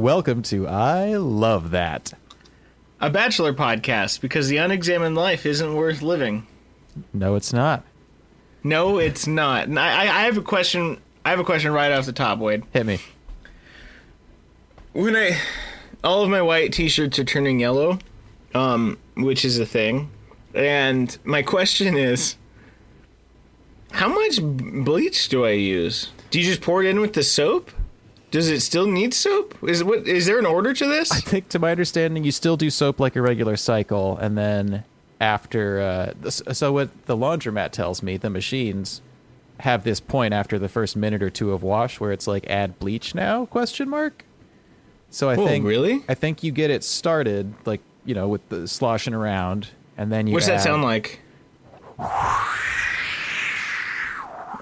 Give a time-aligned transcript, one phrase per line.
[0.00, 2.14] Welcome to I Love That.
[3.02, 6.46] A bachelor podcast because the unexamined life isn't worth living.
[7.12, 7.84] No, it's not.
[8.64, 9.68] No, it's not.
[9.68, 10.98] And I, I I have a question.
[11.22, 12.62] I have a question right off the top, Wade.
[12.72, 12.98] Hit me.
[14.94, 15.38] When I,
[16.02, 17.98] all of my white T-shirts are turning yellow,
[18.54, 20.10] um, which is a thing,
[20.54, 22.36] and my question is,
[23.92, 26.08] how much bleach do I use?
[26.30, 27.70] Do you just pour it in with the soap?
[28.30, 29.56] Does it still need soap?
[29.64, 30.06] Is what?
[30.06, 31.10] Is there an order to this?
[31.10, 34.84] I think, to my understanding, you still do soap like a regular cycle, and then
[35.20, 39.02] after, uh, so what the laundromat tells me, the machines
[39.60, 42.78] have this point after the first minute or two of wash where it's like add
[42.78, 43.44] bleach now?
[43.46, 44.24] Question mark.
[45.10, 46.02] So I Oh, think really?
[46.08, 50.26] I think you get it started like you know with the sloshing around, and then
[50.28, 50.34] you.
[50.34, 51.20] What's that sound like?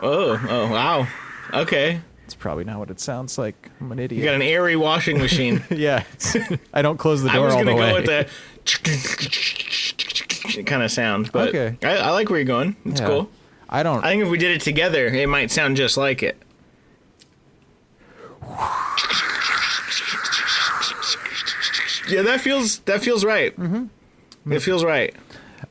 [0.00, 1.06] Oh, oh, wow.
[1.52, 2.00] Okay.
[2.28, 3.70] It's probably not what it sounds like.
[3.80, 4.18] I'm an idiot.
[4.18, 5.64] You got an airy washing machine.
[5.70, 6.04] yeah,
[6.74, 7.88] I don't close the door I was all gonna the way.
[7.90, 8.04] go with
[10.54, 11.78] the kind of sound, but Okay.
[11.82, 12.76] I, I like where you're going.
[12.84, 13.06] It's Yeah.
[13.06, 13.30] cool.
[13.70, 14.04] I don't.
[14.04, 16.36] I think if we did it together, it might sound just like it.
[22.08, 23.54] Yeah, that feels that feels right.
[23.56, 24.52] Mm-hmm.
[24.52, 25.14] It feels right.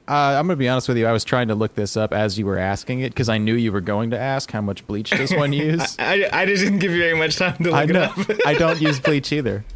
[0.08, 1.06] Uh, I'm gonna be honest with you.
[1.06, 3.56] I was trying to look this up as you were asking it because I knew
[3.56, 5.98] you were going to ask how much bleach does one use.
[6.00, 8.18] I, I just didn't give you very much time to look I it up.
[8.46, 9.64] I don't use bleach either.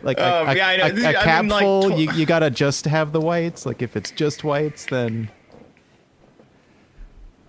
[0.00, 0.84] Like a, Um, a, yeah, I know.
[0.84, 3.66] a- a I mean, cap like, tw- you, you gotta just have the whites.
[3.66, 5.28] Like if it's just whites, then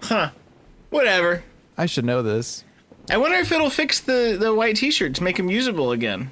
[0.02, 0.32] Huh.
[0.90, 1.44] Whatever.
[1.78, 2.64] I should know this.
[3.12, 6.32] I wonder if it'll fix the, the white t-shirts, make them usable again.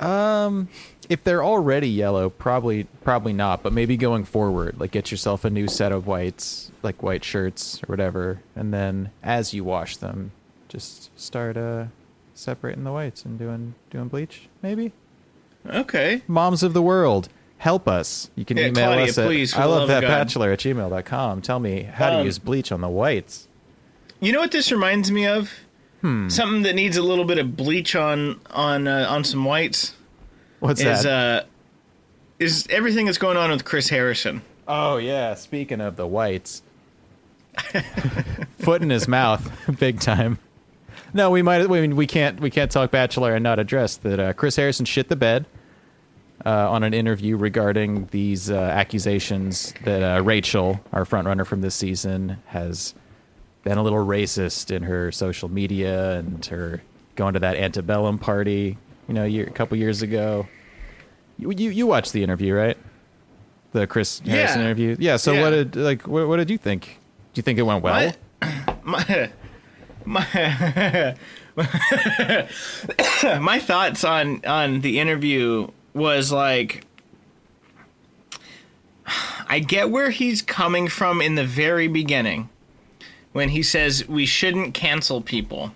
[0.00, 0.68] Um,
[1.08, 3.62] if they're already yellow, probably probably not.
[3.62, 7.82] But maybe going forward, like get yourself a new set of whites, like white shirts
[7.82, 10.32] or whatever, and then as you wash them,
[10.68, 11.86] just start uh
[12.34, 14.48] separating the whites and doing doing bleach.
[14.62, 14.92] Maybe
[15.68, 16.22] Okay.
[16.28, 17.28] moms of the world.
[17.58, 18.30] Help us.
[18.36, 21.40] You can Yeah, email Claudia, us at please, I love that bachelor at gmail.com.
[21.42, 23.48] Tell me how to Um, use bleach on the whites.
[24.20, 25.50] You know what this reminds me of?
[26.28, 29.94] Something that needs a little bit of bleach on on uh, on some whites
[30.60, 31.42] What's is that?
[31.42, 31.46] uh
[32.38, 34.42] is everything that's going on with Chris Harrison.
[34.68, 36.62] oh yeah, speaking of the whites.
[38.58, 40.38] Foot in his mouth, big time.
[41.14, 41.62] No, we might.
[41.62, 42.40] I mean, we can't.
[42.40, 44.20] We can't talk Bachelor and not address that.
[44.20, 45.46] Uh, Chris Harrison shit the bed
[46.44, 51.74] uh, on an interview regarding these uh, accusations that uh, Rachel, our frontrunner from this
[51.74, 52.94] season, has
[53.64, 56.82] been a little racist in her social media and her
[57.14, 58.76] going to that antebellum party.
[59.08, 60.46] You know, year, a couple years ago.
[61.38, 62.76] You, you you watched the interview, right?
[63.72, 64.64] The Chris Harrison Yeah.
[64.66, 64.96] interview.
[64.98, 65.16] Yeah.
[65.16, 65.42] So Yeah.
[65.42, 66.98] what did like what, what did you think?
[67.34, 68.12] Do you think it went well?
[68.82, 69.30] My
[70.04, 71.14] my
[71.56, 72.46] my,
[73.40, 76.84] my thoughts on on the interview was like
[79.48, 82.48] I get where he's coming from in the very beginning
[83.32, 85.72] when he says we shouldn't cancel people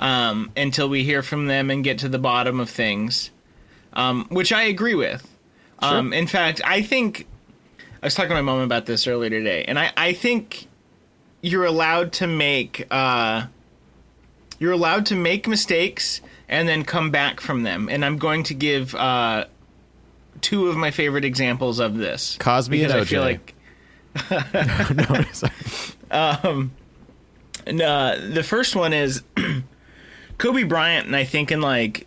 [0.00, 3.30] um, until we hear from them and get to the bottom of things,
[3.92, 5.26] um, which I agree with.
[5.78, 7.26] Um, in fact, I think
[8.02, 10.66] I was talking to my mom about this earlier today, and I, I think
[11.42, 13.46] you're allowed to make uh,
[14.58, 17.88] you're allowed to make mistakes and then come back from them.
[17.88, 19.46] And I'm going to give uh,
[20.40, 22.36] two of my favorite examples of this.
[22.38, 23.08] Cosby and because I OJ.
[23.08, 23.54] feel like
[25.10, 26.70] no, sorry.
[27.66, 29.22] And, uh, the first one is
[30.40, 32.06] Kobe Bryant, and I think in like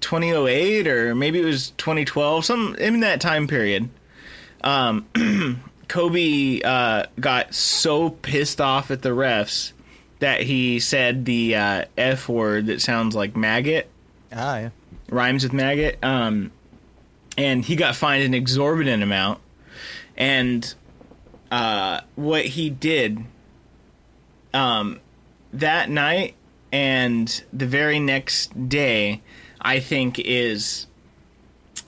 [0.00, 3.90] 2008 or maybe it was 2012, some in that time period.
[4.64, 5.06] Um,
[5.88, 9.72] Kobe uh, got so pissed off at the refs
[10.20, 13.90] that he said the uh, F word that sounds like maggot
[14.32, 14.70] ah, yeah.
[15.10, 15.98] rhymes with maggot.
[16.02, 16.50] Um,
[17.36, 19.38] and he got fined an exorbitant amount.
[20.16, 20.74] And
[21.50, 23.22] uh, what he did
[24.54, 24.98] um,
[25.52, 26.34] that night
[26.72, 29.20] and the very next day,
[29.60, 30.86] I think, is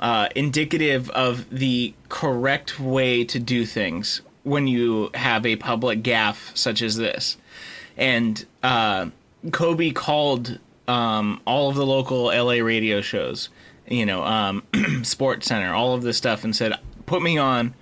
[0.00, 6.56] uh, indicative of the correct way to do things when you have a public gaffe
[6.56, 7.38] such as this.
[7.96, 9.06] And uh,
[9.52, 13.48] Kobe called um, all of the local LA radio shows,
[13.88, 14.62] you know, um,
[15.02, 16.74] Sports Center, all of this stuff, and said,
[17.06, 17.74] "Put me on.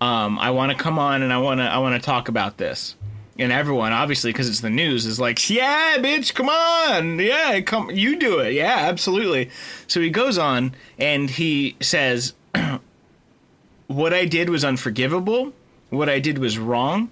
[0.00, 2.58] Um, I want to come on, and I want to I want to talk about
[2.58, 2.94] this."
[3.38, 7.90] And everyone, obviously, because it's the news, is like, "Yeah, bitch, come on, yeah, come,
[7.90, 9.50] you do it, yeah, absolutely."
[9.88, 12.34] So he goes on and he says,
[13.88, 15.52] "What I did was unforgivable.
[15.90, 17.10] What I did was wrong.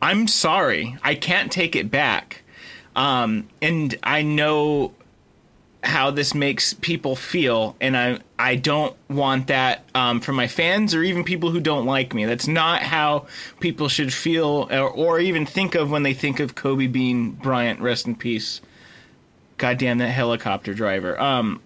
[0.00, 0.98] I'm sorry.
[1.02, 2.42] I can't take it back.
[2.96, 4.92] Um, and I know
[5.82, 11.02] how this makes people feel, and I I don't want that um, my fans or
[11.02, 12.24] even people who don't like me.
[12.24, 13.26] That's not how
[13.60, 17.80] people should feel or, or even think of when they think of Kobe Bean Bryant.
[17.80, 18.60] Rest in peace.
[19.58, 21.20] Goddamn that helicopter driver.
[21.20, 21.60] Um,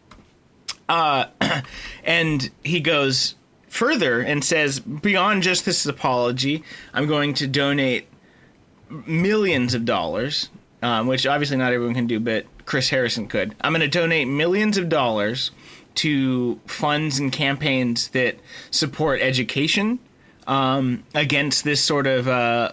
[0.89, 1.27] uh,
[2.05, 3.35] and he goes
[3.69, 6.65] further and says, beyond just this apology,
[6.95, 8.09] I'm going to donate
[8.89, 10.49] millions of dollars,
[10.83, 13.55] um, which obviously not everyone can do, but Chris Harrison could.
[13.61, 15.53] I'm going to donate millions of dollars
[15.97, 18.37] to funds and campaigns that
[18.71, 19.99] support education
[20.47, 22.73] um, against this sort of uh,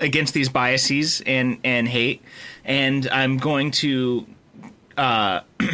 [0.00, 2.22] against these biases and and hate,
[2.64, 4.26] and I'm going to.
[4.96, 5.40] Uh,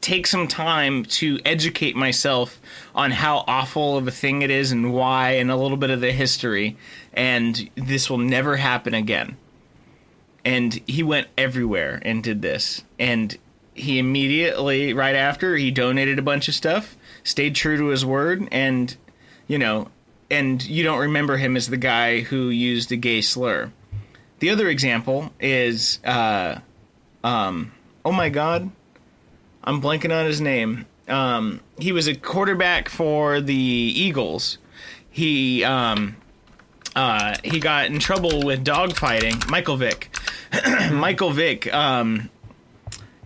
[0.00, 2.60] take some time to educate myself
[2.92, 6.00] on how awful of a thing it is and why and a little bit of
[6.00, 6.76] the history
[7.12, 9.36] and this will never happen again
[10.44, 13.38] and he went everywhere and did this and
[13.74, 18.46] he immediately right after he donated a bunch of stuff stayed true to his word
[18.50, 18.96] and
[19.46, 19.88] you know
[20.30, 23.70] and you don't remember him as the guy who used a gay slur
[24.40, 26.58] the other example is uh
[27.24, 27.72] um
[28.04, 28.70] oh my god
[29.64, 30.86] I'm blanking on his name.
[31.08, 34.58] Um, he was a quarterback for the Eagles.
[35.10, 36.16] He um,
[36.94, 39.48] uh, he got in trouble with dogfighting.
[39.48, 40.10] Michael Vick.
[40.90, 41.72] Michael Vick.
[41.72, 42.30] Um,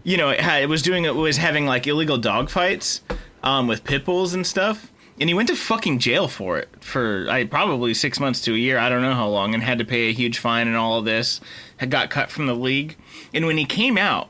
[0.04, 3.00] you know, it, had, it was doing it was having like illegal dogfights
[3.42, 4.92] um, with pit bulls and stuff.
[5.18, 8.56] And he went to fucking jail for it for I probably six months to a
[8.56, 8.78] year.
[8.78, 11.04] I don't know how long, and had to pay a huge fine and all of
[11.04, 11.40] this.
[11.78, 12.96] Had got cut from the league.
[13.32, 14.28] And when he came out,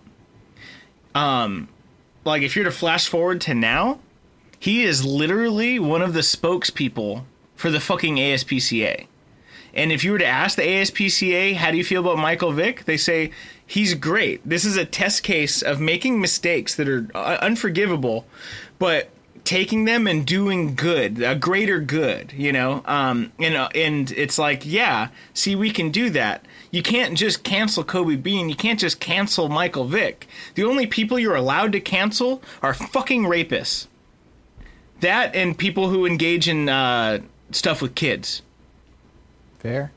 [1.15, 1.69] um,
[2.25, 3.99] like if you're to flash forward to now,
[4.59, 7.25] he is literally one of the spokespeople
[7.55, 9.07] for the fucking ASPCA.
[9.77, 12.87] And if you were to ask the ASPCA, how do you feel about Michael Vick?
[12.87, 13.31] They say
[13.67, 14.41] he's great.
[14.49, 18.27] This is a test case of making mistakes that are uh, unforgivable,
[18.79, 19.11] but
[19.45, 22.83] taking them and doing good, a greater good, you know.
[22.87, 26.47] Um, and uh, and it's like, yeah, see, we can do that.
[26.71, 28.49] You can't just cancel Kobe Bean.
[28.49, 30.27] You can't just cancel Michael Vick.
[30.55, 33.89] The only people you're allowed to cancel are fucking rapists.
[35.01, 37.21] That and people who engage in uh,
[37.51, 38.41] stuff with kids.
[39.59, 39.91] Fair.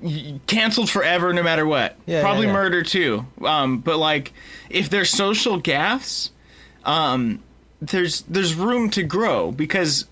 [0.48, 1.96] Canceled forever, no matter what.
[2.06, 2.60] Yeah, Probably yeah, yeah.
[2.60, 3.26] murder too.
[3.44, 4.34] Um, but like,
[4.70, 6.30] if they're social gaffes,
[6.86, 7.44] um,
[7.82, 10.06] there's there's room to grow because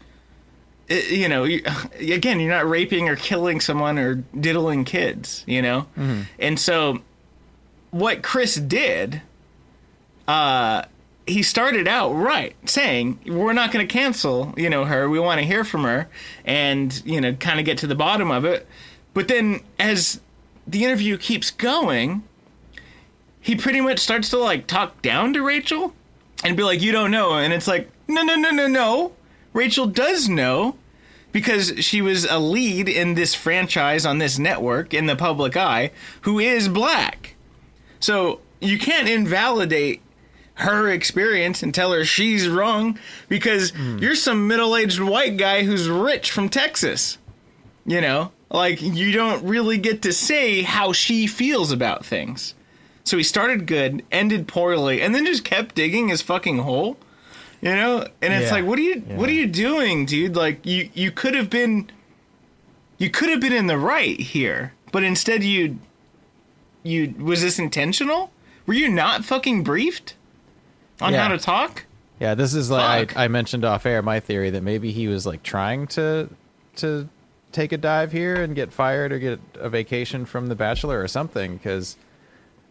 [0.87, 1.63] it, you know you,
[1.99, 6.21] again you're not raping or killing someone or diddling kids you know Mm-hmm.
[6.39, 6.99] and so
[7.91, 9.21] what chris did
[10.29, 10.83] uh
[11.25, 15.39] he started out right saying we're not going to cancel you know her we want
[15.41, 16.07] to hear from her
[16.45, 18.65] and you know kind of get to the bottom of it
[19.17, 20.21] but then as
[20.67, 22.21] the interview keeps going
[23.41, 25.93] he pretty much starts to like talk down to rachel
[26.43, 27.33] and be like, you don't know.
[27.33, 29.13] And it's like, no, no, no, no, no.
[29.53, 30.77] Rachel does know
[31.31, 35.91] because she was a lead in this franchise on this network in the public eye
[36.21, 37.35] who is black.
[37.99, 40.01] So you can't invalidate
[40.55, 42.97] her experience and tell her she's wrong
[43.29, 43.97] because hmm.
[43.99, 47.17] you're some middle aged white guy who's rich from Texas.
[47.85, 52.53] You know, like you don't really get to say how she feels about things.
[53.03, 56.97] So he started good, ended poorly, and then just kept digging his fucking hole.
[57.61, 58.07] You know?
[58.21, 58.51] And it's Yeah.
[58.57, 60.35] like, what are you what are you doing, dude?
[60.35, 61.89] Like you you could have been
[62.97, 65.79] you could have been in the right here, but instead you
[66.83, 68.31] you was this intentional?
[68.65, 70.15] Were you not fucking briefed
[71.01, 71.23] on Yeah.
[71.23, 71.85] how to talk?
[72.19, 75.25] Yeah, this is like I, I mentioned off air my theory that maybe he was
[75.25, 76.29] like trying to
[76.77, 77.07] to
[77.51, 81.07] take a dive here and get fired or get a vacation from The Bachelor or
[81.07, 81.57] something.
[81.57, 81.97] Because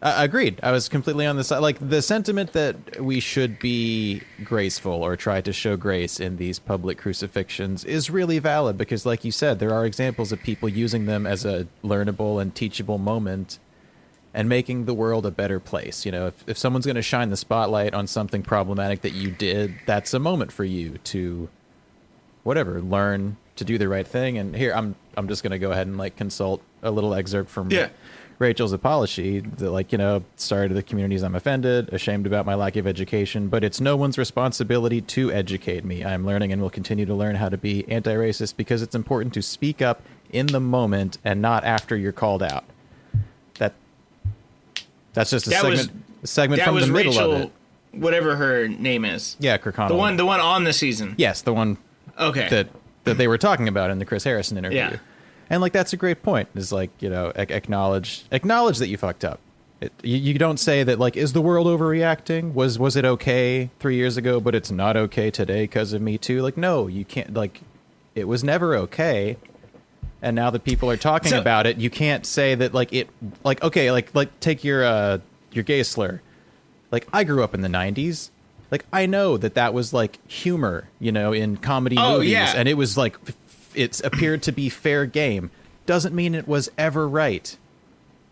[0.01, 1.59] uh, agreed, I was completely on the side.
[1.59, 6.59] Like the sentiment that we should be graceful or try to show grace in these
[6.59, 8.77] public crucifixions is really valid.
[8.77, 12.53] Because, like you said, there are examples of people using them as a learnable and
[12.53, 13.59] teachable moment
[14.33, 16.05] and making the world a better place.
[16.05, 19.31] You know, if, if someone's going to shine the spotlight on something problematic that you
[19.31, 21.49] did, that's a moment for you to,
[22.43, 24.37] whatever, learn to do the right thing.
[24.37, 27.49] And here, I'm I'm just going to go ahead and like consult a little excerpt
[27.49, 27.89] from Yeah.
[28.39, 29.39] Rachel's apology.
[29.39, 32.85] That like you know, sorry to the communities I'm offended, ashamed about my lack of
[32.87, 36.05] education, but it's no one's responsibility to educate me.
[36.05, 39.41] I'm learning and will continue to learn how to be anti-racist because it's important to
[39.41, 42.63] speak up in the moment and not after you're called out.
[43.57, 43.73] That
[45.13, 47.51] that's just a That was- segment a segment from the middle Rachel of it.
[47.91, 49.35] whatever her name is.
[49.39, 49.89] Yeah, Kirkconnell.
[49.89, 51.15] The one the one on the season.
[51.17, 51.77] Yes, the one
[52.19, 52.47] Okay.
[52.49, 52.67] that
[53.07, 54.77] that they were talking about in the Chris Harrison interview.
[54.77, 54.97] Yeah.
[55.49, 56.49] And like that's a great point.
[56.55, 59.39] Is like you know ac- acknowledge acknowledge that you fucked up.
[59.79, 62.53] It, you, you don't say that like is the world overreacting?
[62.53, 66.17] Was was it okay three years ago, but it's not okay today because of Me
[66.17, 66.41] Too?
[66.41, 67.33] Like no, you can't.
[67.33, 67.61] Like
[68.15, 69.37] it was never okay,
[70.21, 73.07] and now that people are talking So- about it, you can't say that like it
[73.43, 75.19] like okay like like take your uh
[75.51, 76.21] your gay slur.
[76.91, 78.31] Like I grew up in the '90s.
[78.71, 82.53] Like I know that that was like humor, you know, in comedy Oh, movies, yeah.
[82.55, 83.17] and it was like
[83.75, 85.51] it appeared to be fair game.
[85.85, 87.55] Doesn't mean it was ever right.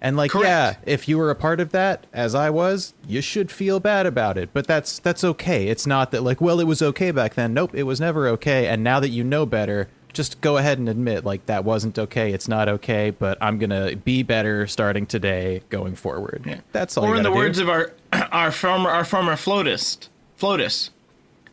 [0.02, 0.46] And like, Correct.
[0.48, 4.06] yeah, if you were a part of that, as I was, you should feel bad
[4.06, 4.50] about it.
[4.54, 5.68] But that's that's okay.
[5.68, 7.54] It's not that like, well, it was okay back then.
[7.54, 8.68] Nope, it was never okay.
[8.68, 12.34] And now that you know better, just go ahead and admit like that wasn't okay.
[12.34, 13.10] It's not okay.
[13.10, 16.44] But I'm gonna be better starting today, going forward.
[16.46, 16.60] Yeah.
[16.72, 17.06] That's all.
[17.06, 17.36] Or in the do.
[17.36, 17.92] words of our
[18.32, 20.92] our former our former floatist, FLOTUS,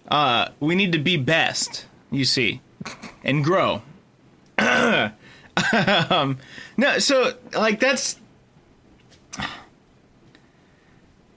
[0.08, 1.86] uh, we need to be best.
[2.10, 2.60] You see,
[3.24, 3.82] and grow.
[4.58, 6.38] um,
[6.76, 8.18] no, so like that's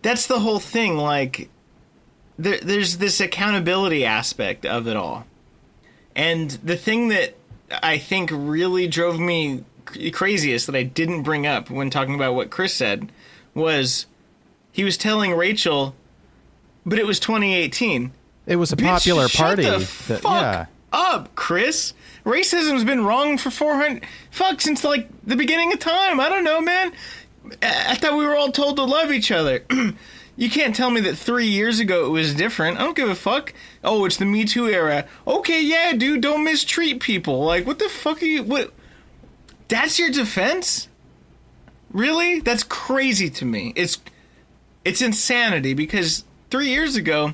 [0.02, 0.98] that's the whole thing.
[0.98, 1.50] Like,
[2.38, 5.26] there, there's this accountability aspect of it all,
[6.16, 7.36] and the thing that
[7.72, 9.64] I think really drove me
[10.12, 13.12] craziest that I didn't bring up when talking about what Chris said
[13.54, 14.06] was
[14.72, 15.96] he was telling Rachel,
[16.86, 18.12] but it was 2018.
[18.46, 19.64] it was a Bitch, popular shut party.
[19.64, 20.66] the that- fuck yeah.
[20.94, 21.94] up, Chris.
[22.26, 26.20] Racism's been wrong for 400 fuck since like the beginning of time.
[26.20, 26.92] I don't know, man.
[27.62, 29.64] I I thought we were all told to love each other.
[30.36, 32.80] you can't tell me that three years ago it was different.
[32.80, 33.54] I don't give a fuck.
[33.84, 35.06] Oh, it's the Me Too era.
[35.28, 37.44] Okay, yeah, dude, don't mistreat people.
[37.46, 38.42] Like, what the fuck are you?
[38.44, 38.74] What?
[39.68, 40.88] That's your defense?
[41.92, 42.40] Really?
[42.40, 43.72] That's crazy to me.
[43.76, 44.00] It's
[44.84, 47.34] it's insanity because three years ago,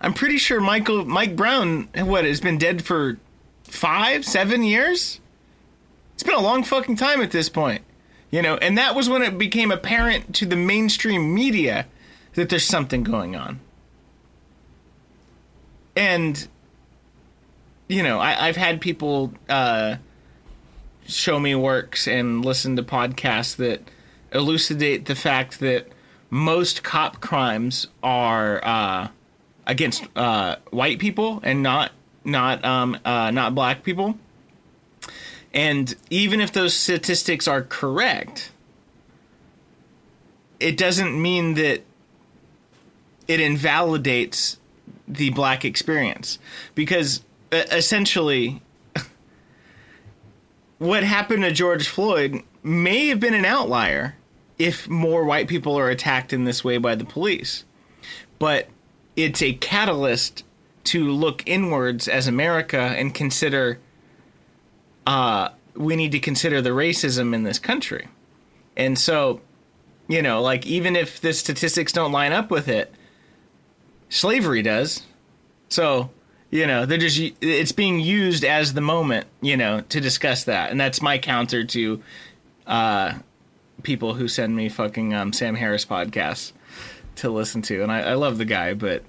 [0.00, 3.18] I'm pretty sure Michael Mike Brown what has been dead for
[3.64, 5.20] five, seven years.
[6.14, 7.82] It's been a long fucking time at this point,
[8.30, 8.56] you know.
[8.56, 11.86] And that was when it became apparent to the mainstream media
[12.34, 13.60] that there's something going on.
[15.94, 16.46] And
[17.88, 19.96] you know, I, I've had people uh,
[21.06, 23.82] show me works and listen to podcasts that
[24.32, 25.88] elucidate the fact that
[26.30, 29.08] most cop crimes are uh,
[29.66, 31.92] against uh, white people and not
[32.24, 34.18] not um, uh, not black people.
[35.54, 38.50] And even if those statistics are correct,
[40.60, 41.82] it doesn't mean that
[43.26, 44.58] it invalidates
[45.08, 46.38] the black experience
[46.74, 48.60] because essentially
[50.78, 54.16] what happened to George Floyd may have been an outlier
[54.58, 57.64] if more white people are attacked in this way by the police.
[58.38, 58.68] But
[59.16, 60.44] it's a catalyst
[60.84, 63.78] to look inwards as America and consider
[65.06, 68.08] uh, we need to consider the racism in this country.
[68.76, 69.40] And so,
[70.08, 72.92] you know, like even if the statistics don't line up with it,
[74.08, 75.02] slavery does.
[75.68, 76.10] So,
[76.50, 80.70] you know, they're just it's being used as the moment, you know, to discuss that.
[80.70, 82.02] And that's my counter to
[82.66, 83.14] uh
[83.86, 86.52] people who send me fucking um, Sam Harris podcasts
[87.14, 87.84] to listen to.
[87.84, 89.04] And I, I love the guy, but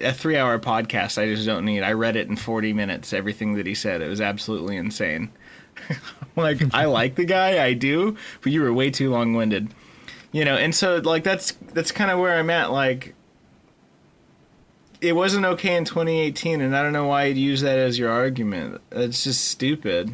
[0.00, 1.82] a three hour podcast I just don't need.
[1.82, 4.02] I read it in 40 minutes, everything that he said.
[4.02, 5.30] It was absolutely insane.
[6.36, 9.72] like, I like the guy, I do, but you were way too long winded.
[10.32, 12.72] You know, and so like that's that's kind of where I'm at.
[12.72, 13.14] Like,
[15.00, 18.10] it wasn't okay in 2018, and I don't know why you'd use that as your
[18.10, 18.80] argument.
[18.90, 20.10] It's just stupid.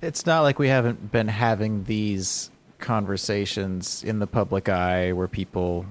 [0.00, 2.51] it's not like we haven't been having these
[2.82, 5.86] conversations in the public eye where people,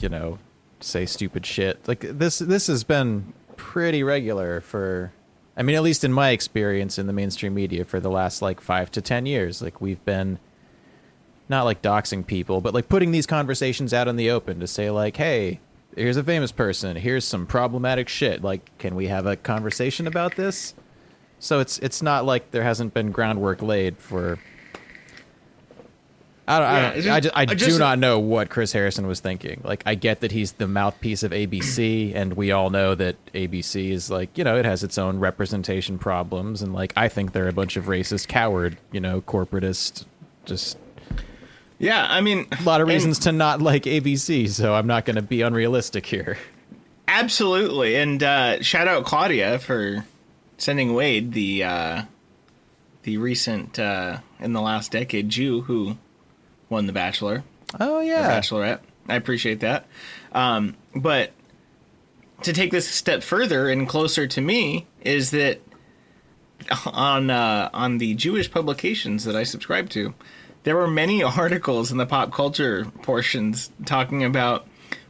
[0.00, 0.38] you know,
[0.80, 1.86] say stupid shit.
[1.88, 5.12] Like this this has been pretty regular for
[5.56, 8.60] I mean, at least in my experience in the mainstream media for the last like
[8.60, 9.62] 5 to 10 years.
[9.62, 10.38] Like we've been
[11.48, 14.90] not like doxing people, but like putting these conversations out in the open to say
[14.90, 15.60] like, "Hey,
[15.94, 16.96] here's a famous person.
[16.96, 18.42] Here's some problematic shit.
[18.42, 20.74] Like, can we have a conversation about this?"
[21.38, 24.38] So it's it's not like there hasn't been groundwork laid for.
[26.48, 26.68] I don't.
[26.68, 29.06] Yeah, I, don't it's I, just- ju- I, I do not know what Chris Harrison
[29.06, 29.60] was thinking.
[29.64, 33.90] Like, I get that he's the mouthpiece of ABC, and we all know that ABC
[33.90, 37.48] is like, you know, it has its own representation problems, and like, I think they're
[37.48, 40.04] a bunch of racist, coward, you know, corporatist,
[40.44, 40.78] just
[41.78, 44.48] Yeah, I mean, a lot of reasons to not like ABC.
[44.48, 46.38] So I'm not going to be unrealistic here.
[47.08, 50.04] Absolutely, and uh, shout out Claudia for
[50.58, 52.02] sending Wade the uh,
[53.02, 55.96] the recent uh, in the last decade Jew who
[56.68, 57.44] won the Bachelor,
[57.78, 58.80] Oh yeah, Bachelorette.
[59.08, 59.86] I appreciate that,
[60.32, 61.32] um, but
[62.42, 65.60] to take this a step further and closer to me is that
[66.86, 70.14] on uh, on the Jewish publications that I subscribe to,
[70.64, 74.66] there were many articles in the pop culture portions talking about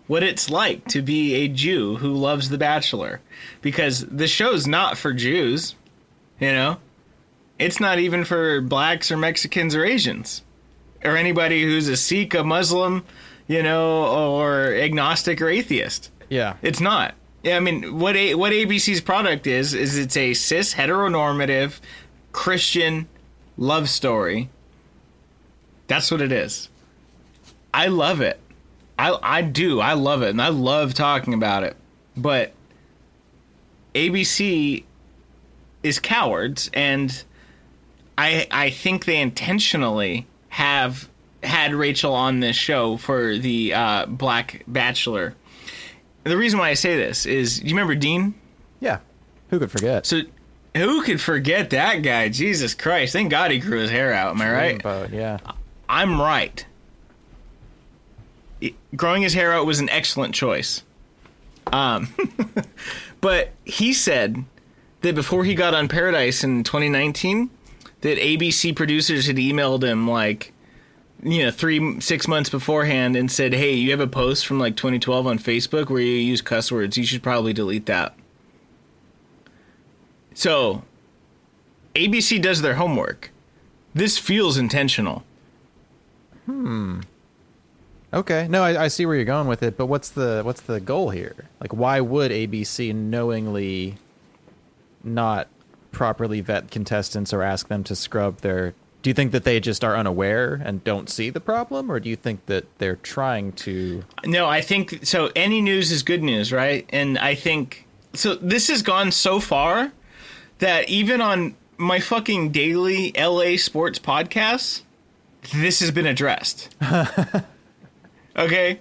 [0.06, 3.20] what it's like to be a Jew who loves The Bachelor.
[3.60, 5.74] Because the show's not for Jews,
[6.38, 6.78] you know?
[7.58, 10.42] It's not even for blacks or Mexicans or Asians.
[11.04, 13.04] Or anybody who's a Sikh, a Muslim,
[13.46, 16.10] you know, or agnostic or atheist.
[16.28, 16.56] Yeah.
[16.62, 17.14] It's not.
[17.42, 21.78] Yeah, I mean, what a, what ABC's product is is it's a cis heteronormative
[22.32, 23.06] Christian
[23.56, 24.50] love story.
[25.86, 26.68] That's what it is.
[27.72, 28.40] I love it.
[28.98, 29.80] I I do.
[29.80, 31.76] I love it, and I love talking about it.
[32.16, 32.52] But
[33.94, 34.84] ABC
[35.82, 37.22] is cowards, and
[38.18, 41.06] I I think they intentionally have
[41.42, 45.34] had Rachel on this show for the uh, Black Bachelor.
[46.24, 48.32] The reason why I say this is, you remember Dean?
[48.80, 49.00] Yeah.
[49.50, 50.06] Who could forget?
[50.06, 50.22] So
[50.74, 52.30] who could forget that guy?
[52.30, 53.12] Jesus Christ!
[53.12, 54.30] Thank God he grew his hair out.
[54.30, 55.12] Am I right?
[55.12, 55.38] Yeah.
[55.90, 56.64] I'm right.
[58.62, 60.82] It- growing his hair out was an excellent choice.
[61.70, 62.14] Um,
[63.20, 64.42] but he said
[65.02, 67.50] that before he got on Paradise in 2019,
[68.00, 70.52] that ABC producers had emailed him like,
[71.22, 74.76] you know, three six months beforehand and said, "Hey, you have a post from like
[74.76, 76.96] 2012 on Facebook where you use cuss words.
[76.96, 78.14] You should probably delete that."
[80.34, 80.82] So,
[81.94, 83.30] ABC does their homework.
[83.94, 85.24] This feels intentional.
[86.44, 87.00] Hmm.
[88.12, 88.46] Okay.
[88.48, 91.10] No, I, I see where you're going with it, but what's the what's the goal
[91.10, 91.48] here?
[91.60, 93.96] Like, why would ABC knowingly
[95.02, 95.48] not
[95.92, 98.74] properly vet contestants or ask them to scrub their?
[99.02, 102.08] Do you think that they just are unaware and don't see the problem, or do
[102.08, 104.02] you think that they're trying to?
[104.24, 105.30] No, I think so.
[105.36, 106.86] Any news is good news, right?
[106.90, 108.34] And I think so.
[108.34, 109.92] This has gone so far
[110.58, 114.82] that even on my fucking daily LA sports podcast
[115.54, 116.74] this has been addressed.
[118.36, 118.80] okay,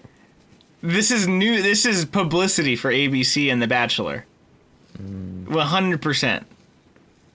[0.81, 1.61] this is new.
[1.61, 4.25] This is publicity for ABC and The Bachelor.
[4.97, 5.59] Mm.
[5.61, 6.45] Hundred percent.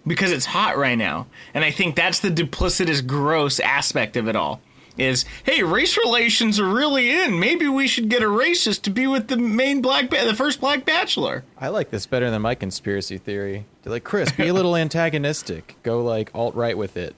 [0.07, 4.37] Because it's hot right now, and I think that's the duplicitous, gross aspect of it
[4.37, 4.61] all.
[4.99, 7.39] Is hey, race relations are really in.
[7.39, 10.61] Maybe we should get a racist to be with the main black, ba- the first
[10.61, 11.45] black bachelor.
[11.57, 13.67] I like this better than my conspiracy theory.
[13.83, 14.77] They're like, Chris, be a little
[15.11, 15.77] antagonistic.
[15.83, 17.15] Go like alt right with it.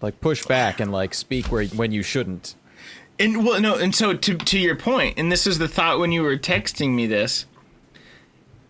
[0.00, 2.54] Like push back and like speak where when you shouldn't.
[3.18, 6.12] And well, no, and so to to your point, and this is the thought when
[6.12, 7.46] you were texting me this,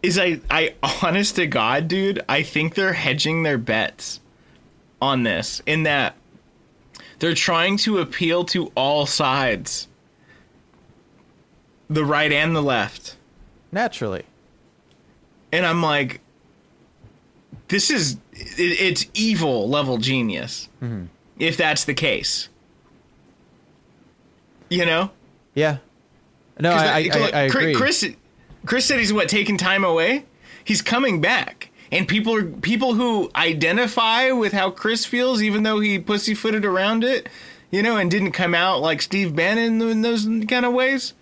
[0.05, 4.21] is I I honest to God, dude, I think they're hedging their bets
[5.01, 6.15] on this in that
[7.19, 9.89] they're trying to appeal to all sides,
[11.89, 13.17] the right and the left,
[13.73, 14.25] Naturally.
[15.53, 16.21] and I'm like,
[17.69, 21.07] this is it, it's evil level genius, mm-hmm.
[21.39, 22.51] if that's the case.
[24.69, 25.11] You know.
[25.55, 25.79] Yeah.
[26.59, 27.75] No, I, I, I, I agree.
[27.75, 28.05] Chris,
[28.67, 30.25] Chris said he's what taking time away.
[30.65, 35.81] He's coming back, and people are people who identify with how Chris feels, even though
[35.81, 37.29] he pussyfooted around it,
[37.71, 41.13] you know, and didn't come out like Steve Bannon in those kind of ways.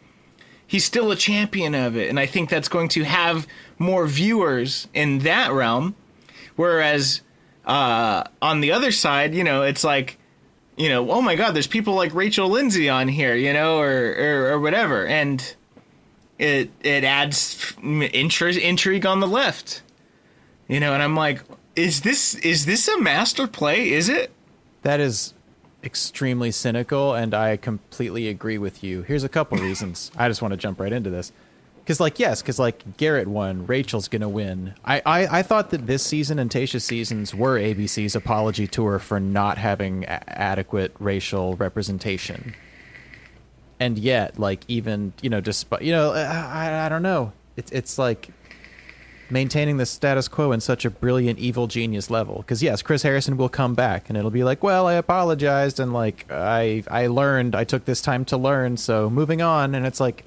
[0.67, 3.47] He's still a champion of it, and I think that's going to have
[3.79, 5.97] more viewers in that realm.
[6.57, 7.21] Whereas
[7.67, 10.19] uh, on the other side, you know, it's like
[10.77, 14.15] you know, oh my God, there's people like Rachel Lindsay on here, you know, or
[14.17, 15.55] or, or whatever, and
[16.39, 19.83] it it adds interest intrigue on the left,
[20.69, 21.43] you know, and I'm like,
[21.77, 23.91] is this is this a master play?
[23.91, 24.31] Is it?
[24.83, 25.35] That is
[25.85, 29.03] extremely cynical, and I completely agree with you.
[29.03, 30.11] Here's a couple reasons.
[30.17, 31.33] I just want to jump right into this.
[31.83, 34.75] Because, like, yes, because, like, Garrett won, Rachel's going to win.
[34.85, 39.19] I, I, I thought that this season and Tayshia's seasons were ABC's apology tour for
[39.19, 42.55] not having a- adequate racial representation.
[43.83, 47.33] And yet, like, even, you know, despite, you know, I, I don't know.
[47.57, 48.29] It's, it's like
[49.29, 52.37] maintaining the status quo in such a brilliant evil genius level.
[52.37, 55.93] Because yes chris harrison will come back and it'll be like well i apologized and
[55.93, 59.75] like i i learned i took this time to learn so moving on.
[59.75, 60.25] And it's like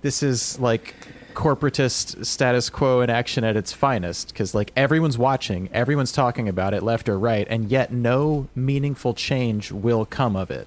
[0.00, 0.94] this is like
[1.34, 4.28] corporatist status quo in action at its finest.
[4.28, 9.14] Because like everyone's watching everyone's talking about it left or right and yet no meaningful
[9.14, 10.66] change will come of it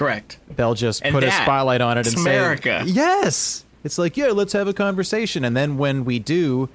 [0.00, 0.38] Correct.
[0.56, 2.82] they'll just And put a spotlight on it and America.
[2.86, 6.70] say yes it's like yeah let's have a conversation and then when we do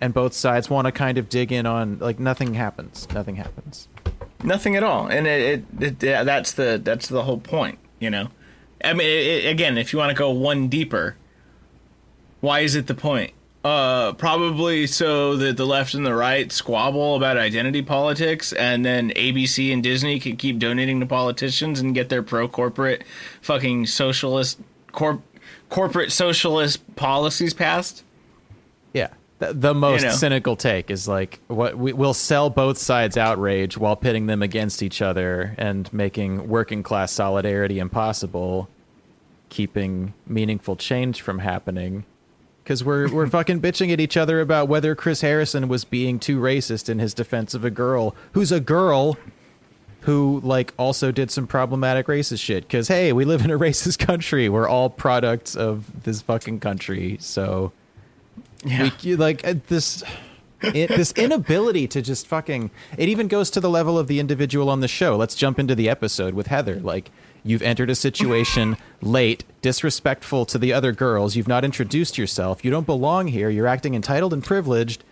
[0.00, 3.88] and both sides want to kind of dig in on like nothing happens nothing happens
[4.42, 8.08] Nothing at all, and it, it, it yeah, that's the that's the whole point, you
[8.08, 8.28] know.
[8.82, 11.16] I mean, it- again, if you want to go one deeper,
[12.40, 13.32] why is it the point?
[13.62, 19.10] Uh, probably so that the left and the right squabble about identity politics, and then
[19.10, 23.04] ABC and Disney can keep donating to politicians and get their pro corporate,
[23.42, 24.58] fucking socialist
[24.92, 25.20] corp
[25.68, 28.02] corporate socialist policies passed.
[28.94, 29.08] Yeah.
[29.40, 30.14] The, the most You know.
[30.14, 34.82] cynical take is like what we, we'll sell both sides outrage while pitting them against
[34.82, 38.68] each other and making working class solidarity impossible,
[39.50, 42.04] keeping meaningful change from happening.
[42.70, 46.38] Because we're we're fucking bitching at each other about whether Chris Harrison was being too
[46.38, 49.18] racist in his defense of a girl who's a girl
[50.02, 52.62] who like also did some problematic racist shit.
[52.62, 54.48] Because hey, we live in a racist country.
[54.48, 57.16] We're all products of this fucking country.
[57.18, 57.72] So
[58.64, 58.90] Yeah.
[59.02, 60.04] we, like uh, this
[60.62, 64.70] it, this inability to just fucking it even goes to the level of the individual
[64.70, 67.10] on the show let's jump into the episode with heather like
[67.42, 71.36] you've entered a situation late disrespectful to the other girls.
[71.36, 72.64] You've not introduced yourself.
[72.64, 73.50] You don't belong here.
[73.50, 75.04] You're acting entitled and privileged.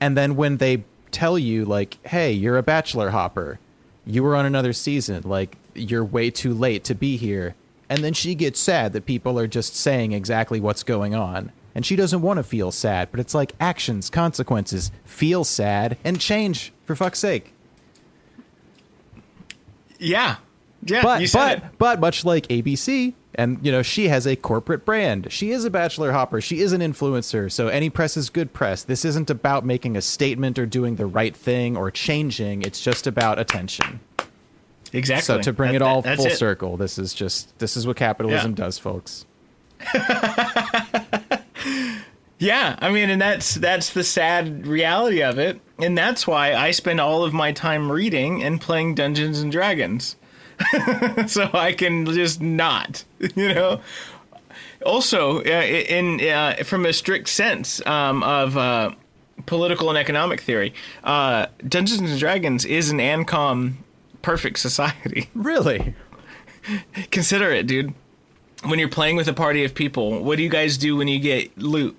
[0.00, 3.60] And then when they tell you like hey you're a bachelor hopper.
[4.04, 5.22] You were on another season.
[5.24, 7.54] Like you're way too late to be here.
[7.88, 11.52] And then she gets sad that people are just saying exactly what's going on.
[11.74, 16.20] And she doesn't want to feel sad but it's like actions consequences feel sad and
[16.20, 17.52] change for fuck's sake.
[19.98, 20.36] Yeah,
[20.86, 21.02] yeah.
[21.02, 21.64] but but it.
[21.78, 25.32] but much like ABC, and you know, she has a corporate brand.
[25.32, 26.40] She is a bachelor hopper.
[26.40, 27.50] She is an influencer.
[27.50, 28.82] So any press is good press.
[28.84, 32.62] This isn't about making a statement or doing the right thing or changing.
[32.62, 34.00] It's just about attention.
[34.92, 35.24] exactly.
[35.24, 36.36] So to bring That- it all that- full it.
[36.36, 38.64] circle, this is just this is what capitalism Yeah.
[38.64, 39.26] does, folks.
[42.40, 46.72] Yeah, I mean, and that's that's the sad reality of it, and that's why I
[46.72, 50.16] spend all of my time reading and playing Dungeons and Dragons,
[51.26, 53.80] so I can just not, you know.
[54.84, 58.92] Also, uh, in uh, from a strict sense um, of uh,
[59.46, 63.74] political and economic theory, uh, Dungeons and Dragons is an ANCOM
[64.22, 65.30] perfect society.
[65.34, 65.94] Really?
[67.10, 67.92] Consider it, dude.
[68.64, 71.18] When you're playing with a party of people, what do you guys do when you
[71.18, 71.94] get loot?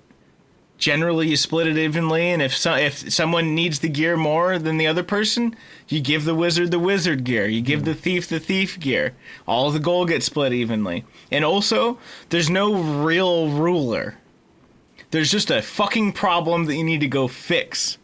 [0.78, 4.76] Generally, you split it evenly, and if so, if someone needs the gear more than
[4.76, 5.56] the other person,
[5.88, 7.46] you give the wizard the wizard gear.
[7.46, 9.14] You give the thief the thief gear.
[9.46, 11.04] All the gold gets split evenly.
[11.30, 14.18] And also, there's no real ruler.
[15.12, 17.96] There's just a fucking problem that you need to go fix.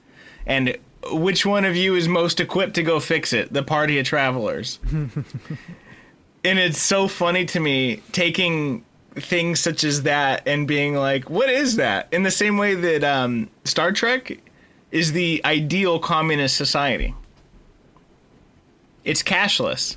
[0.47, 0.79] And
[1.11, 3.53] which one of you is most equipped to go fix it?
[3.53, 4.79] The party of travelers
[6.45, 8.85] and it's so funny to me taking
[9.17, 12.09] things such as that and being like, what is that?
[12.13, 14.39] In the same way that um, Star Trek
[14.91, 17.15] is the ideal communist society.
[19.05, 19.97] It's cashless.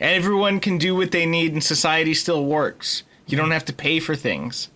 [0.00, 3.02] Everyone can do what they need and society still works.
[3.26, 4.70] You don't have to pay for things.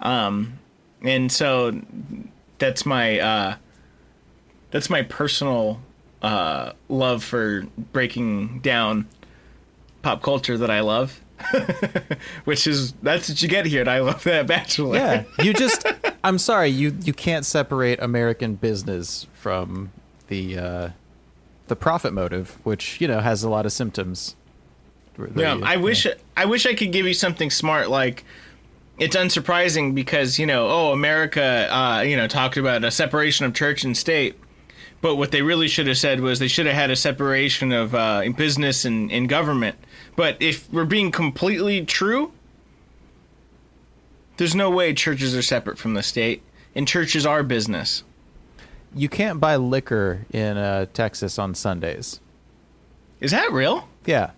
[0.00, 0.58] Um,
[1.02, 1.80] and so
[2.58, 3.56] that's my uh,
[4.70, 5.80] that's my personal
[6.22, 9.08] uh, love for breaking down
[10.02, 11.20] pop culture that I love.
[12.44, 13.80] Which is that's what you get here.
[13.80, 14.96] And I love that Bachelor.
[14.96, 15.24] Yeah.
[15.42, 15.86] You just
[16.24, 19.92] I'm sorry, you you can't separate American business from
[20.28, 20.88] the uh
[21.68, 24.36] the profit motive, which, you know, has a lot of symptoms.
[25.34, 28.24] Yeah, I wish I wish I could give you something smart like
[28.98, 33.54] it's unsurprising because you know oh America uh, you know talked about a separation of
[33.54, 34.38] church and state,
[35.00, 37.94] but what they really should have said was they should have had a separation of
[37.94, 39.78] uh, in business and, and government.
[40.16, 42.32] But if we're being completely true,
[44.38, 46.42] there's no way churches are separate from the state,
[46.74, 48.02] and churches are business.
[48.94, 52.20] you can't buy liquor in uh, Texas on Sundays.
[53.20, 53.88] Is that real?
[54.06, 54.30] Yeah.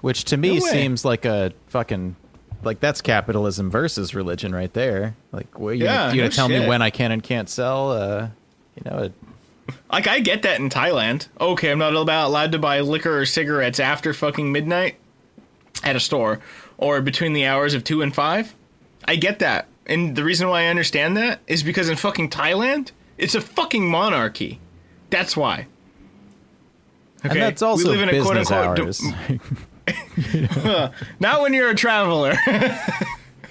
[0.00, 2.16] Which to me No seems like a fucking
[2.62, 5.16] like that's capitalism versus religion right there.
[5.30, 7.48] Like, well, you Yeah, gonna, you no gonna tell me when I can and can't
[7.48, 7.92] sell?
[7.92, 8.28] Uh,
[8.76, 9.12] you know, it,
[9.90, 11.28] Like I get that in Thailand.
[11.40, 14.96] Okay, I'm not about allowed to buy liquor or cigarettes after fucking midnight
[15.82, 16.40] at a store
[16.78, 18.54] or between the hours of 2 and 5.
[19.04, 19.68] I get that.
[19.86, 23.88] And the reason why I understand that is because in fucking Thailand, it's a fucking
[23.88, 24.60] monarchy.
[25.10, 25.66] That's why.
[27.22, 29.02] and that's also we live in a business quote-unquote hours.
[31.20, 32.36] Not when you're a traveler.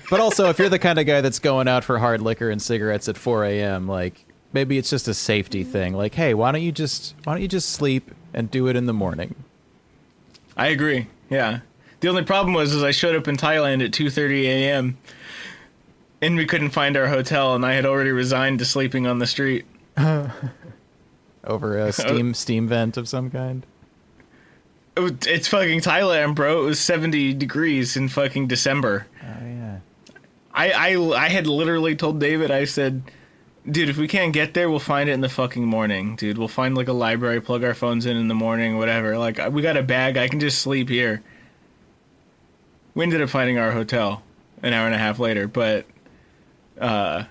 [0.09, 2.61] but also, if you're the kind of guy that's going out for hard liquor and
[2.61, 5.93] cigarettes at 4 a.m., like maybe it's just a safety thing.
[5.93, 8.85] Like, hey, why don't you just why don't you just sleep and do it in
[8.85, 9.35] the morning?
[10.57, 11.07] I agree.
[11.29, 11.59] Yeah.
[12.01, 14.97] The only problem was is I showed up in Thailand at 2:30 a.m.
[16.19, 19.27] and we couldn't find our hotel and I had already resigned to sleeping on the
[19.27, 19.65] street.
[21.43, 23.65] Over a steam steam vent of some kind.
[24.97, 26.63] It's fucking Thailand, bro.
[26.63, 29.07] It was 70 degrees in fucking December.
[29.23, 29.79] Oh yeah.
[30.53, 33.03] I, I I had literally told David, I said,
[33.69, 36.39] dude, if we can't get there, we'll find it in the fucking morning, dude.
[36.39, 39.19] We'll find like a library, plug our phones in in the morning, whatever.
[39.19, 41.21] Like we got a bag, I can just sleep here.
[42.93, 44.23] We ended up finding our hotel
[44.63, 45.85] an hour and a half later, but
[46.79, 47.23] uh,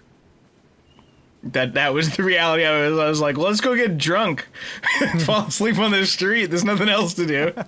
[1.42, 2.64] that that was the reality.
[2.64, 4.48] I was I was like, let's go get drunk,
[5.20, 6.46] fall asleep on the street.
[6.46, 7.52] There's nothing else to do.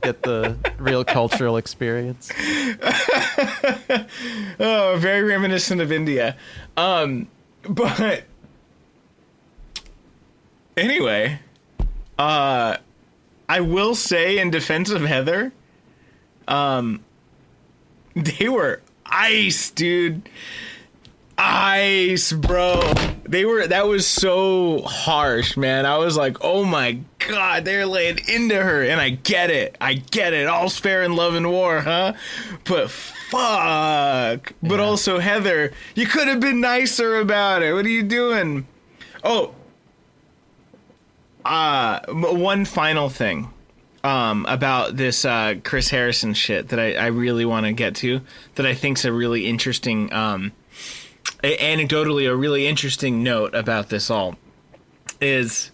[0.00, 2.30] Get the real cultural experience.
[4.60, 6.36] oh, very reminiscent of India.
[6.76, 7.26] Um,
[7.68, 8.22] but
[10.76, 11.40] anyway,
[12.16, 12.76] uh,
[13.48, 15.52] I will say in defense of Heather,
[16.48, 17.04] um,
[18.14, 20.28] they were ice, dude.
[21.36, 22.80] Ice, bro.
[23.24, 25.86] They were that was so harsh, man.
[25.86, 29.76] I was like, "Oh my god, they're laying into her." And I get it.
[29.80, 30.48] I get it.
[30.48, 32.14] All's fair in love and war, huh?
[32.64, 34.52] But fuck.
[34.62, 37.72] But also Heather, you could have been nicer about it.
[37.72, 38.66] What are you doing?
[39.22, 39.54] Oh,
[41.44, 43.52] uh, one final thing
[44.04, 48.20] um, about this uh, Chris Harrison shit that I, I really want to get to
[48.54, 50.52] that I think's a really interesting, um,
[51.42, 54.36] a- anecdotally, a really interesting note about this all
[55.20, 55.70] is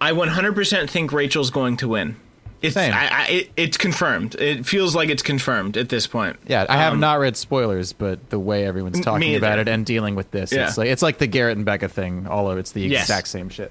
[0.00, 2.16] I 100% think Rachel's going to win.
[2.62, 2.94] It's Same.
[2.94, 4.34] I, I, it, it's confirmed.
[4.36, 6.36] It feels like it's confirmed at this point.
[6.46, 9.84] Yeah, I have Um, not read spoilers, but the way everyone's talking about it and
[9.84, 10.68] dealing with this, Yeah.
[10.68, 12.26] it's like it's like the Garrett and Becca thing.
[12.26, 13.02] All of it's the Yes.
[13.02, 13.70] exact same shit.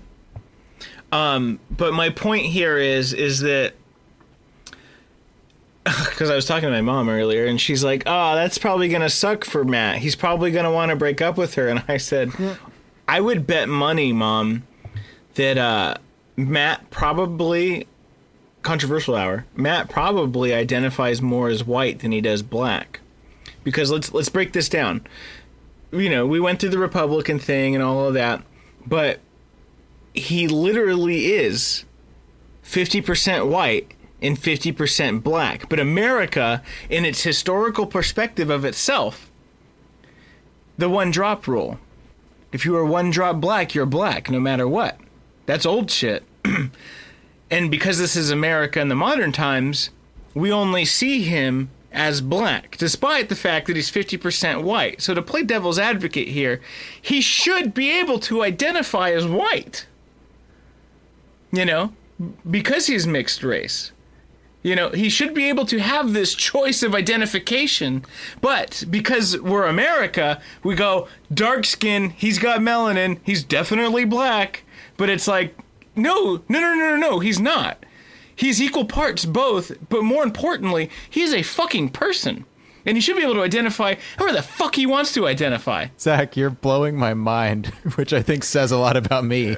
[1.14, 3.76] Um, but my point here is is that
[5.86, 9.12] because I was talking to my mom earlier, and she's like, "Oh, that's probably gonna
[9.12, 9.98] suck for Matt.
[9.98, 12.32] He's probably gonna want to break up with her." And I said,
[13.08, 14.64] "I would bet money, mom,
[15.36, 15.96] that uh,
[16.36, 17.88] Matt probably."
[18.64, 19.46] Controversial hour.
[19.58, 23.02] Matt probably identifies more as white than he does black,
[23.62, 25.06] because let's let's break this down.
[25.92, 28.42] You know, we went through the Republican thing and all of that,
[28.88, 29.20] but
[30.14, 31.86] he literally is
[32.64, 35.68] 50% white and 50% black.
[35.70, 39.32] But America, in its historical perspective of itself,
[40.78, 41.80] the one drop rule.
[42.52, 45.00] If you are one drop black, you're black no matter what.
[45.46, 46.24] That's old shit.
[47.52, 49.90] and because this is America in the modern times,
[50.34, 55.02] we only see him as black, despite the fact that he's 50% white.
[55.02, 56.60] So to play devil's advocate here,
[57.00, 59.86] he should be able to identify as white
[61.54, 61.94] you know,
[62.50, 63.92] because he's mixed race.
[64.64, 68.06] You know, he should be able to have this choice of identification,
[68.42, 74.64] but because we're America, we go dark skin, he's got melanin, he's definitely black,
[74.96, 75.58] but it's like,
[75.96, 77.86] no, no, no, no, no, no, he's not.
[78.36, 82.46] He's equal parts both, but more importantly, he's a fucking person.
[82.86, 85.88] And he should be able to identify however the fuck he wants to identify.
[86.00, 89.56] Zach, you're blowing my mind, which I think says a lot about me.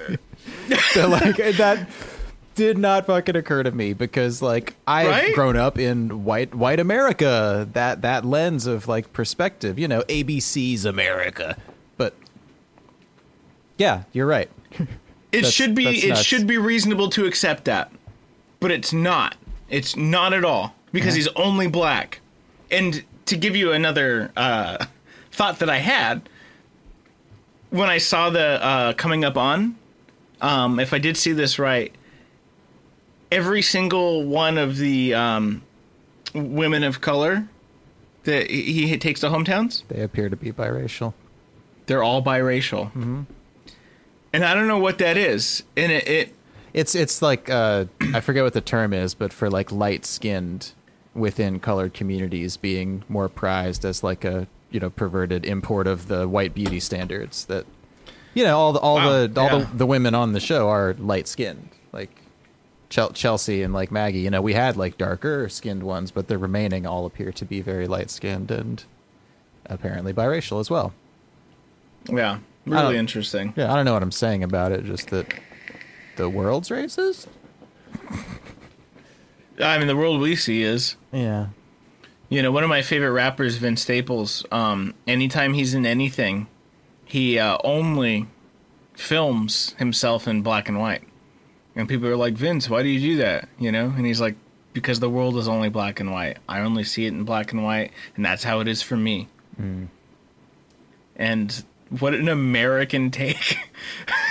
[0.96, 1.90] that, like that
[2.56, 5.34] did not fucking occur to me because like I've Right?
[5.36, 10.86] grown up in white white America, that that lens of like perspective, you know, ABC's
[10.86, 11.58] America.
[11.98, 12.14] But
[13.78, 14.50] yeah, you're right.
[14.72, 14.88] It
[15.32, 16.22] That's- should be it nuts.
[16.24, 17.92] should be reasonable to accept that.
[18.62, 19.36] But it's not.
[19.70, 22.22] It's not at all because he's only black.
[22.72, 24.86] And to give you another uh,
[25.32, 26.30] thought that I had
[27.70, 29.76] when I saw the uh, coming up on,
[30.42, 31.94] um, if I did see this right,
[33.32, 35.64] every single one of the um,
[36.34, 37.48] women of color
[38.24, 41.14] that he takes to hometowns, They appear to be biracial.
[41.86, 42.88] they're all biracial.
[42.88, 43.22] Mm-hmm.
[44.34, 45.64] And I don't know what that is.
[45.78, 46.34] And it, it
[46.74, 50.74] It's it's like uh, I forget what the term is, but for like light skinned
[51.14, 56.28] within colored communities being more prized as like a you know perverted import of the
[56.28, 57.66] white beauty standards that
[58.36, 59.66] you know all the all Wow, the all yeah.
[59.72, 62.12] the, the women on the show are light skinned like
[62.90, 64.20] Chel- Chelsea and like Maggie.
[64.20, 67.62] You know we had like darker skinned ones, but the remaining all appear to be
[67.62, 68.84] very light skinned and
[69.66, 70.94] apparently biracial as well.
[72.08, 73.54] Yeah, really interesting.
[73.56, 74.84] Yeah, I don't know what I'm saying about it.
[74.86, 75.34] Just that
[76.18, 77.26] the world's racist.
[79.60, 81.48] I mean, the world we see is, Yeah.
[82.30, 84.46] you know, one of my favorite rappers, Vince Staples.
[84.52, 86.48] Um, anytime he's in anything,
[87.06, 88.28] he uh, only
[88.94, 91.04] films himself in black and white,
[91.76, 93.48] and people are like, Vince, why do you do that?
[93.60, 94.36] You know, and he's like,
[94.74, 96.38] because the world is only black and white.
[96.50, 99.28] I only see it in black and white, and that's how it is for me.
[101.16, 101.64] And
[102.00, 103.58] what an American take.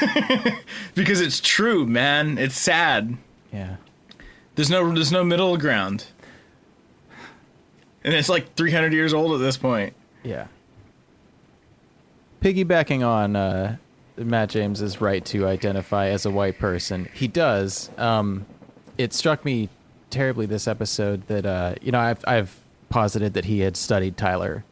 [0.95, 2.37] because it's true, man.
[2.37, 3.17] It's sad.
[3.53, 3.77] Yeah.
[4.55, 6.07] There's no there's no middle ground.
[8.05, 9.95] and it's like 300 years old at this point.
[10.23, 10.49] Yeah.
[12.45, 13.77] Piggybacking on uh,
[14.19, 17.89] Matt James's right to identify as a white person, he does.
[17.97, 18.45] Um,
[18.99, 19.71] it struck me
[20.11, 24.63] terribly this episode that uh, you know I've I've posited that he had studied Tyler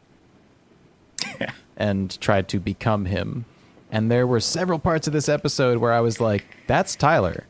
[1.75, 3.45] and tried to become him,
[3.91, 7.45] and there were several parts of this episode where I was like, "That's Tyler."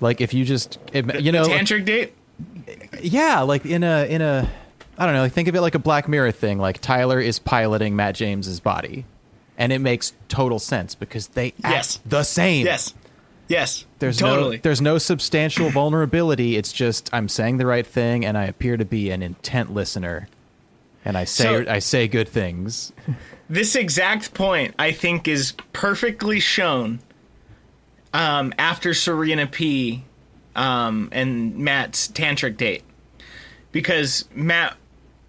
[0.00, 2.14] Like if you just if- you know the like- tantric date.
[3.00, 4.50] yeah, like in a in a
[4.98, 6.58] I don't know, think of it like a Black Mirror thing.
[6.58, 9.04] Like Tyler is piloting Matt James's body.
[9.56, 12.00] And it makes total sense because they act Yes.
[12.04, 12.66] the same.
[12.66, 12.92] Yes,
[13.48, 14.56] yes, There's totally.
[14.56, 16.56] no there's no substantial vulnerability.
[16.56, 20.28] It's just I'm saying the right thing and I appear to be an intent listener.
[21.04, 22.92] And I say So- I say good things.
[23.48, 26.98] this exact point I think is perfectly shown
[28.12, 30.04] um, after Serena P
[30.56, 32.82] um, and Matt's tantric date
[33.72, 34.76] because Matt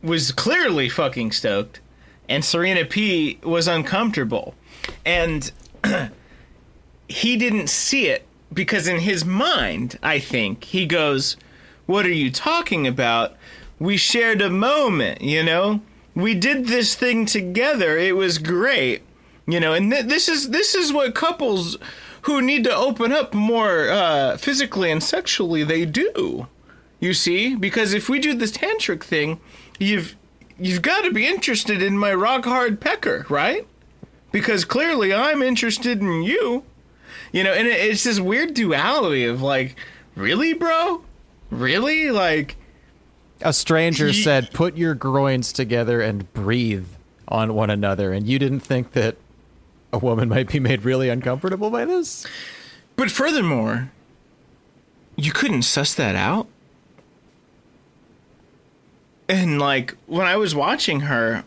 [0.06, 1.82] was clearly fucking stoked
[2.30, 4.56] and Serena P was uncomfortable.
[5.06, 5.52] And
[7.08, 11.38] he didn't see it because in his mind I think he goes
[11.86, 13.36] what are you talking about?
[13.80, 15.82] We shared a moment you know?
[16.16, 17.98] We did this thing together.
[17.98, 19.02] It was great.
[19.48, 21.78] You know and th- this is this is what couples
[22.24, 26.48] who need to open up more uh, physically and sexually they do.
[27.00, 27.56] You see?
[27.56, 29.40] Because if we do this tantric thing
[29.80, 30.16] you've
[30.58, 33.68] you've got to be interested in my rock hard pecker right
[34.32, 36.64] because clearly i'm interested in you
[37.32, 39.76] you know and it, it's this weird duality of like
[40.16, 41.04] really bro
[41.50, 42.56] really like
[43.42, 46.88] A stranger Ye- said, "Put your groins together and breathe
[47.28, 49.18] on one another." And you didn't think that
[49.92, 52.26] a woman might be made really uncomfortable by this?
[52.96, 53.92] But furthermore,
[55.18, 56.48] you couldn't suss that out.
[59.28, 61.44] And like when I was watching her,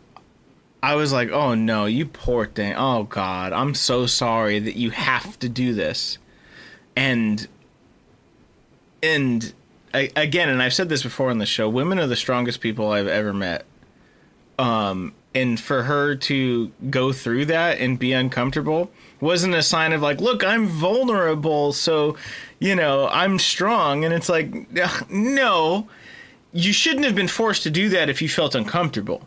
[0.83, 2.75] I was like, "Oh no, you poor thing.
[2.77, 6.19] Oh god, I'm so sorry that you have to do this."
[6.97, 7.47] And
[9.03, 9.53] and
[9.95, 12.91] I, again, and I've said this before on the show, women are the strongest people
[12.91, 13.65] I've ever met.
[14.59, 20.01] Um and for her to go through that and be uncomfortable wasn't a sign of
[20.01, 22.17] like look i'm vulnerable so
[22.59, 24.71] you know i'm strong and it's like
[25.11, 25.89] no
[26.53, 29.23] you shouldn't have been forced to do that if you felt uncomfortable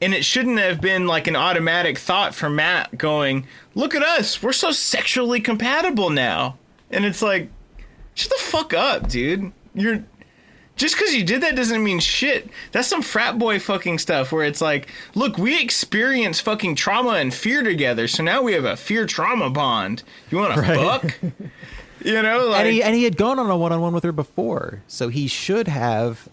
[0.00, 4.42] and it shouldn't have been like an automatic thought for matt going look at us
[4.42, 6.56] we're so sexually compatible now
[6.90, 7.48] and it's like
[8.14, 10.04] shut the fuck up dude you're
[10.76, 12.48] just because you did that doesn't mean shit.
[12.72, 17.32] That's some frat boy fucking stuff where it's like, look, we experience fucking trauma and
[17.32, 20.02] fear together, so now we have a fear trauma bond.
[20.30, 21.20] You want to fuck?
[22.04, 24.04] You know, like and he and he had gone on a one on one with
[24.04, 26.28] her before, so he should have,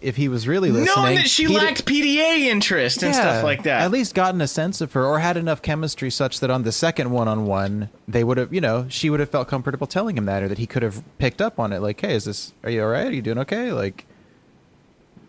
[0.00, 3.64] if he was really listening, knowing that she lacked PDA interest and yeah, stuff like
[3.64, 3.82] that.
[3.82, 6.72] At least gotten a sense of her, or had enough chemistry such that on the
[6.72, 10.16] second one on one, they would have, you know, she would have felt comfortable telling
[10.16, 11.80] him that, or that he could have picked up on it.
[11.80, 12.52] Like, hey, is this?
[12.62, 13.06] Are you all right?
[13.06, 13.72] Are you doing okay?
[13.72, 14.04] Like,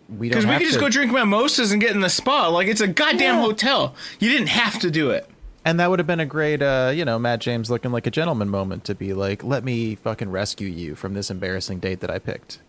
[0.10, 0.40] we don't.
[0.42, 2.48] because we could just go drink mimosas and get in the spa.
[2.50, 3.42] Like it's a goddamn Yeah.
[3.42, 3.96] hotel.
[4.20, 5.28] You didn't have to do it.
[5.66, 8.12] And that would have been a great, uh, you know, Matt James looking like a
[8.12, 12.10] gentleman moment to be like, let me fucking rescue you from this embarrassing date that
[12.10, 12.60] I picked.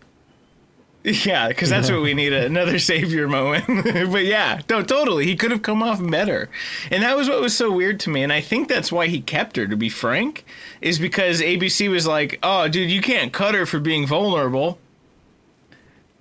[1.03, 3.65] Yeah, because that's what we need another savior moment.
[4.11, 5.25] but yeah, no, totally.
[5.25, 6.49] He could have come off better.
[6.91, 8.21] And that was what was so weird to me.
[8.23, 10.45] And I think that's why he kept her, to be frank,
[10.79, 14.77] is because ABC was like, oh, dude, you can't cut her for being vulnerable.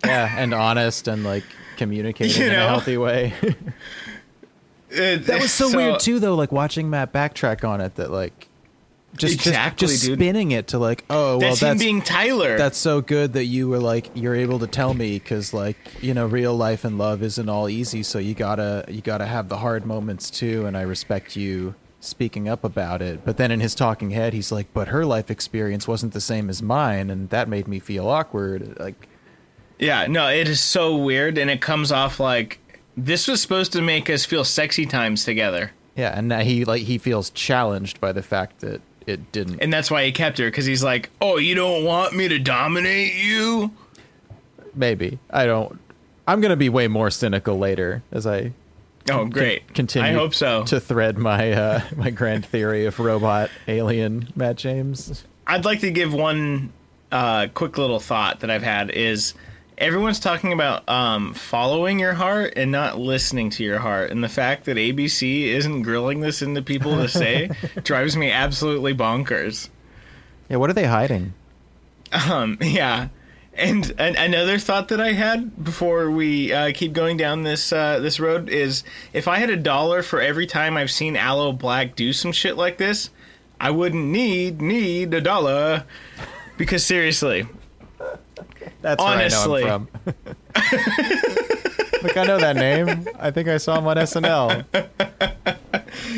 [0.05, 1.45] Yeah, and honest and like
[1.77, 3.35] communicating You in a healthy way.
[4.91, 6.35] That was so, weird too, though.
[6.35, 8.49] Like watching Matt backtrack on it, that like
[9.17, 12.57] just Exactly, just, just spinning it to like, oh well, That's, that's being Tyler.
[12.57, 16.15] that's so good that you were like you're able to tell me because like you
[16.15, 19.59] know real life and love isn't all easy, so you gotta you gotta have the
[19.59, 23.25] hard moments too, and I respect you speaking up about it.
[23.25, 26.49] But then in his talking head, he's like, but her life experience wasn't the same
[26.49, 28.79] as mine, and that made me feel awkward.
[28.81, 29.09] Like.
[29.79, 31.37] yeah, no, it is so weird.
[31.37, 32.59] And it comes off like
[32.97, 35.73] this was supposed to make us feel sexy times together.
[35.97, 39.61] Yeah, and now he like he feels challenged by the fact that it didn't.
[39.61, 42.39] And that's why he kept her, because he's like, oh, you don't want me to
[42.39, 43.73] dominate you?
[44.75, 45.79] Maybe I don't.
[46.27, 48.53] I'm gonna be way more cynical later as I
[49.11, 49.75] Oh, great.
[49.75, 50.09] continue.
[50.09, 50.63] I hope so.
[50.65, 55.25] to thread my uh, my grand theory of robot alien Matt James.
[55.47, 56.73] I'd like to give one
[57.11, 59.35] uh, quick little thought that I've had is
[59.81, 64.29] everyone's talking about um, following your heart and not listening to your heart, and the
[64.29, 67.51] fact that ABC isn't grilling this into people to say
[67.83, 69.71] drives me absolutely bonkers.
[70.49, 71.33] Yeah, what are they hiding?
[72.13, 73.09] Um, yeah,
[73.55, 77.99] And an, another thought that I had before we uh, keep going down this uh,
[78.01, 81.95] this road is if I had a dollar for every time I've seen Aloe Blacc
[81.95, 83.11] do some shit like this,
[83.61, 85.85] I wouldn't need need a dollar.
[86.57, 87.47] Because seriously,
[88.83, 89.65] That's Honestly.
[89.65, 90.37] where I know him from.
[92.03, 93.07] Look, I know that name.
[93.19, 94.65] I think I saw him on SNL.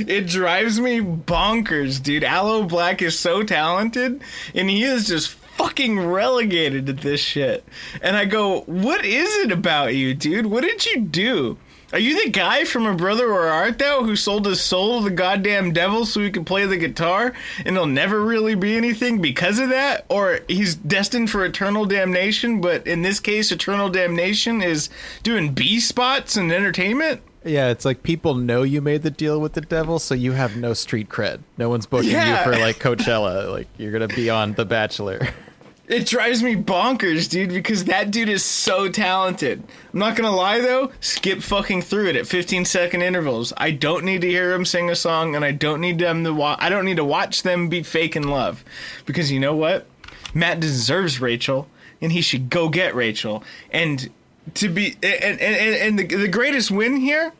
[0.08, 2.22] it drives me bonkers, dude.
[2.24, 4.22] Aloe Blacc is so talented,
[4.54, 7.64] and he is just fucking relegated to this shit.
[8.00, 10.46] And I go, what is it about you, dude?
[10.46, 11.58] What did you do?
[11.92, 15.10] Are you the guy from O Brother Where Art Thou who sold his soul to
[15.10, 17.34] the goddamn devil so he could play the guitar
[17.66, 20.06] and he'll never really be anything because of that?
[20.08, 24.88] Or he's destined for eternal damnation, but in this case, eternal damnation is
[25.22, 27.20] doing B spots and entertainment?
[27.44, 30.56] Yeah, it's like people know you made the deal with the devil, so you have
[30.56, 31.40] no street cred.
[31.58, 32.38] No one's booking Yeah.
[32.38, 33.50] you for like Coachella.
[33.50, 35.20] Like you're gonna be on The Bachelor.
[35.88, 39.62] It drives me bonkers, dude, because that dude is so talented.
[39.92, 43.52] I'm not gonna lie though, skip fucking through it at 15 second intervals.
[43.56, 46.32] I don't need to hear him sing a song, and I don't need them to
[46.32, 48.64] wa- I don't need to watch them be fake in love,
[49.06, 49.86] because you know what?
[50.32, 51.68] Matt deserves Rachel,
[52.00, 53.42] and he should go get Rachel.
[53.70, 54.08] And
[54.54, 57.32] to be and and, and, the, the greatest win here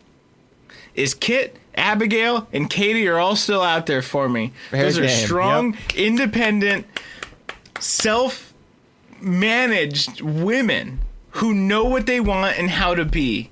[0.94, 1.56] is Kit.
[1.74, 4.52] Abigail and Katie are all still out there for me.
[4.70, 5.94] Fair Those are game, strong, yep.
[5.96, 6.86] independent,
[7.82, 8.54] self
[9.20, 11.00] managed women
[11.32, 13.50] who know what they want and how to be.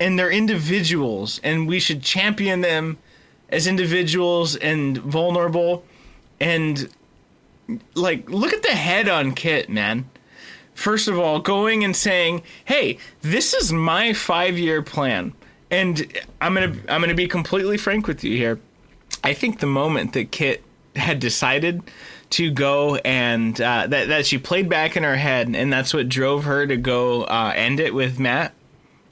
[0.00, 2.98] And they're individuals, and we should champion them
[3.48, 5.84] as individuals and vulnerable.
[6.40, 6.88] And,
[7.94, 10.08] like, look at the head on Kit, man.
[10.74, 15.34] First of all, going and saying, "Hey, this is my five-year plan,"
[15.70, 18.58] and I'm gonna I'm gonna be completely frank with you here.
[19.22, 20.64] I think the moment that Kit
[20.96, 21.82] had decided
[22.32, 26.08] to go and uh, that that she played back in her head, and that's what
[26.08, 28.52] drove her to go uh, end it with Matt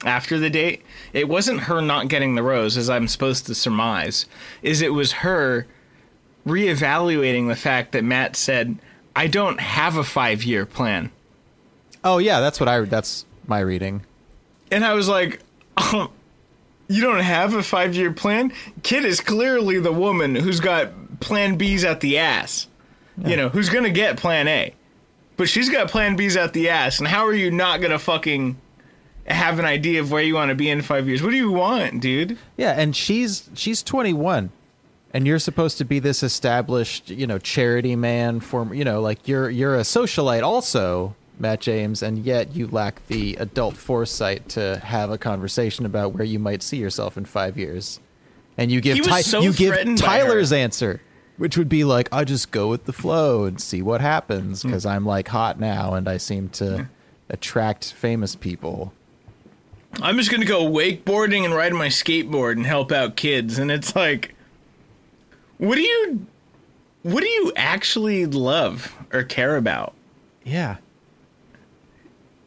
[0.03, 0.83] after the date.
[1.13, 4.25] It wasn't her not getting the rose, as I'm supposed to surmise.
[4.61, 5.67] Is it was her
[6.45, 8.77] reevaluating the fact that Matt said,
[9.15, 11.11] "I don't have a five year plan,"
[12.03, 12.81] Oh yeah, that's what I.
[12.81, 14.03] That's my reading.
[14.71, 15.39] and I was like.
[15.77, 16.11] Oh,
[16.89, 18.51] you don't have a five year plan?
[18.83, 22.67] Kit is clearly the woman who's got plan B's at the ass.
[23.25, 24.73] You know, who's gonna get plan A.
[25.37, 28.57] But she's got plan B's at the ass, and how are you not gonna fucking
[29.27, 31.21] have an idea of where you want to be in five years?
[31.23, 32.37] What do you want, dude?
[32.57, 34.51] Yeah, and she's she's 21,
[35.13, 38.39] and you're supposed to be this established, you know, charity man.
[38.39, 43.05] For you know, like you're you're a socialite also, Matt James, and yet you lack
[43.07, 47.57] the adult foresight to have a conversation about where you might see yourself in five
[47.57, 47.99] years.
[48.57, 51.01] And you give Ty- so you give Tyler's answer,
[51.37, 54.07] which would be like, I just go with the flow and see what Hmm.
[54.07, 56.87] happens because I'm like hot now and I seem to
[57.29, 58.93] attract famous people.
[60.01, 63.93] I'm just gonna go wakeboarding and ride my skateboard and help out kids, and it's
[63.95, 64.33] like,
[65.57, 66.25] what do you,
[67.03, 69.93] what do you actually love or care about?
[70.43, 70.77] Yeah.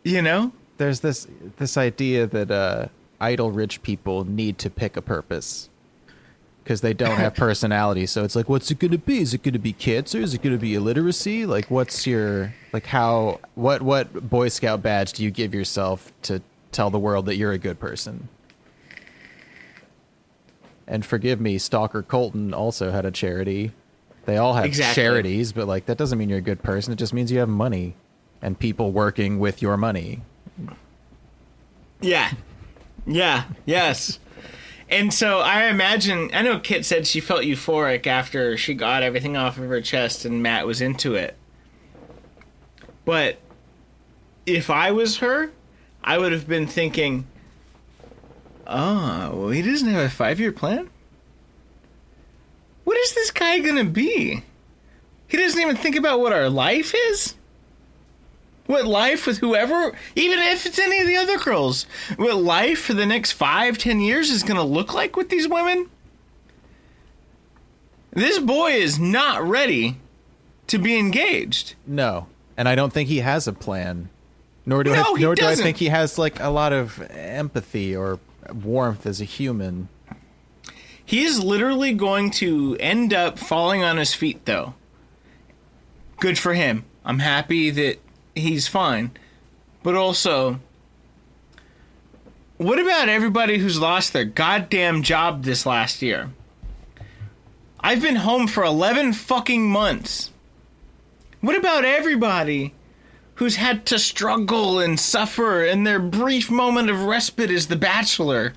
[0.04, 0.52] You know?
[0.76, 1.26] there's this
[1.58, 2.88] this idea that uh,
[3.20, 5.68] idle rich people need to pick a purpose
[6.64, 8.06] because they don't have personality.
[8.06, 9.18] So it's like, what's it going to be?
[9.20, 10.18] Is it going to be cancer?
[10.18, 11.44] Is it going to be illiteracy?
[11.44, 16.40] Like, what's your like how what what Boy Scout badge do you give yourself to
[16.72, 18.28] tell the world that you're a good person?
[20.86, 23.72] And forgive me, Stalker Colton also had a charity.
[24.26, 25.02] They all have Exactly.
[25.02, 26.92] charities, but like that doesn't mean you're a good person.
[26.92, 27.94] It just means you have money
[28.42, 30.22] and people working with your money.
[32.00, 32.32] Yeah.
[33.06, 33.44] Yeah.
[33.66, 34.18] Yes.
[34.88, 39.36] And so I imagine I know Kit said she felt euphoric after she got everything
[39.36, 41.36] off of her chest and Matt was into it.
[43.04, 43.38] But
[44.46, 45.50] if I was her,
[46.02, 47.26] I would have been thinking,
[48.66, 50.90] "Oh, well, he doesn't have a 5-year plan?
[52.84, 54.42] What is this guy going to be?
[55.26, 57.34] He doesn't even think about what our life is?"
[58.66, 61.86] What life with whoever, even if it's any of the other girls,
[62.16, 65.46] what life for the next five, ten years is going to look like with these
[65.46, 65.90] women?
[68.12, 69.98] This boy is not ready
[70.68, 71.74] to be engaged.
[71.86, 74.08] No, and I don't think he has a plan.
[74.66, 77.94] Nor do No, I, nor do I think he has like a lot of empathy
[77.94, 78.18] or
[78.52, 79.88] warmth as a human.
[81.04, 84.72] He is literally going to end up falling on his feet, though.
[86.18, 86.86] Good for him.
[87.04, 87.98] I'm happy that
[88.34, 89.12] he's fine.
[89.82, 90.60] But also,
[92.56, 96.30] what about everybody who's lost their goddamn job this last year?
[97.80, 100.30] I've been home for 11 fucking months.
[101.40, 102.72] What about everybody
[103.34, 108.54] who's had to struggle and suffer, and their brief moment of respite is The Bachelor.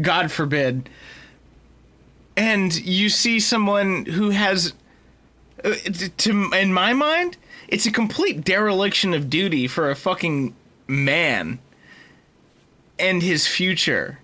[0.00, 0.88] God forbid.
[2.36, 4.74] And you see someone who has,
[5.64, 5.74] uh,
[6.18, 7.38] to in my mind,
[7.68, 10.54] it's a complete dereliction of duty for a fucking
[10.86, 11.58] man
[12.98, 14.20] and his future.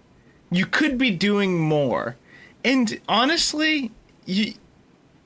[0.51, 2.17] You could be doing more.
[2.65, 3.91] And honestly,
[4.25, 4.55] you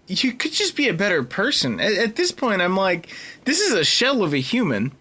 [0.08, 1.80] you could just be a better person.
[1.80, 3.08] At, at, this point, I'm like,
[3.44, 4.92] this is a shell of a human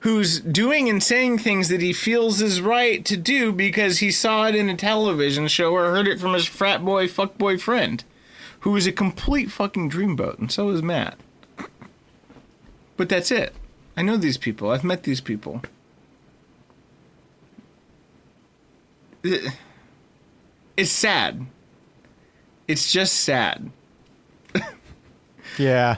[0.00, 4.46] who's doing and saying things that he feels is right to do because he saw
[4.46, 8.04] it in a television show or heard it from his frat boy, fuckboy friend,
[8.60, 11.18] who is a complete fucking dreamboat, and so is Matt.
[12.98, 13.54] But that's it.
[13.96, 14.70] I know these people.
[14.70, 15.62] I've met these people.
[19.22, 21.46] It's sad.
[22.66, 23.70] It's just sad.
[25.58, 25.96] yeah.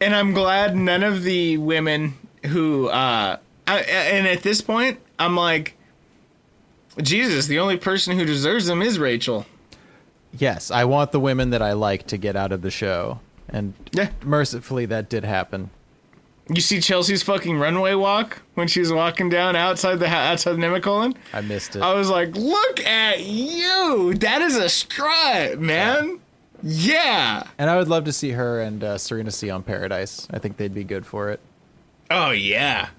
[0.00, 2.14] And I'm glad none of the women
[2.44, 5.74] who, uh, I, and at this point, I'm like,
[7.02, 9.46] Jesus, the only person who deserves them is Rachel.
[10.32, 13.20] Yes, I want the women that I like to get out of the show.
[13.48, 14.10] And yeah.
[14.22, 15.70] mercifully, that did happen.
[16.48, 20.58] You see Chelsea's fucking runway walk when she was walking down outside the outside the
[20.58, 21.16] Nemacolin?
[21.32, 21.82] I missed it.
[21.82, 24.14] I was like, "Look at you!
[24.18, 26.20] That is a strut, man."
[26.62, 27.40] Yeah.
[27.42, 27.42] yeah.
[27.58, 30.28] And I would love to see her and uh, Serena C on Paradise.
[30.30, 31.40] I think they'd be good for it.
[32.10, 32.90] Oh yeah,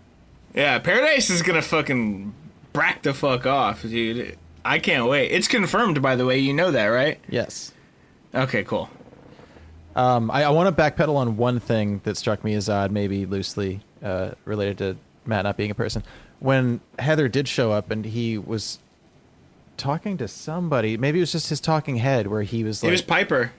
[0.53, 0.79] yeah.
[0.79, 2.33] Paradise is gonna fucking
[2.73, 4.37] brack the fuck off, dude.
[4.65, 5.31] I can't wait.
[5.31, 6.37] It's confirmed, by the way.
[6.39, 7.17] You know that, right?
[7.29, 7.71] Yes.
[8.35, 8.89] Okay, cool.
[9.97, 13.25] Um, I, I want to backpedal on one thing that struck me as odd, maybe
[13.25, 16.03] loosely uh, related to Matt not being a person.
[16.39, 18.77] When Heather did show up and he was
[19.75, 22.91] talking to somebody, maybe it was just his talking head where he was like, "It
[22.91, 23.51] was Piper."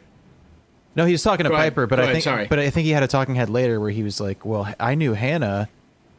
[0.94, 1.72] No, he was talking to Go ahead.
[1.72, 2.46] Piper, but Go I ahead, think, sorry.
[2.46, 4.94] but I think he had a talking head later where he was like, "Well, I
[4.94, 5.68] knew Hannah.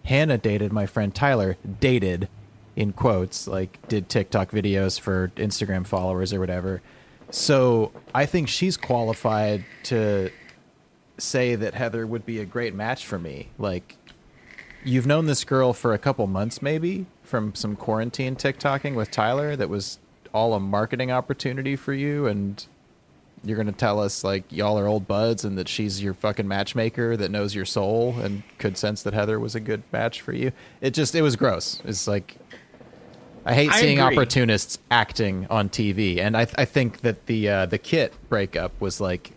[0.04, 1.56] Hannah dated my friend Tyler.
[1.80, 2.28] Dated,
[2.76, 6.82] in quotes, like did TikTok videos for Instagram followers or whatever."
[7.32, 10.32] So I think she's qualified to
[11.18, 13.50] say that Heather would be a great match for me.
[13.58, 13.98] Like,
[14.84, 19.56] you've known this girl for a couple months, maybe from some quarantine TikToking with Tyler.
[19.56, 20.00] That was
[20.34, 22.66] all a marketing opportunity for you, and
[23.44, 27.16] you're gonna tell us like y'all are old buds and that she's your fucking matchmaker
[27.16, 30.52] that knows your soul and could sense that Heather was a good match for you.
[30.82, 31.82] It just it was gross.
[31.86, 32.38] It's like
[33.50, 34.16] I hate I seeing agree.
[34.16, 39.02] opportunists acting on TV, and I I think that the uh, the Kit breakup was
[39.02, 39.32] like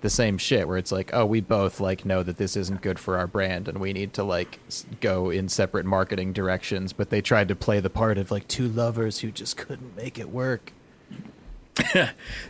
[0.00, 2.98] the same shit where it's like oh we both like know that this isn't good
[2.98, 7.10] for our brand and we need to like s- go in separate marketing directions but
[7.10, 10.30] they tried to play the part of like two lovers who just couldn't make it
[10.30, 10.72] work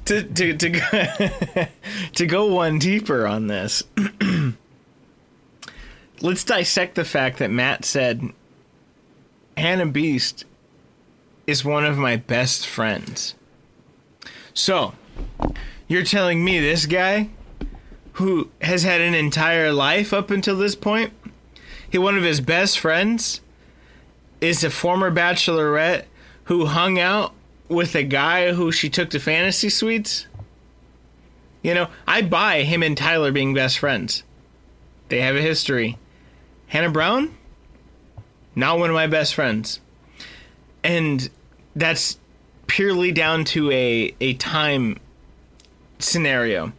[0.04, 1.66] to to to go,
[2.14, 3.82] to go one deeper on this.
[6.20, 8.30] let's dissect the fact that Matt said
[9.56, 10.44] Hannah Beast
[11.46, 13.34] is one of my best friends.
[14.54, 14.94] So,
[15.88, 17.30] you're telling me this guy
[18.14, 21.12] who has had an entire life up until this point,
[21.88, 23.40] he one of his best friends
[24.40, 26.04] is a former bachelorette
[26.44, 27.34] who hung out
[27.68, 30.26] with a guy who she took to fantasy suites?
[31.62, 34.22] You know, I buy him and Tyler being best friends.
[35.08, 35.98] They have a history.
[36.68, 37.36] Hannah Brown?
[38.54, 39.80] Not one of my best friends.
[40.82, 41.28] And
[41.74, 42.18] that's
[42.66, 44.98] purely down to a, a time
[45.98, 46.72] scenario.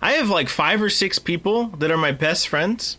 [0.00, 2.98] I have like five or six people that are my best friends.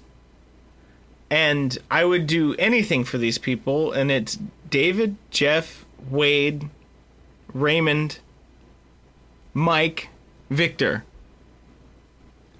[1.29, 3.91] And I would do anything for these people.
[3.91, 4.37] And it's
[4.69, 6.69] David, Jeff, Wade,
[7.53, 8.19] Raymond,
[9.53, 10.09] Mike,
[10.49, 11.03] Victor.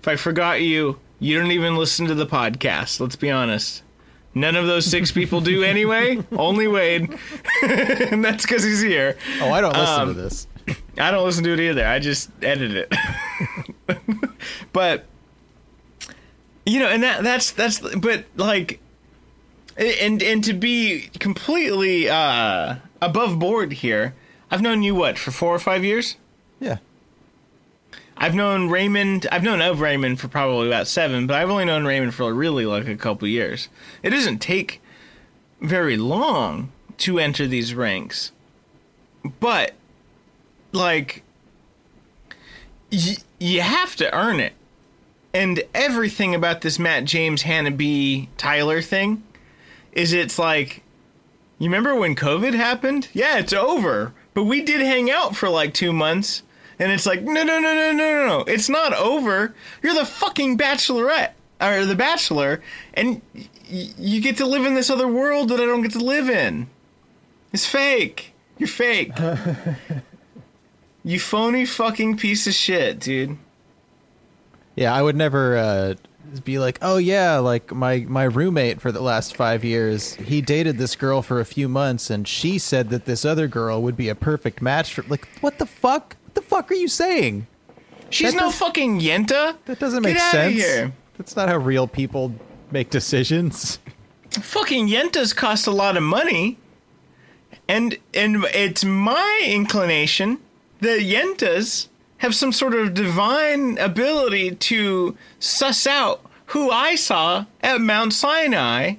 [0.02, 3.00] If I forgot you, you don't even listen to the podcast.
[3.00, 3.84] Let's be honest.
[4.36, 6.24] None of those six people do anyway.
[6.32, 7.10] Only Wade,
[7.64, 9.18] and that's because he's here.
[9.42, 10.48] oh I don't listen Um, to this
[11.00, 11.86] I don't listen to it either.
[11.86, 12.72] I just edit
[13.88, 14.00] it.
[14.74, 15.06] but
[16.66, 18.80] you know, and that that's that's but like
[19.78, 24.14] and and to be completely uh above board here,
[24.52, 26.18] I've known you what for 4 or 5 years?
[26.60, 26.78] yeah
[28.20, 29.28] I've known Raymond.
[29.32, 32.66] I've known of Raymond for probably about seven, but I've only known Raymond for really
[32.66, 33.70] like a couple years.
[34.04, 34.82] It doesn't take
[35.62, 38.32] very long to enter these ranks,
[39.40, 39.74] but
[40.74, 41.24] like
[42.92, 44.54] y- you have to earn it.
[45.34, 49.24] And everything about this Matt James Hannah B Tyler thing
[49.94, 50.84] is it's like
[51.58, 53.10] you remember when COVID happened?
[53.14, 54.14] Yeah, it's over.
[54.34, 56.42] But we did hang out for like two months.
[56.80, 58.40] And it's like, no, no, no, no, no, no, no.
[58.48, 59.54] It's not over.
[59.84, 61.32] You're the fucking bachelorette.
[61.62, 62.62] or The Bachelor,
[62.94, 66.00] and y- you get to live in this other world that I don't get to
[66.00, 66.68] live in.
[67.52, 68.34] It's fake.
[68.58, 69.12] You're fake.
[71.04, 73.38] you phony fucking piece of shit, dude.
[74.76, 75.94] Yeah, I would never uh,
[76.46, 80.78] be like, oh yeah, like my my roommate for the last five years, he dated
[80.78, 84.08] this girl for a few months, and she said that this other girl would be
[84.10, 85.04] a perfect match for.
[85.10, 86.16] Like, what the fuck?
[86.30, 87.48] What the fuck are you saying?
[88.12, 89.56] She's That no does- fucking Yenta.
[89.66, 90.56] That doesn't make Get make outta sense.
[90.64, 90.94] here.
[91.18, 92.34] That's not how real people
[92.72, 93.80] make decisions.
[94.30, 96.56] fucking yentas cost a lot of money
[97.68, 100.38] and and it's my inclination
[100.82, 101.88] that yentas
[102.20, 108.96] have some sort of divine ability to suss out who I saw at Mount Sinai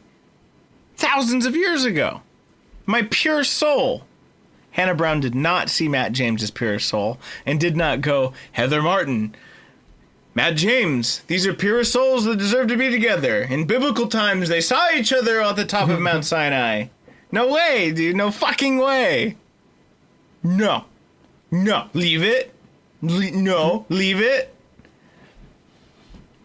[0.96, 2.22] thousands of years ago.
[2.86, 4.04] My pure soul.
[4.80, 9.34] Hannah Brown did not see Matt James's pure soul and did not go, Heather Martin,
[10.34, 13.42] Matt James, these are pure souls that deserve to be together.
[13.42, 16.86] In biblical times, they saw each other at the top of Mount Sinai.
[17.30, 18.16] No way, dude.
[18.16, 19.36] No fucking way.
[20.42, 20.86] No.
[21.50, 21.90] No.
[21.92, 22.54] Leave it.
[23.02, 23.84] Le- no.
[23.90, 24.54] Leave it.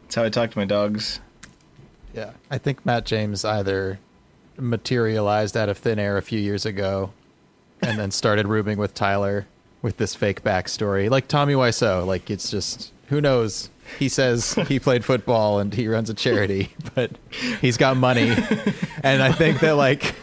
[0.01, 1.21] That's how I talk to my dogs.
[2.13, 3.97] Yeah, I think Matt James either
[4.57, 7.13] materialized out of thin air a few years ago,
[7.85, 9.47] and then started rooming with Tyler
[9.81, 12.05] with this fake backstory, like Tommy Wiseau.
[12.05, 13.69] Like it's just who knows.
[13.99, 17.11] He says he played football and he runs a charity, but
[17.61, 18.33] he's got money,
[19.03, 20.15] and I think that like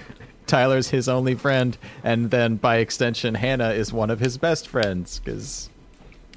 [0.49, 5.21] Tyler's his only friend, and then by extension, Hannah is one of his best friends
[5.25, 5.69] because.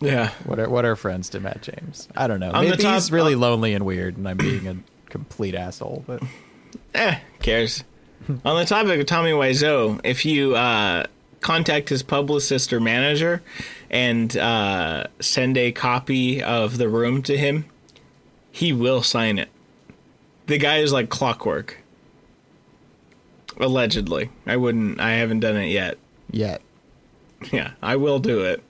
[0.01, 0.31] Yeah.
[0.43, 2.09] What are what are friends to Matt James?
[2.17, 2.51] I don't know.
[2.51, 4.75] On Maybe top- he's really lonely and weird, and I'm being a
[5.09, 6.03] complete asshole.
[6.05, 6.21] But
[6.93, 7.83] Eh, cares.
[8.43, 11.05] On the topic of Tommy Wiseau, if you uh,
[11.45, 13.39] contact his publicist or manager
[13.91, 17.65] and uh, send a copy of the room to him,
[18.51, 19.49] he will sign it.
[20.47, 21.83] The guy is like clockwork.
[23.57, 24.31] Allegedly.
[24.47, 25.99] I wouldn't, I haven't done it yet.
[26.31, 26.63] yet,
[27.53, 28.63] Yeah, I will do it.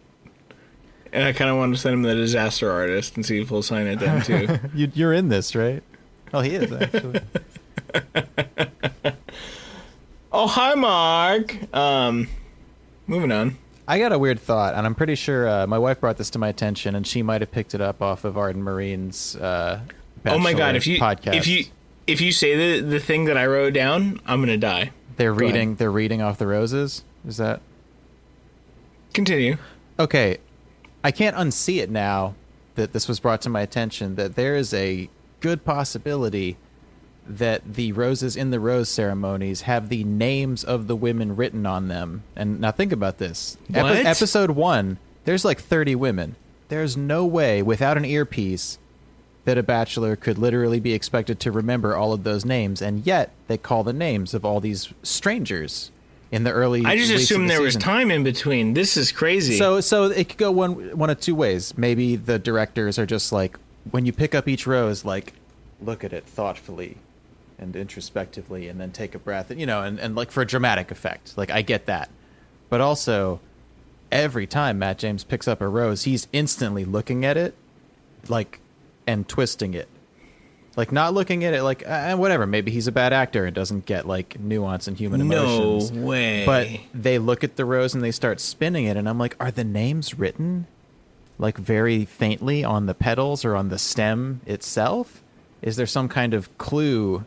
[1.14, 3.64] And I kind of want to send him the disaster artist and see if he'll
[3.64, 4.60] sign it then too.
[4.76, 5.82] you, you're in this, right?
[6.34, 7.22] Oh, he is actually.
[10.34, 11.74] oh, hi, Mark.
[11.74, 12.28] Um,
[13.08, 13.58] moving on.
[13.88, 16.40] I got a weird thought, and I'm pretty sure uh, my wife brought this to
[16.40, 19.36] my attention, and she might have picked it up off of Arden Marine's.
[19.36, 19.82] Uh,
[20.26, 20.76] oh my god!
[20.76, 21.36] If you podcast.
[21.36, 21.66] if you
[22.08, 24.92] if you say the the thing that I wrote down, I'm gonna die.
[25.18, 25.54] they're go ahead.
[25.54, 27.04] reading, they're reading off the roses.
[27.28, 27.62] Is that
[29.14, 29.58] Continue.
[30.00, 30.38] okay?
[31.04, 32.34] I can't unsee it now
[32.76, 34.16] that this was brought to my attention.
[34.16, 35.10] That there is a
[35.42, 36.58] good possibility
[37.28, 41.88] that the roses in the rose ceremonies have the names of the women written on
[41.88, 42.24] them.
[42.36, 43.58] And now think about this.
[43.74, 46.36] Epi- episode one, there's like 30 women.
[46.70, 48.78] There's no way without an earpiece
[49.46, 52.82] that a bachelor could literally be expected to remember all of those names.
[52.82, 55.92] And yet they call the names of all these strangers
[56.32, 56.84] in the early.
[56.86, 58.74] I just assumed the there was time in between.
[58.74, 59.58] This is crazy.
[59.58, 61.78] So so it could go one one of two ways.
[61.78, 63.58] Maybe the directors are just like
[63.92, 65.34] when you pick up each rose, like
[65.80, 66.98] look at it thoughtfully
[67.58, 70.46] and introspectively, and then take a breath, and you know, and, and like for a
[70.46, 71.38] dramatic effect.
[71.38, 72.10] Like I get that,
[72.70, 73.40] but also
[74.12, 77.56] every time Matt James picks up a rose, he's instantly looking at it,
[78.28, 78.60] like
[79.08, 79.88] and twisting it.
[80.76, 82.46] Like not looking at it like uh, whatever.
[82.46, 86.46] Maybe he's a bad actor and doesn't get like nuance and human emotions no way.
[86.46, 89.52] But they look at the rose and they start spinning it, and I'm like, are
[89.52, 90.68] the names written
[91.38, 95.22] like very faintly on the petals or on the stem itself?
[95.62, 97.24] Is there some kind of clue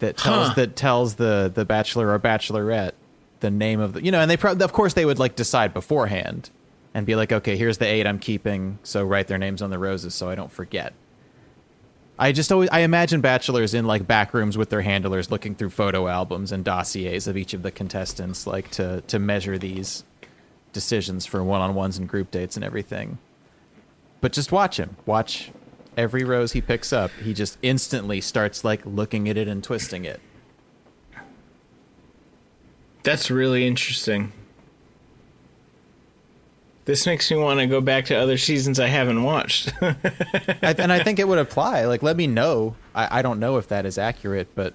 [0.00, 0.54] that tells Huh.
[0.54, 2.92] that tells the the bachelor or bachelorette
[3.40, 4.20] the name of the you know?
[4.20, 6.50] And they pro- of course they would like decide beforehand
[6.94, 9.78] and be like, okay, here's the eight I'm keeping, so write their names on the
[9.78, 10.92] roses so I don't forget.
[12.18, 15.70] I just always I imagine bachelors in like back rooms with their handlers looking through
[15.70, 20.04] photo albums and dossiers of each of the contestants like to to measure these
[20.72, 23.18] decisions for one-on-ones and group dates and everything.
[24.20, 24.96] But just watch him.
[25.06, 25.50] Watch
[25.96, 27.10] every rose he picks up.
[27.22, 30.20] He just instantly starts like looking at it and twisting it.
[33.02, 34.32] That's really interesting.
[36.86, 39.72] This makes me want to go back to other seasons I haven't watched.
[39.80, 41.84] And I think it would apply.
[41.84, 42.76] Like, let me know.
[42.94, 44.74] I, I don't know if that is accurate, but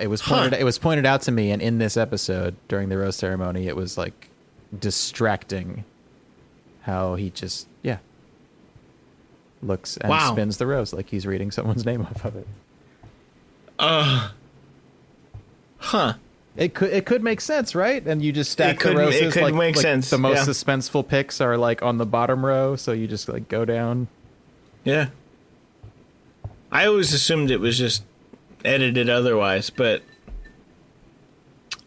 [0.00, 0.54] it was pointed.
[0.54, 0.58] Huh.
[0.60, 3.76] It was pointed out to me, and in this episode during the rose ceremony, it
[3.76, 4.30] was like
[4.76, 5.84] distracting
[6.82, 7.68] how he just
[9.66, 10.32] looks and Wow.
[10.32, 12.46] spins the rose like he's reading someone's name off of it.
[13.78, 14.30] Uh.
[15.78, 16.14] Huh.
[16.56, 18.04] It could it could make sense, right?
[18.06, 20.38] And you just stack It could- the it could like, make like sense, The most
[20.38, 20.44] yeah.
[20.44, 24.08] suspenseful picks are like on the bottom row, so you just like go down.
[24.84, 25.08] Yeah.
[26.72, 28.02] I always assumed it was just
[28.64, 30.02] edited otherwise, but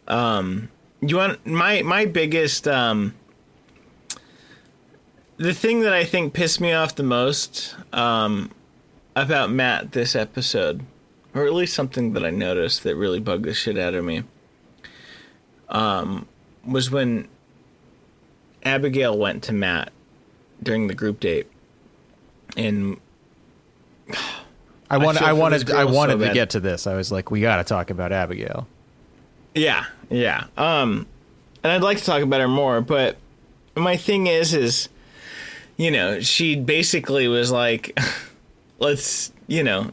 [0.07, 0.69] um,
[1.01, 3.13] you want my my biggest um,
[5.39, 8.51] the thing that I think pissed me off the most um,
[9.15, 10.81] about Matt this episode,
[11.33, 14.23] or at least something that I noticed that really bugged the shit out of me,
[15.69, 16.27] um,
[16.65, 17.29] was when
[18.63, 19.93] Abigail went to Matt
[20.61, 21.47] during the group date,
[22.57, 22.99] and
[24.89, 26.85] I wanted, feel I, wanted, I girl so to get to this.
[26.85, 28.67] I was like, we got to talk about Abigail.
[29.55, 30.47] Yeah, yeah.
[30.57, 31.07] Um,
[31.63, 33.15] and I'd like to talk about her more, but
[33.75, 34.89] my thing is, is
[35.79, 37.97] you know, she basically was like,
[38.79, 39.91] "Let's, you know,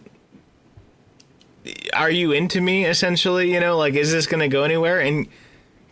[1.95, 4.99] are you into me?" Essentially, you know, like, is this going to go anywhere?
[4.99, 5.29] And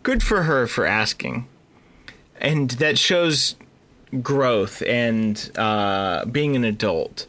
[0.03, 1.47] good for her for asking,
[2.41, 3.55] and that shows
[4.21, 7.29] growth and uh, being an adult,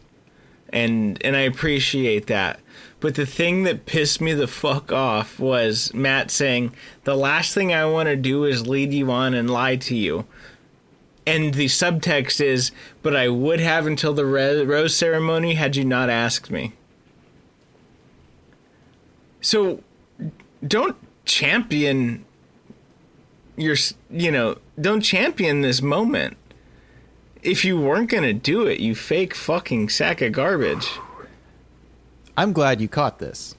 [0.70, 2.59] and and I appreciate that.
[2.99, 7.72] But the thing that pissed me the fuck off was Matt saying, "The last thing
[7.72, 10.26] I want to do is lead you on and lie to you."
[11.28, 12.71] And the subtext is,
[13.01, 16.73] "But I would have until the re- rose ceremony had you not asked me."
[19.41, 19.82] So,
[20.65, 20.95] don't
[21.26, 22.26] champion
[23.57, 23.76] your,
[24.09, 26.38] you know, don't champion this moment.
[27.41, 30.88] If you weren't gonna do it, you fake fucking sack of garbage.
[32.38, 33.55] I'm glad you caught this.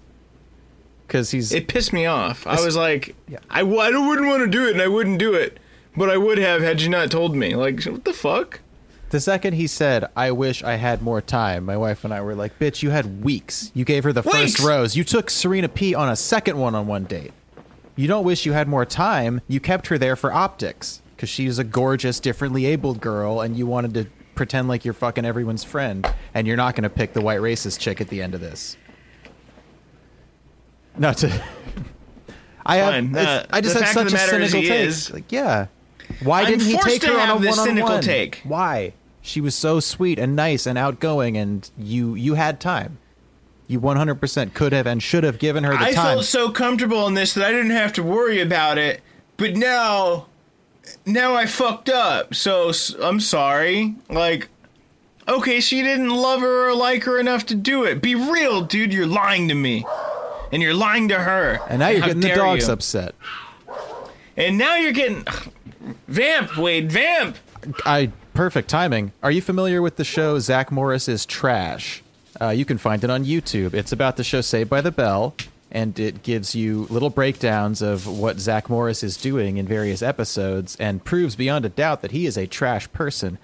[1.06, 1.52] Because he's.
[1.52, 2.46] It pissed me off.
[2.46, 3.38] I was like, Yeah.
[3.48, 5.58] I, I wouldn't want to do it, and I wouldn't do it,
[5.96, 7.54] but I would have had you not told me.
[7.54, 8.60] Like, what the fuck?
[9.10, 12.34] The second he said, I wish I had more time, my wife and I were
[12.34, 13.70] like, bitch, you had weeks.
[13.72, 14.36] You gave her the Weeks!
[14.56, 14.96] first rose.
[14.96, 17.32] You took Serena P on a second one on one date.
[17.94, 19.40] You don't wish you had more time.
[19.48, 23.64] You kept her there for optics because she's a gorgeous, differently abled girl and you
[23.66, 27.22] wanted to pretend like you're fucking everyone's friend and you're not going to pick the
[27.22, 28.76] white racist chick at the end of this.
[30.98, 31.28] Not to.
[32.66, 32.92] I have.
[32.92, 33.10] Fine.
[33.10, 34.76] it's- Uh, I just the have fact of such the a matter is cynical he
[34.76, 34.88] take.
[34.88, 35.10] is.
[35.12, 35.66] Like, yeah.
[36.22, 37.66] Why I'm didn't he take her on a this one-on-one?
[37.66, 38.40] cynical take.
[38.44, 38.92] Why?
[39.22, 42.98] She was so sweet and nice and outgoing, and you you had time.
[43.68, 46.06] You 100% could have and should have given her the I time.
[46.06, 49.00] I felt so comfortable in this that I didn't have to worry about it,
[49.36, 50.26] but now,
[51.04, 52.32] now I fucked up.
[52.36, 52.70] So
[53.02, 53.96] I'm sorry.
[54.08, 54.48] Like,
[55.26, 58.00] okay, she didn't love her or like her enough to do it.
[58.00, 58.92] Be real, dude.
[58.94, 59.84] You're lying to me,
[60.52, 61.58] and you're lying to her.
[61.68, 62.72] and now you're How getting the dogs you.
[62.72, 63.16] upset.
[64.36, 65.24] And now you're getting
[66.08, 67.36] vamp, Wade, vamp.
[67.84, 69.12] I perfect timing.
[69.22, 72.02] Are you familiar with the show Zach Morris is Trash?
[72.40, 73.72] Uh, you can find it on YouTube.
[73.74, 75.34] It's about the show Saved by the Bell,
[75.70, 80.76] and it gives you little breakdowns of what Zach Morris is doing in various episodes,
[80.76, 83.38] and proves beyond a doubt that he is a trash person.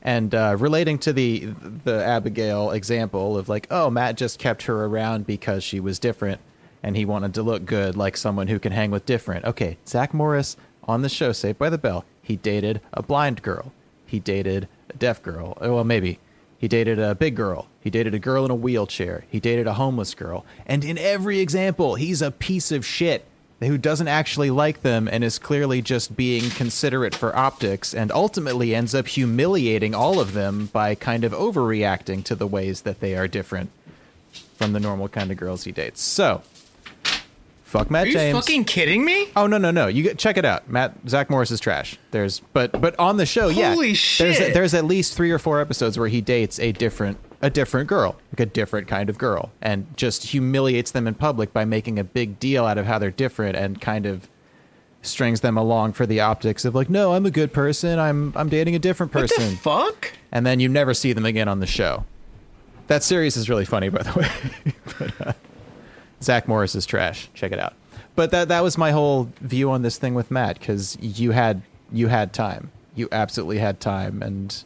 [0.00, 1.46] And uh, relating to the
[1.84, 6.40] the Abigail example of like, oh, Matt just kept her around because she was different,
[6.82, 9.44] and he wanted to look good like someone who can hang with different.
[9.44, 10.56] Okay, Zach Morris
[10.88, 13.72] on the show Saved by the Bell, he dated a blind girl.
[14.06, 15.56] He dated a deaf girl.
[15.62, 16.18] Uh, Well, maybe.
[16.56, 17.68] He dated a big girl.
[17.80, 19.24] He dated a girl in a wheelchair.
[19.30, 20.44] He dated a homeless girl.
[20.66, 23.24] And in every example, he's a piece of shit
[23.60, 28.74] who doesn't actually like them and is clearly just being considerate for optics and ultimately
[28.74, 33.16] ends up humiliating all of them by kind of overreacting to the ways that they
[33.16, 33.70] are different
[34.56, 36.00] from the normal kind of girls he dates.
[36.00, 36.42] So,
[37.68, 38.36] fuck Matt Are you James.
[38.38, 39.28] fucking kidding me?
[39.36, 39.86] Oh no no no!
[39.86, 40.68] You get, check it out.
[40.68, 41.98] Matt Zach Morris is trash.
[42.10, 44.54] There's but but on the show, yeah, Holy There's shit.
[44.54, 48.16] there's at least three or four episodes where he dates a different a different girl,
[48.32, 52.04] like a different kind of girl, and just humiliates them in public by making a
[52.04, 54.28] big deal out of how they're different and kind of
[55.02, 57.98] strings them along for the optics of like, no, I'm a good person.
[57.98, 60.12] I'm I'm dating a different What person, the fuck?
[60.32, 62.04] and then you never see them again on the show.
[62.88, 64.72] That series is really funny, by the way.
[64.98, 65.32] but, uh,
[66.22, 67.28] Zach Morris is trash.
[67.34, 67.74] Check it out.
[68.14, 71.62] But that that was my whole view on this thing with Matt because you had
[71.92, 72.70] you had time.
[72.94, 74.64] You absolutely had time, and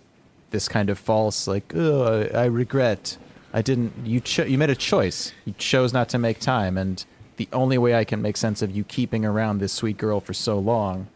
[0.51, 3.19] this kind of false like, I, I regret.
[3.53, 3.93] I didn't.
[4.07, 5.33] You cho- you made a choice.
[5.45, 7.05] You chose not to make time, and
[7.37, 10.33] the only way I can make sense of you keeping around this sweet girl for
[10.33, 11.09] so long,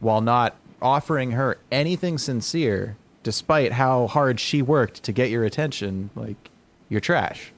[0.00, 6.10] while not offering her anything sincere, despite how hard she worked to get your attention,
[6.16, 6.50] like
[6.88, 7.52] you're trash.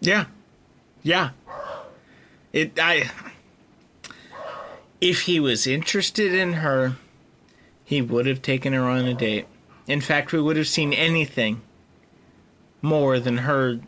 [0.00, 0.24] Yeah.
[1.02, 1.30] Yeah.
[2.52, 3.10] It I
[5.00, 6.96] if he was interested in her,
[7.84, 9.46] he would have taken her on a date.
[9.88, 11.60] In fact, we would have seen anything
[12.80, 13.80] more than her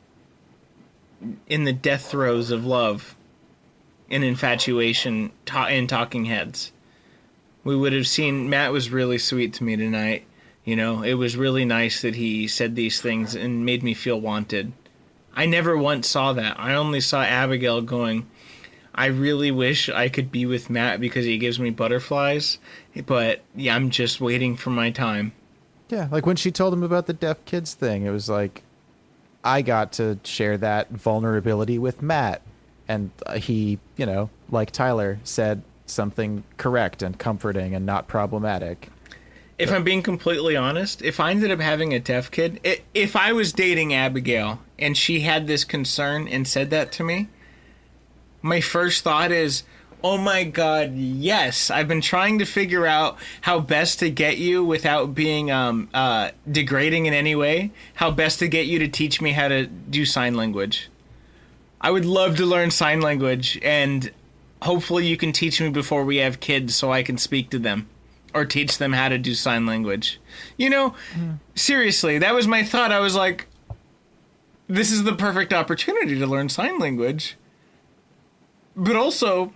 [1.47, 3.15] in the death throes of love
[4.11, 6.73] and infatuation ta- in Talking Heads.
[7.63, 10.27] We would have seen Matt was really sweet to me tonight.
[10.65, 14.21] You know, it was really nice that he said these things and made me feel
[14.21, 14.73] wanted
[15.35, 16.59] I never once saw that.
[16.59, 18.29] I only saw Abigail going,
[18.95, 22.59] I really wish I could be with Matt because he gives me butterflies,
[23.07, 25.33] but yeah, I'm just waiting for my time.
[25.89, 28.63] Yeah, like when she told him about the deaf kids thing, it was like
[29.43, 32.41] I got to share that vulnerability with Matt,
[32.89, 38.89] and uh, he, you know, like Tyler said something correct and comforting and not problematic.
[39.57, 42.61] If I'm being completely honest, if I ended up having a deaf kid,
[42.93, 47.29] if I was dating Abigail and she had this concern and said that to me,
[48.43, 49.63] my first thought is,
[50.03, 51.71] oh my god, yes!
[51.71, 56.33] I've been trying to figure out how best to get you without being um, uh,
[56.51, 57.71] degrading in any way.
[57.95, 60.91] How best to get you to teach me how to do sign language.
[61.81, 64.11] I would love to learn sign language, and
[64.63, 67.89] hopefully, you can teach me before we have kids so I can speak to them
[68.35, 70.21] or teach them how to do sign language.
[70.57, 71.39] You know, mm.
[71.55, 72.93] seriously, that was my thought.
[72.93, 73.47] I was like,
[74.67, 77.37] this is the perfect opportunity to learn sign language.
[78.77, 79.53] But also,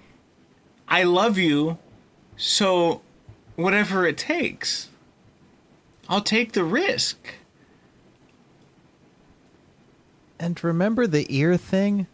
[0.87, 1.79] I love you,
[2.37, 3.03] so
[3.57, 4.89] whatever it takes,
[6.09, 7.35] I'll take the risk.
[10.39, 12.07] And remember the ear thing?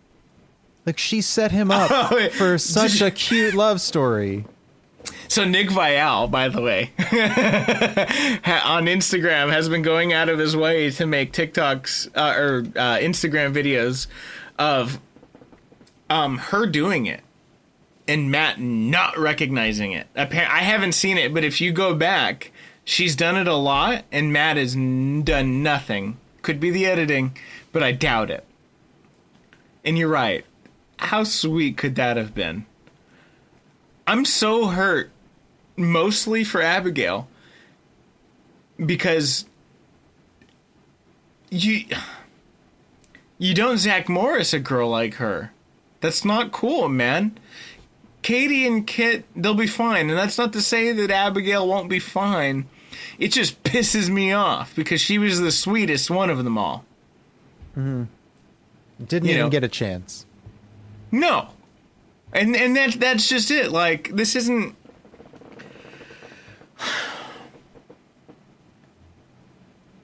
[0.86, 4.46] Like she set him up oh, for such a cute love story.
[5.34, 10.92] So Nick Viall, by the way, on Instagram has been going out of his way
[10.92, 14.06] to make TikToks uh, or uh, Instagram videos
[14.60, 15.00] of
[16.08, 17.20] um, her doing it
[18.06, 20.06] and Matt not recognizing it.
[20.14, 22.52] I haven't seen it, but if you go back,
[22.84, 26.16] she's done it a lot, and Matt has done nothing.
[26.42, 27.36] Could be the editing,
[27.72, 28.44] but I doubt it.
[29.84, 30.44] And you're right.
[30.98, 32.66] How sweet could that have been?
[34.06, 35.10] I'm so hurt
[35.76, 37.28] mostly for Abigail
[38.84, 39.44] because
[41.50, 41.84] you
[43.38, 45.52] you don't Zach Morris a girl like her.
[46.00, 47.38] That's not cool, man.
[48.22, 51.98] Katie and Kit, they'll be fine, and that's not to say that Abigail won't be
[51.98, 52.66] fine.
[53.18, 56.84] It just pisses me off because she was the sweetest one of them all.
[57.76, 58.04] Mm-hmm.
[59.04, 60.26] Didn't you even know, get a chance.
[61.10, 61.48] No,
[62.32, 63.72] and and that that's just it.
[63.72, 64.76] Like this isn't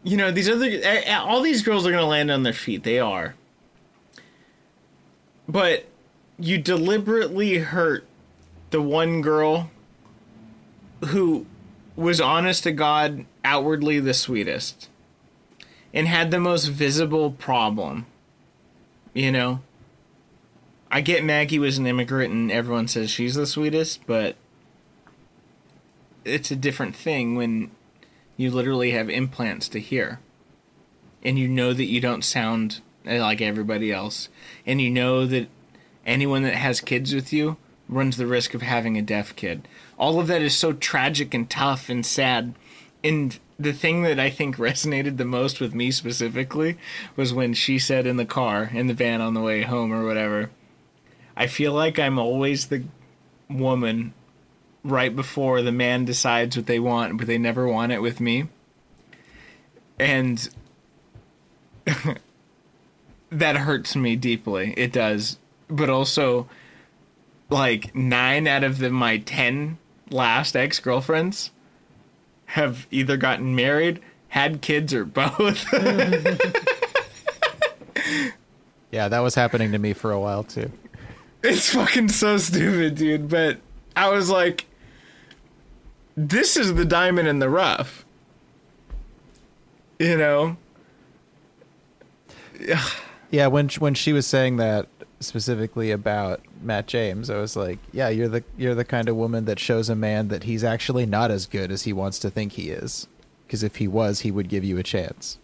[0.03, 2.53] you know these other eh, eh, all these girls are going to land on their
[2.53, 2.83] feet.
[2.83, 3.35] They are.
[5.49, 5.87] But
[6.39, 8.07] you deliberately hurt
[8.71, 9.71] the one girl
[11.07, 11.47] who
[11.97, 14.89] was honest to god outwardly the sweetest
[15.93, 18.07] and had the most visible problem
[19.13, 19.61] you know?
[20.91, 24.37] I get maggie was an immigrant and everyone says she's the sweetest but
[26.25, 27.71] it's a different thing when
[28.37, 30.21] you literally have implants to hear.
[31.23, 34.29] And you know that you don't sound like everybody else.
[34.65, 35.49] And you know that
[36.07, 37.57] anyone that has kids with you
[37.89, 39.69] runs the risk of having a deaf kid.
[39.99, 42.55] All of that is so tragic and tough and sad.
[43.05, 46.79] And the thing that i think resonated the most with me specifically
[47.15, 50.05] was when she said in the car in the van on the way home or
[50.05, 50.51] whatever
[51.37, 52.83] i feel like i'm always the
[53.49, 54.15] woman
[54.83, 58.49] right before the man decides what they want, but they never want it with me.
[59.99, 60.49] And
[63.31, 64.75] that hurts me deeply.
[64.77, 65.39] It does.
[65.69, 66.49] But also,
[67.49, 69.79] like, nine out of the, my 10
[70.09, 71.51] last ex girlfriends
[72.47, 75.65] have either gotten married, had kids, or both.
[78.91, 80.73] yeah, that was happening to me for a while, too.
[81.43, 83.29] It's fucking so stupid, dude.
[83.29, 83.59] But
[83.95, 84.67] I was like,
[86.17, 88.05] this is the diamond in the rough.
[89.99, 90.57] You know.
[92.59, 92.85] yeah,
[93.31, 94.89] Yeah, when when she was saying that
[95.21, 99.45] specifically about Matt James, I was like, yeah, you're the you're the kind of woman
[99.45, 102.53] that shows a man that he's actually not as good as he wants to think
[102.53, 103.07] he is.
[103.47, 105.39] Because if he was, he would give you a chance.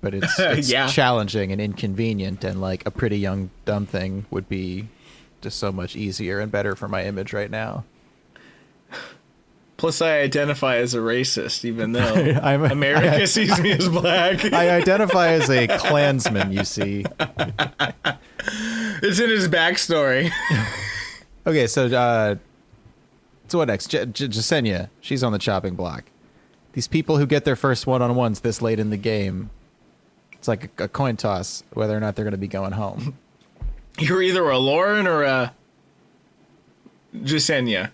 [0.00, 0.86] But it's, it's yeah.
[0.86, 4.88] challenging and inconvenient, and like a pretty young dumb thing would be
[5.40, 7.84] just so much easier and better for my image right now.
[9.80, 12.02] Plus, I identify as a racist, even though
[12.42, 14.44] I'm, America I, sees me as black.
[14.52, 16.52] I identify as a Klansman.
[16.52, 17.06] You see,
[19.02, 20.30] it's in his backstory.
[21.46, 22.34] okay, so uh,
[23.48, 23.86] so what next?
[23.86, 26.04] J- J- she's on the chopping block.
[26.74, 29.48] These people who get their first one-on-ones this late in the game,
[30.32, 33.16] it's like a, a coin toss whether or not they're going to be going home.
[33.98, 35.54] You're either a Lauren or a
[37.16, 37.90] Jessenia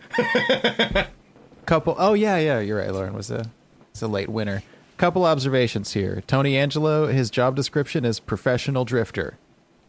[1.67, 1.95] couple.
[1.99, 2.93] Oh yeah, yeah, you're right.
[2.93, 3.51] Lauren was a,
[3.91, 4.63] it's a late winner.
[4.97, 6.23] Couple observations here.
[6.27, 9.37] Tony Angelo, his job description is professional drifter.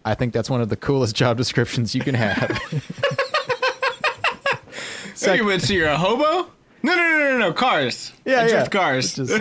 [0.04, 2.60] I think that's one of the coolest job descriptions you can have.
[5.18, 6.52] So you went, you're a hobo?
[6.84, 8.14] No, no, no, no, no, cars.
[8.24, 8.68] Yeah, I yeah.
[8.68, 9.16] cars.
[9.16, 9.32] Just,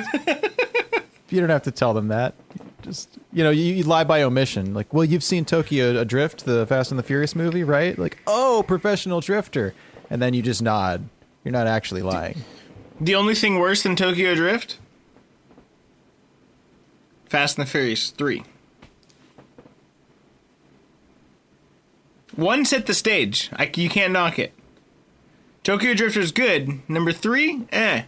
[1.28, 2.34] you don't have to tell them that.
[2.80, 4.72] Just you know, you, you lie by omission.
[4.72, 7.98] Like, well, you've seen Tokyo Drift, the Fast and the Furious movie, right?
[7.98, 9.74] Like, oh, professional drifter,
[10.08, 11.10] and then you just nod.
[11.46, 12.42] You're not actually lying.
[13.00, 14.80] the only thing worse than Tokyo Drift?
[17.28, 18.42] Fast and the Furious 3.
[22.34, 23.48] One set the stage.
[23.52, 24.54] I, you can't knock it.
[25.62, 26.80] Tokyo Drifter's good.
[26.90, 28.02] Number three, eh.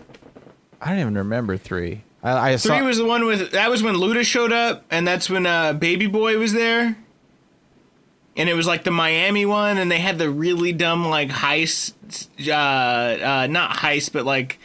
[0.82, 2.02] I don't even remember three.
[2.24, 2.84] I, I Three saw.
[2.84, 6.08] was the one with that was when Luda showed up, and that's when uh, Baby
[6.08, 6.96] Boy was there.
[8.38, 11.92] And it was like the Miami one, and they had the really dumb like heist,
[12.48, 12.52] uh,
[13.42, 14.58] uh, not heist, but like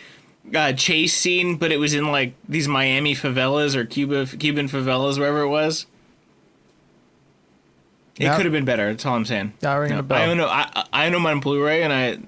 [0.54, 1.58] uh, chase scene.
[1.58, 5.88] But it was in like these Miami favelas or Cuba Cuban favelas, wherever it was.
[8.20, 8.92] It Now- could have been better.
[8.92, 9.54] That's all I'm saying.
[9.64, 10.18] A bell.
[10.18, 10.48] I own them.
[10.50, 12.20] I, I own them on Blu-ray, and I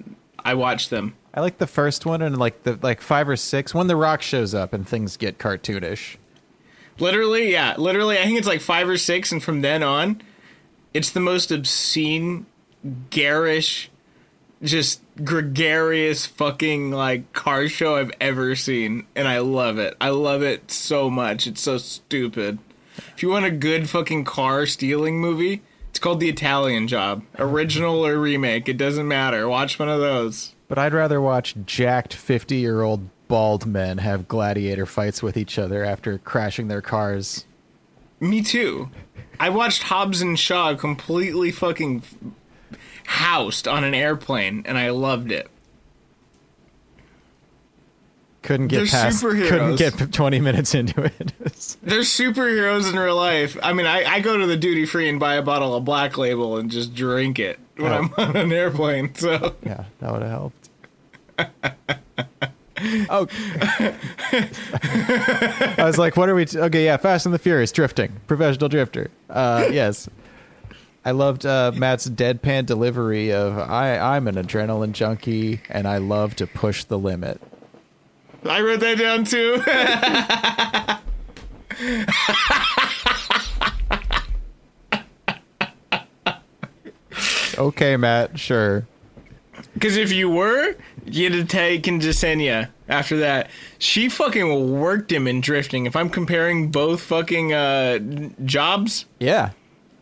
[0.44, 1.14] I watched them.
[1.32, 4.22] I like the first one and like the like five or six when the Rock
[4.22, 6.16] shows up and things get cartoonish.
[6.98, 7.74] Literally, yeah.
[7.76, 10.22] Literally, I think it's like five or six, and from then on,
[10.96, 12.46] it's the most obscene,
[13.10, 13.90] garish,
[14.62, 19.94] just gregarious fucking like car show I've ever seen, and I love it.
[20.00, 21.46] I love it so much.
[21.46, 22.58] It's so stupid.
[23.14, 27.24] If you want a good fucking car stealing movie, it's called The Italian Job.
[27.38, 29.46] Original or remake, it doesn't matter.
[29.46, 30.54] Watch one of those.
[30.66, 35.58] But I'd rather watch jacked fifty year old bald men have gladiator fights with each
[35.58, 37.44] other after crashing their cars.
[38.20, 38.90] Me too.
[39.38, 42.02] I watched Hobbs and Shaw completely fucking
[43.04, 45.48] housed on an airplane, and I loved it.
[48.42, 49.22] Couldn't get They're past.
[49.22, 49.48] superheroes.
[49.48, 51.32] Couldn't get twenty minutes into it.
[51.82, 53.56] They're superheroes in real life.
[53.62, 56.16] I mean, I, I go to the duty free and buy a bottle of Black
[56.16, 57.96] Label and just drink it when Oh.
[57.96, 59.14] I'm on an airplane.
[59.16, 60.68] So yeah, that would have helped.
[63.08, 63.26] Oh,
[65.78, 68.68] I was like, "What are we?" T- okay, yeah, Fast and the Furious, drifting, professional
[68.68, 69.10] drifter.
[69.30, 70.08] Uh, yes,
[71.04, 76.36] I loved uh, Matt's deadpan delivery of "I I'm an adrenaline junkie and I love
[76.36, 77.40] to push the limit."
[78.44, 79.62] I wrote that down too.
[87.58, 88.86] Okay, Matt, sure.
[89.74, 93.50] Because if you were, you'd have taken Jessenia after that.
[93.78, 95.86] She fucking worked him in drifting.
[95.86, 97.98] If I'm comparing both fucking uh,
[98.44, 99.50] jobs, Yeah,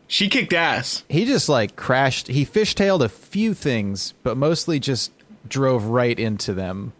[0.06, 1.04] she kicked ass.
[1.08, 2.28] he just like crashed.
[2.28, 5.12] He fishtailed a few things, but mostly just
[5.48, 6.92] drove right into them.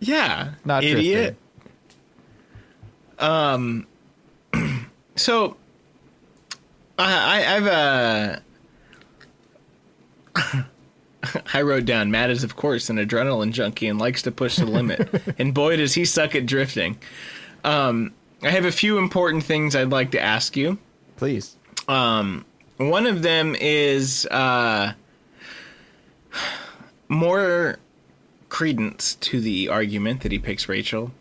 [0.00, 1.36] Yeah, Not idiot.
[3.18, 3.86] drifting.
[5.16, 5.56] So,
[6.98, 8.38] I, I I've uh,
[11.54, 14.66] I wrote down Matt is of course an adrenaline junkie and likes to push the
[14.66, 15.08] limit,
[15.38, 16.98] and boy does he suck at drifting.
[17.62, 18.12] Um,
[18.42, 20.78] I have a few important things I'd like to ask you.
[21.16, 21.56] Please.
[22.76, 24.92] One of them is uh,
[27.08, 27.78] more
[28.48, 31.12] credence to the argument that he picks Rachael,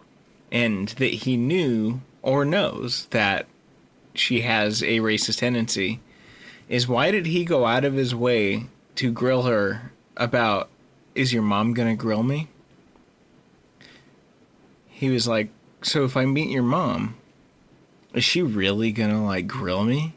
[0.52, 3.46] and that he knew or knows that
[4.16, 6.00] she has a racist tendency.
[6.70, 10.70] Is why did he go out of his way to grill her about,
[11.16, 12.50] is your mom gonna grill me?
[14.88, 15.50] He was like,
[15.82, 17.16] so if I meet your mom,
[18.14, 20.16] is she really gonna like grill me?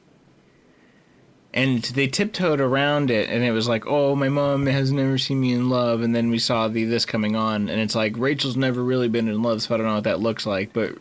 [1.55, 5.41] and they tiptoed around it and it was like oh my mom has never seen
[5.41, 8.59] me in love and then we saw the this coming on and it's like rachael's
[8.59, 10.93] never really been in love so i don't know what that looks like but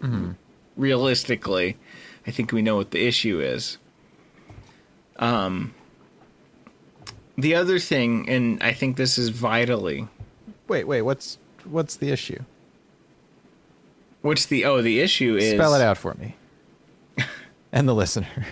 [0.78, 1.76] realistically
[2.26, 3.78] i think we know what the issue is
[5.18, 5.74] um
[7.38, 10.08] the other thing and i think this is vitally
[10.68, 11.04] Wait, wait.
[11.04, 12.40] What's what's the issue?
[14.22, 16.36] what's the oh the issue is Spell it out for me.
[17.72, 18.48] and the listener.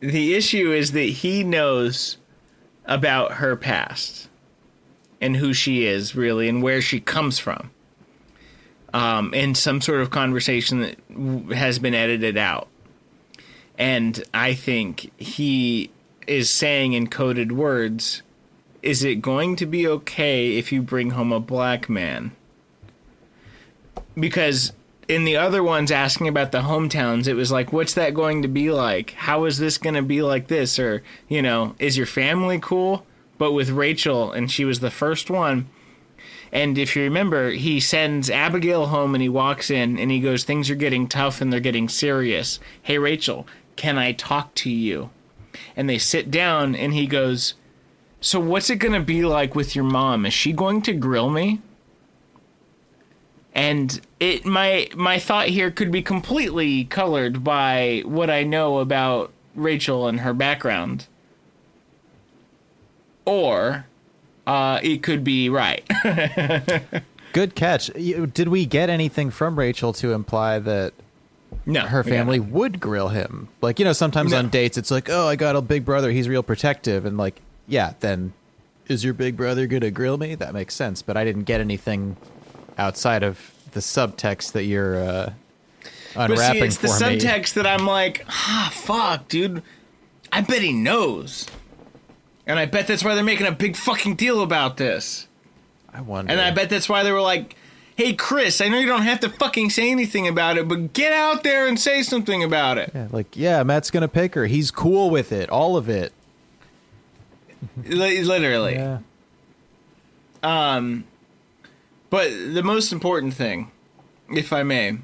[0.00, 2.18] the issue is that he knows
[2.84, 4.28] about her past
[5.20, 7.70] and who she is really and where she comes from
[8.94, 12.68] um, in some sort of conversation that w- has been edited out
[13.78, 15.90] and i think he
[16.26, 18.22] is saying in coded words
[18.82, 22.32] is it going to be okay if you bring home a black man?
[24.18, 24.72] Because
[25.08, 28.48] in the other ones asking about the hometowns it was like what's that going to
[28.48, 29.12] be like?
[29.12, 30.78] How is this going to be like this?
[30.78, 33.06] Or you know is your family cool?
[33.38, 35.68] But with rachael and she was the first one.
[36.50, 40.44] And if you remember he sends abigail home and he walks in and he goes
[40.44, 42.58] things are getting tough and they're getting serious.
[42.82, 43.46] Hey rachael
[43.76, 45.10] Can I talk to you?
[45.76, 47.54] And they sit down, and he goes,
[48.20, 50.26] So, what's it going to be like with your mom?
[50.26, 51.60] Is she going to grill me?
[53.54, 59.30] And it my my thought here could be completely colored by what I know about
[59.54, 61.06] Rachael and her background.
[63.24, 63.86] Or
[64.46, 65.88] uh, it could be right.
[67.32, 67.86] Good catch.
[67.86, 70.92] Did we get anything from Rachael to imply that
[71.66, 72.44] no, her family it.
[72.46, 73.48] would grill him?
[73.60, 74.38] Like, you know, sometimes No.
[74.38, 77.40] on dates it's like, "Oh, I got a big brother, he's real protective." And like,
[77.66, 78.32] yeah, then
[78.88, 80.34] is your big brother going to grill me?
[80.34, 82.16] That makes sense, but I didn't get anything
[82.78, 85.32] outside of the subtext that you're uh
[86.14, 87.18] But unwrapping see, it's the me.
[87.18, 89.62] subtext that I'm like, ah, fuck, dude.
[90.30, 91.46] I bet he knows.
[92.46, 95.28] And I bet that's why they're making a big fucking deal about this.
[95.94, 96.32] I wonder.
[96.32, 97.54] And I bet that's why they were like,
[97.96, 101.12] hey, Chris, I know you don't have to fucking say anything about it, but get
[101.12, 102.90] out there and say something about it.
[102.94, 104.46] Yeah, like, yeah, Matt's going to pick her.
[104.46, 105.48] He's cool with it.
[105.50, 106.12] All of it.
[107.84, 108.74] Literally.
[108.74, 108.98] Yeah.
[110.42, 111.04] Um,
[112.10, 113.70] but the most important thing,
[114.28, 114.98] if I may,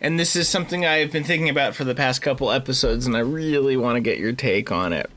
[0.00, 3.20] and this is something I've been thinking about for the past couple episodes, and I
[3.20, 5.10] really want to get your take on it.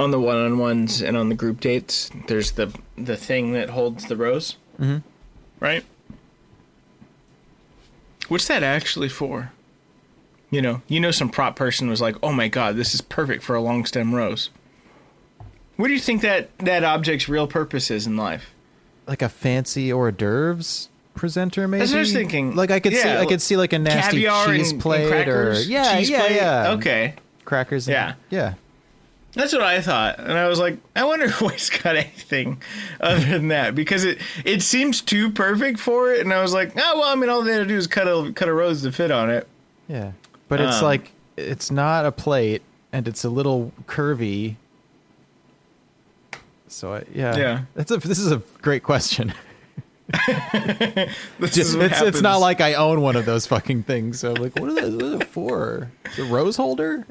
[0.00, 4.16] On the one-on-ones and on the group dates, there's the the thing that holds the
[4.16, 4.98] rose, mm-hmm.
[5.60, 5.84] right?
[8.28, 9.52] What's that actually for?
[10.50, 13.42] You know, you know, some prop person was like, "Oh my god, this is perfect
[13.42, 14.50] for a long stem rose."
[15.76, 18.54] What do you think that that object's real purpose is in life?
[19.06, 21.80] Like a fancy hors d'oeuvres presenter, maybe.
[21.80, 22.54] That's what I was thinking.
[22.54, 25.28] Like I could see, I could see like a nasty Caviar cheese and, plate and
[25.28, 26.36] or yeah, cheese yeah, plate?
[26.36, 26.72] yeah.
[26.72, 27.14] Okay,
[27.44, 27.88] Crackers.
[27.88, 28.14] And, Yeah.
[28.30, 28.54] yeah.
[29.34, 32.60] That's what I thought, and I was like, I wonder if he's got anything
[33.00, 36.72] other than that because it it seems too perfect for it, and I was like,
[36.76, 38.82] oh well, I mean, all they had to do is cut a cut a rose
[38.82, 39.46] to fit on it.
[39.88, 40.12] Yeah,
[40.48, 42.62] but it's Um, like it's not a plate,
[42.92, 44.56] and it's a little curvy.
[46.68, 47.62] So I, yeah, Yeah.
[47.74, 49.32] That's a this is a great question.
[51.40, 54.20] Just, it's it's not like I own one of those fucking things.
[54.20, 55.90] So I'm like, what, are they, what is it for?
[56.18, 57.06] A rose holder?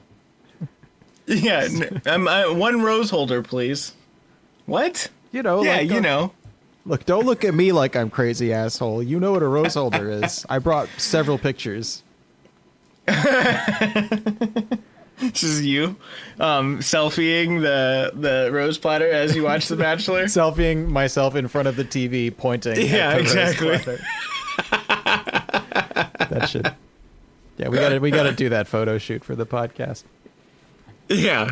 [1.43, 3.93] yeah, n- um, uh, one rose holder, please.
[4.65, 5.09] What?
[5.31, 5.63] You know?
[5.63, 6.31] yeah, like, you know.
[6.85, 9.01] Look, don't look at me like I'm crazy, asshole.
[9.03, 10.45] You know what a rose holder is.
[10.49, 12.03] I brought several pictures.
[15.19, 15.95] This is you,
[16.39, 20.23] um, selfieing the the rose platter as you watch The Bachelor.
[20.25, 22.73] Selfieing myself in front of the TV, pointing.
[22.73, 23.77] at Yeah, the exactly.
[23.77, 23.99] platter.
[26.29, 26.73] that should.
[27.57, 30.03] Yeah, we gotta we gotta do that photo shoot for the podcast.
[31.09, 31.51] Yeah.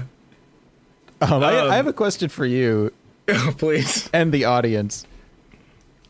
[1.22, 2.92] Um, I, Um, I have a question for you
[3.28, 4.10] Oh, please.
[4.14, 5.06] and the audience,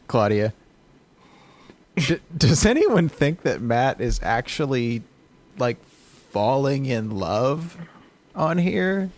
[0.07, 0.53] Claudia.
[1.95, 5.03] D- does anyone think that Matt is actually
[5.57, 7.77] like falling in love
[8.35, 9.09] on here?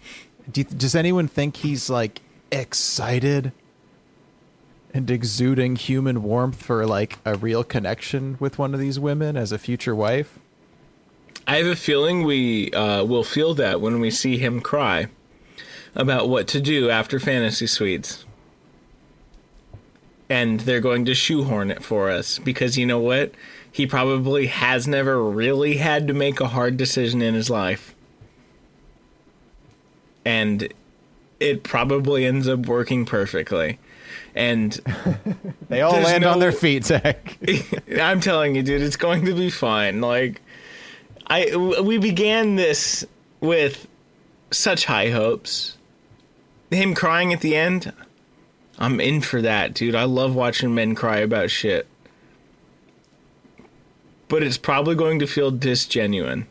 [0.52, 2.22] Do you, does anyone think he's like
[2.52, 3.52] excited
[4.93, 9.52] and exuding human warmth for like a real connection with one of these women as
[9.52, 10.39] a future wife?
[11.45, 15.07] I have a feeling we uh, will feel that when we see him cry
[15.95, 18.26] about what to do after Fantasy Suites.
[20.30, 23.34] And they're going to shoehorn it for us because you know what?
[23.72, 27.94] He probably has never really had to make a hard decision in his life.
[30.26, 30.74] And
[31.40, 33.80] it probably ends up working perfectly.
[34.34, 34.72] And
[35.70, 37.38] They all land on their feet, Zach.
[37.99, 40.02] I'm telling you, dude, it's going to be fine.
[40.02, 40.41] Like,
[41.27, 43.05] I we began this
[43.39, 43.87] with
[44.51, 45.77] such high hopes.
[46.69, 47.93] Him crying at the end,
[48.79, 49.95] I'm in for that, dude.
[49.95, 51.87] I love watching men cry about shit.
[54.27, 56.45] But it's probably going to feel disgenuine.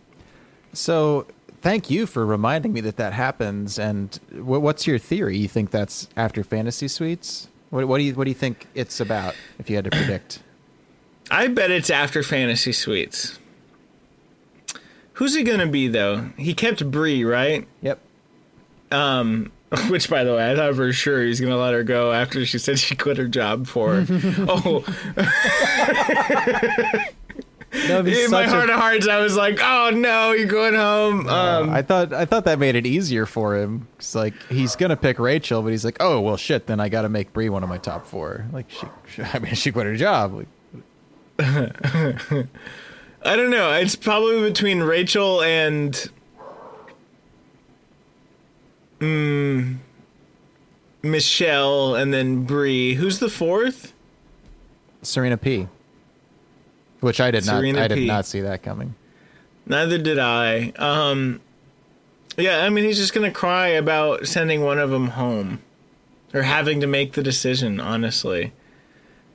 [0.72, 1.26] So,
[1.60, 3.78] thank you for reminding me that that happens.
[3.78, 5.38] And what's your theory?
[5.38, 7.48] You think that's after Fantasy Suites?
[7.70, 9.34] What, what do you What do you think it's about?
[9.58, 10.42] If you had to predict,
[11.30, 13.38] I bet it's after Fantasy Suites.
[15.22, 16.30] Who's he gonna be though?
[16.36, 17.68] He kept Bri, right?
[17.80, 18.00] yep.
[18.90, 19.52] Um,
[19.88, 22.44] which, by the way, I thought for sure he was gonna let her go after
[22.44, 24.04] she said she quit her job for.
[24.10, 24.80] oh,
[28.02, 30.74] be in my such a- heart of hearts, I was like, "Oh no, you're going
[30.74, 33.86] home." Um, I thought I thought that made it easier for him.
[33.98, 36.66] It's like he's gonna pick Rachael, but he's like, oh well, shit.
[36.66, 38.44] Then I got to make Bri one of my top four.
[38.52, 40.44] Like she, she I mean, she quit her job.
[41.38, 41.76] Like,
[43.24, 43.72] I don't know.
[43.72, 46.10] It's probably between Rachael and.
[49.00, 49.78] Mm,
[51.02, 52.94] Michelle and then Bri.
[52.94, 53.92] Who's the fourth?
[55.02, 55.68] Serena P.
[57.00, 57.90] Which I did Serena not.
[57.90, 58.94] I did not see that coming.
[59.66, 60.72] Neither did I.
[60.76, 61.40] Um,
[62.36, 65.60] yeah, I mean, he's just gonna cry about sending one of them home,
[66.32, 67.80] or having to make the decision.
[67.80, 68.52] Honestly,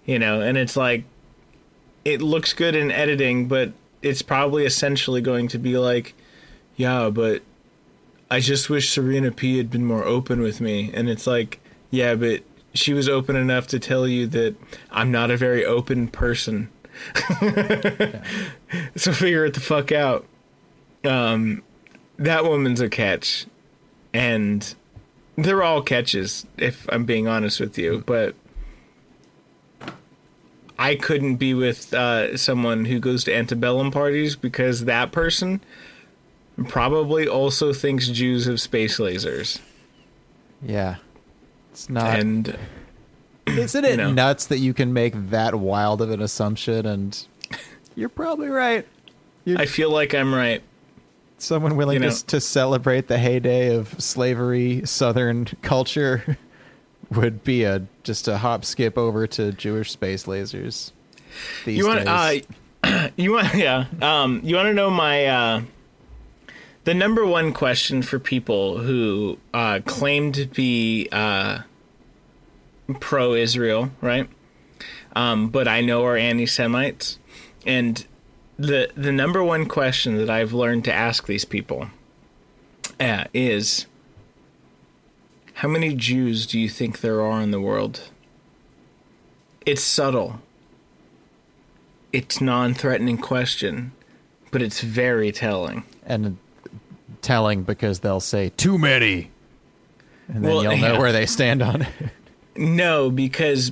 [0.06, 1.04] you know, and it's like,
[2.08, 6.14] it looks good in editing, but it's probably essentially going to be like,
[6.78, 7.42] yeah, but
[8.32, 11.60] I just wish Serena P had been more open with me, and it's like,
[11.92, 12.44] yeah, but
[12.74, 14.56] she was open enough to tell you that
[14.90, 16.70] I'm not a very open person.
[18.98, 20.26] So figure it the fuck out.
[21.06, 21.64] Um,
[22.18, 23.46] that woman's a catch,
[24.14, 24.76] and
[25.38, 26.46] they're all catches.
[26.58, 28.36] If I'm being honest with you, but
[30.80, 35.62] I couldn't be with uh, someone who goes to antebellum parties because that person
[36.68, 39.60] probably also thinks Jews have space lasers.
[40.62, 40.96] Yeah.
[41.72, 42.20] It's not.
[42.20, 42.58] and
[43.48, 44.12] isn't it you know.
[44.12, 46.86] nuts that you can make that wild of an assumption?
[46.86, 47.26] And
[47.96, 48.88] you're probably right.
[49.48, 50.62] I feel like I'm right.
[51.38, 52.10] Someone willing You know.
[52.10, 56.38] to, to celebrate the heyday of slavery, Southern culture,
[57.12, 60.92] would be a just a hop skip over to Jewish space lasers.
[61.66, 63.86] These You want uh, you want yeah.
[64.02, 65.62] Um, you want to know my uh,
[66.84, 71.60] the number one question for people who uh, claim to be uh,
[73.00, 74.30] pro-Israel, right?
[75.16, 77.20] Um, but I know are anti-Semites,
[77.66, 78.06] and
[78.58, 81.90] the the number one question that I've learned to ask these people
[83.00, 83.86] uh, is,
[85.58, 88.10] how many Jews do you think there are in the world?
[89.66, 90.42] It's subtle
[92.18, 93.92] it's non-threatening question,
[94.52, 95.84] but it's very telling.
[96.06, 96.38] and
[97.22, 99.32] telling because they'll say too many,
[100.28, 101.00] and then Well, you'll know yeah.
[101.00, 101.90] where they stand on it.
[102.56, 103.72] No, because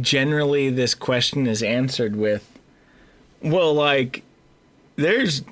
[0.00, 2.58] generally this question is answered with,
[3.42, 4.24] well, like,
[4.96, 5.42] there's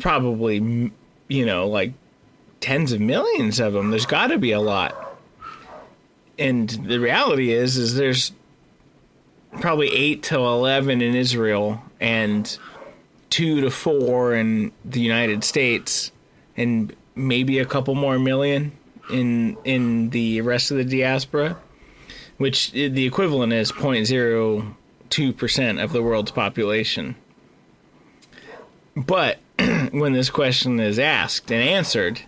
[0.00, 0.92] probably,
[1.28, 1.94] you know, like
[2.60, 3.90] tens of millions of them.
[3.90, 5.07] There's got to be a lot.
[6.38, 8.32] And the reality is, is there's
[9.60, 12.56] probably eight to eleven in Israel and
[13.30, 16.12] two to four in the United States,
[16.56, 18.72] and maybe a couple more million
[19.10, 21.56] in in the rest of the diaspora,
[22.36, 27.16] which the equivalent is 0.02 percent of the world's population.
[28.96, 29.38] But
[29.90, 32.22] when this question is asked and answered,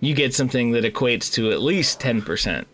[0.00, 2.66] you get something that equates to at least ten percent.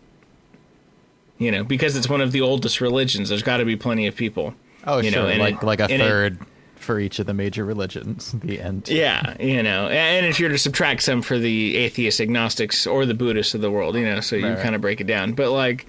[1.43, 4.15] You know, because it's one of the oldest religions, there's got to be plenty of
[4.15, 4.53] people.
[4.85, 6.39] Oh, you sure, know, like it- like a and it- third
[6.75, 8.35] for each of the major religions.
[8.43, 8.89] The end.
[8.89, 13.13] Yeah, you know, and if you're to subtract some for the atheists, agnostics or the
[13.13, 14.59] Buddhists of the world, you know, so you right.
[14.59, 15.31] kind of break it down.
[15.33, 15.85] But like,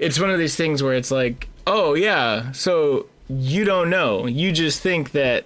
[0.00, 4.50] it's one of these things where it's like, oh yeah, so you don't know, you
[4.50, 5.44] just think that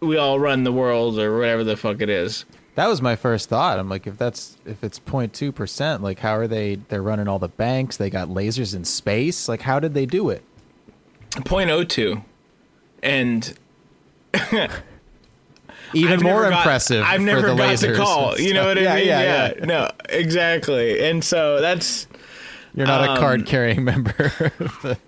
[0.00, 2.44] we all run the world or whatever the fuck it is.
[2.76, 3.78] That was my first thought.
[3.78, 6.76] I'm like, if that's if it's 02 percent, like how are they?
[6.76, 7.96] They're running all the banks.
[7.96, 9.48] They got lasers in space.
[9.48, 10.42] Like, how did they do it?
[11.32, 12.24] 0.02.
[13.02, 13.54] and
[15.92, 17.02] Even I've more never got- impressive.
[17.04, 18.38] I've for never the got the call.
[18.40, 19.06] You know what I yeah, mean?
[19.08, 19.64] Yeah, yeah.
[19.64, 21.04] No, exactly.
[21.04, 22.06] And so that's
[22.74, 24.98] You're not a Um, card carrying member of the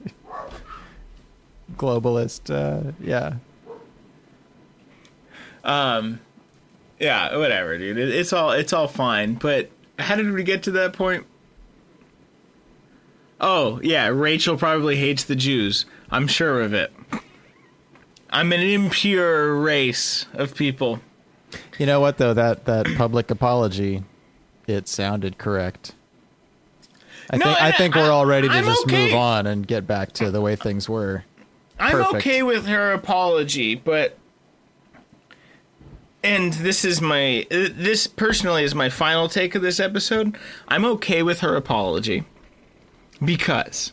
[1.76, 2.50] globalist.
[2.52, 3.34] Uh, yeah.
[5.64, 6.18] Um,
[7.02, 7.98] yeah, whatever, dude.
[7.98, 9.34] It, it's all it's all fine.
[9.34, 11.26] But how did we get to that point?
[13.40, 15.84] Oh yeah, Rachael probably hates the Jews.
[16.10, 16.92] I'm sure of it.
[18.30, 21.00] I'm an impure race of people.
[21.78, 22.34] You know what though?
[22.34, 24.04] That that public apology,
[24.66, 25.94] it sounded correct.
[27.30, 29.06] I No, think I think I- we're all ready to I'm just okay.
[29.06, 31.24] move on and get back to the way things were.
[31.80, 32.14] I'm Perfect.
[32.14, 34.16] okay with her apology, but
[36.22, 40.36] and this is my this personally is my final take of this episode.
[40.68, 42.24] I'm okay with her apology
[43.24, 43.92] because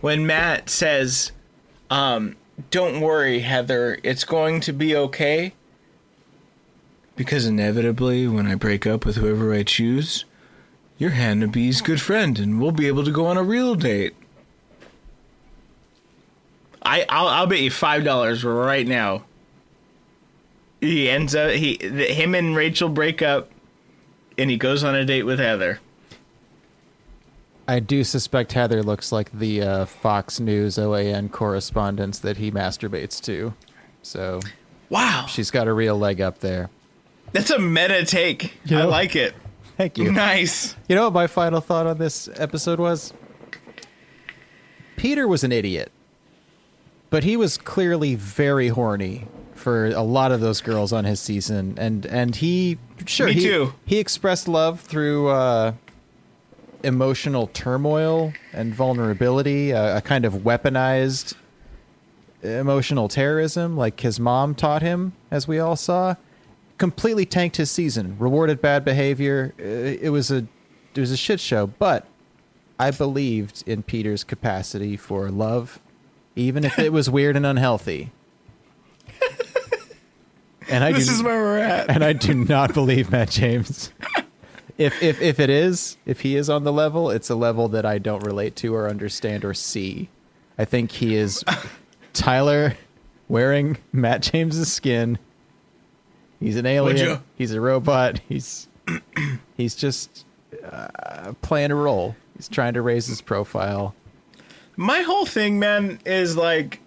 [0.00, 1.32] when Matt says,
[1.90, 2.36] um,
[2.70, 5.54] "Don't worry, Heather, it's going to be okay,"
[7.16, 10.24] because inevitably, when I break up with whoever I choose,
[10.98, 14.14] you're Hannah B's good friend, and we'll be able to go on a real date.
[16.84, 19.24] I I'll, I'll bet you five dollars right now.
[20.82, 23.48] He ends up he th- him and Rachael break up,
[24.36, 25.78] and he goes on a date with Heather.
[27.68, 33.22] I do suspect Heather looks like the uh, Fox News OAN correspondence that he masturbates
[33.22, 33.54] to.
[34.02, 34.40] So
[34.90, 36.68] Wow, she's got a real leg up there.
[37.32, 38.54] that's a meta take.
[38.64, 39.34] You I like it.
[39.76, 40.10] Thank you.
[40.12, 40.74] Nice.
[40.88, 43.14] You know what my final thought on this episode was?
[44.96, 45.92] Peter was an idiot,
[47.08, 49.28] but he was clearly very horny
[49.62, 53.40] for a lot of those girls on his season, and and he sure Me he,
[53.40, 53.74] too.
[53.86, 55.72] he expressed love through uh,
[56.82, 61.34] emotional turmoil and vulnerability, uh, a kind of weaponized
[62.42, 66.16] emotional terrorism, like his mom taught him, as we all saw.
[66.78, 69.54] Completely tanked his season, rewarded bad behavior.
[69.56, 70.46] It was a
[70.94, 72.06] it was a shit show, but
[72.78, 75.78] I believed in Peter's capacity for love,
[76.34, 78.10] even if it was weird and unhealthy.
[80.68, 81.90] And I This do, is where we're at.
[81.90, 83.92] and I do not believe Matt James.
[84.78, 87.84] If if if it is, if he is on the level, it's a level that
[87.84, 90.08] I don't relate to or understand or see.
[90.58, 91.44] I think he is
[92.12, 92.76] Tyler
[93.28, 95.18] wearing Matt James's skin.
[96.40, 97.20] He's an alien.
[97.36, 98.20] He's a robot.
[98.28, 98.68] He's
[99.56, 100.24] he's just
[100.64, 102.16] uh, playing a role.
[102.36, 103.94] He's trying to raise his profile.
[104.76, 106.80] My whole thing, man, is like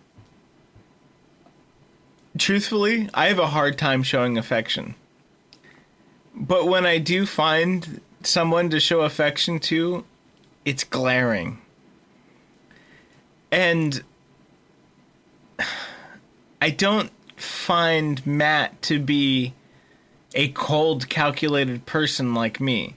[2.38, 4.96] truthfully, I have a hard time showing affection.
[6.34, 10.04] But when I do find someone to show affection to,
[10.66, 11.60] it's glaring.
[13.52, 14.04] And
[16.62, 19.54] I don't find Matt to be
[20.34, 22.96] a cold, calculated person like me.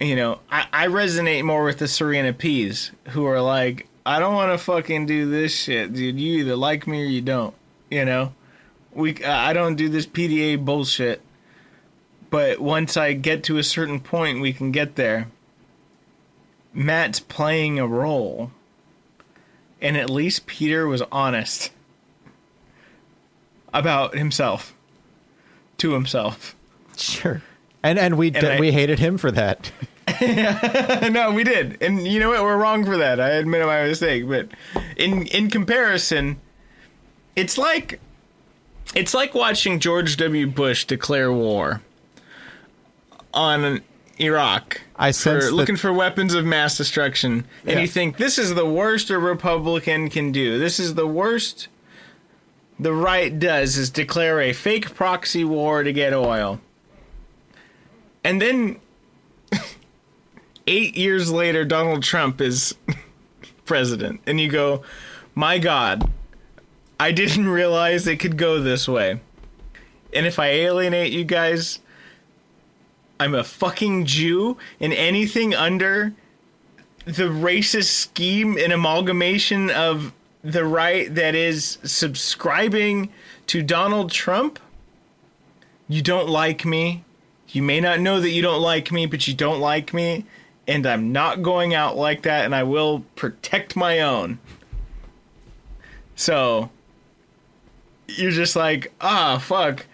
[0.00, 4.34] You know, I, I resonate more with the Serena P's who are like, I don't
[4.34, 6.18] want to fucking do this shit, dude.
[6.18, 7.54] You either like me or you don't.
[7.90, 8.34] You know,
[8.92, 11.22] we I don't do this PDA bullshit.
[12.30, 15.28] But once I get to a certain point, we can get there.
[16.74, 18.52] Matt's playing a role,
[19.80, 21.70] and at least Peter was honest
[23.72, 24.74] about himself
[25.78, 26.54] to himself.
[26.96, 27.42] Sure.
[27.82, 29.70] And and we And I- we hated him for that.
[30.22, 32.42] no, we did, and you know what?
[32.42, 33.20] We're wrong for that.
[33.20, 34.48] I admit my mistake, but
[34.96, 36.40] in in comparison,
[37.38, 38.00] it's like
[38.94, 40.46] it's like watching George W.
[40.46, 41.82] Bush declare war
[43.34, 43.80] on
[44.20, 44.80] Iraq.
[44.96, 47.80] I sense for that- looking for weapons of mass destruction, and Yeah.
[47.80, 50.58] you think this is the worst a Republican can do.
[50.58, 51.68] This is the worst
[52.80, 56.60] the right does is declare a fake proxy war to get oil.
[58.24, 58.76] And then
[60.66, 62.74] eight years later, Donald Trump is
[63.64, 64.20] president.
[64.26, 64.82] And you go,
[65.34, 66.08] my God,
[67.00, 69.20] I didn't realize it could go this way.
[70.12, 71.80] And if I alienate you guys,
[73.20, 76.14] I'm a fucking Jew, and anything under
[77.04, 80.12] the racist scheme and amalgamation of
[80.42, 83.10] the right that is subscribing
[83.48, 84.58] to Donald Trump,
[85.88, 87.04] you don't like me.
[87.48, 90.26] You may not know that you don't like me, but you don't like me,
[90.66, 94.38] and I'm not going out like that, and I will protect my own.
[96.14, 96.70] So,
[98.08, 99.86] you're just like, ah, fuck.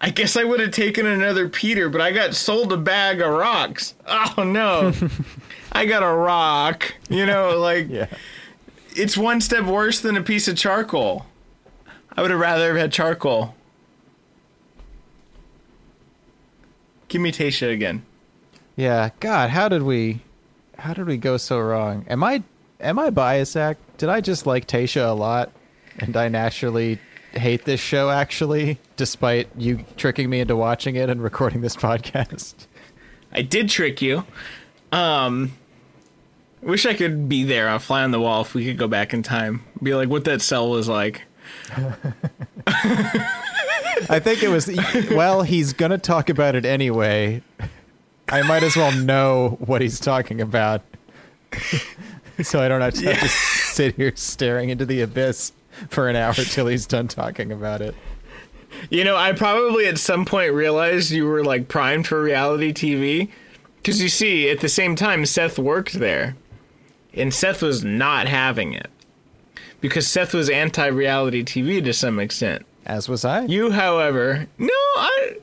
[0.00, 3.32] I guess I would have taken another Peter, but I got sold a bag of
[3.32, 3.94] rocks.
[4.06, 4.92] Oh no.
[5.72, 6.94] I got a rock.
[7.08, 8.06] You know, like Yeah.
[8.94, 11.26] it's one step worse than a piece of charcoal.
[12.16, 13.54] I would have rather have had charcoal.
[17.08, 18.04] Give me Tayshia again.
[18.74, 20.20] Yeah, God, how did we,
[20.78, 22.04] how did we go so wrong?
[22.08, 22.42] Am I,
[22.80, 23.52] am I biased?
[23.52, 23.78] Zach?
[23.96, 25.50] Did I just like Tayshia a lot,
[25.98, 26.98] and I naturally
[27.38, 28.10] hate this show?
[28.10, 32.66] Actually, despite you tricking me into watching it and recording this podcast.
[33.32, 34.24] I did trick you.
[34.92, 35.52] Um
[36.62, 39.12] wish I could be there on fly on the wall if we could go back
[39.14, 39.64] in time.
[39.82, 41.22] Be like what that cell was like.
[44.08, 44.68] I think it was.
[45.10, 47.42] Well, he's gonna talk about it anyway.
[48.28, 50.82] I might as well know what he's talking about,
[52.42, 55.52] so I don't have to, have to sit here staring into the abyss
[55.88, 57.94] for an hour till he's done talking about it.
[58.90, 63.30] You know, I probably at some point realized you were like primed for reality TV.
[63.76, 66.36] Because you see, at the same time, Seth worked there.
[67.14, 68.90] And Seth was not having it.
[69.80, 72.66] Because Seth was anti reality TV to some extent.
[72.84, 73.44] As was I.
[73.44, 75.36] You, however, no, I.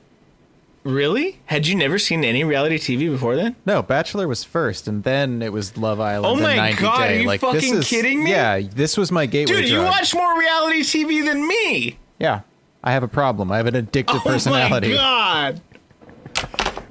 [0.84, 1.40] Really?
[1.46, 3.56] Had you never seen any reality TV before then?
[3.64, 6.26] No, Bachelor was first, and then it was Love Island.
[6.40, 7.16] Oh my 90 God, Day.
[7.16, 8.30] are you like, this fucking is, kidding me?
[8.30, 11.98] Yeah, this was my gateway Dude, you watch more reality TV than me!
[12.18, 12.42] Yeah,
[12.82, 13.50] I have a problem.
[13.50, 14.88] I have an addictive Oh personality.
[14.92, 15.60] Oh my god!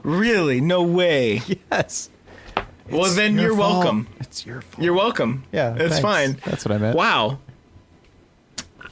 [0.04, 0.60] Really?
[0.60, 1.42] No way.
[1.72, 2.10] Yes.
[2.90, 3.76] well, It's then your you're fault.
[3.84, 4.08] welcome.
[4.20, 4.84] It's your fault.
[4.84, 5.44] You're welcome.
[5.52, 6.38] Yeah, It's fine.
[6.46, 6.98] That's what I meant.
[6.98, 7.40] Wow.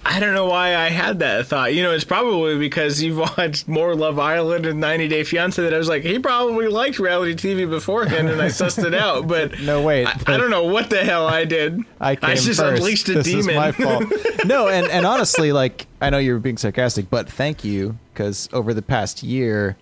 [0.04, 1.74] I don't know why I had that thought.
[1.76, 5.74] You know, it's probably because you've watched more Love Island and 90 Day Fiance that
[5.74, 9.28] I was like, he probably liked reality TV beforehand, and I sussed it out.
[9.32, 11.80] But No, wait, I, I don't know what the hell I did.
[12.00, 12.82] I came just first.
[12.82, 13.50] unleashed a this demon.
[13.52, 14.06] is my fault.
[14.46, 18.50] no, and and honestly, like I know you were being sarcastic, but thank you because
[18.52, 19.78] over the past year,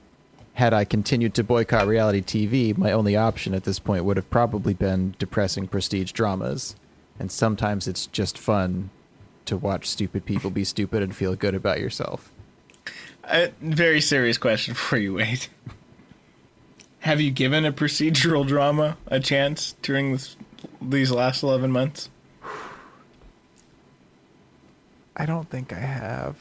[0.54, 4.30] had I continued to boycott reality TV, my only option at this point would have
[4.30, 6.76] probably been depressing prestige dramas,
[7.18, 8.90] and sometimes it's just fun
[9.50, 12.32] to watch stupid people be stupid and feel good about yourself.
[13.26, 15.48] A very serious question for you, Wade.
[17.02, 20.36] Have you given a procedural drama a chance during this,
[20.82, 22.10] these last 11 months?
[25.16, 26.38] I don't think I have.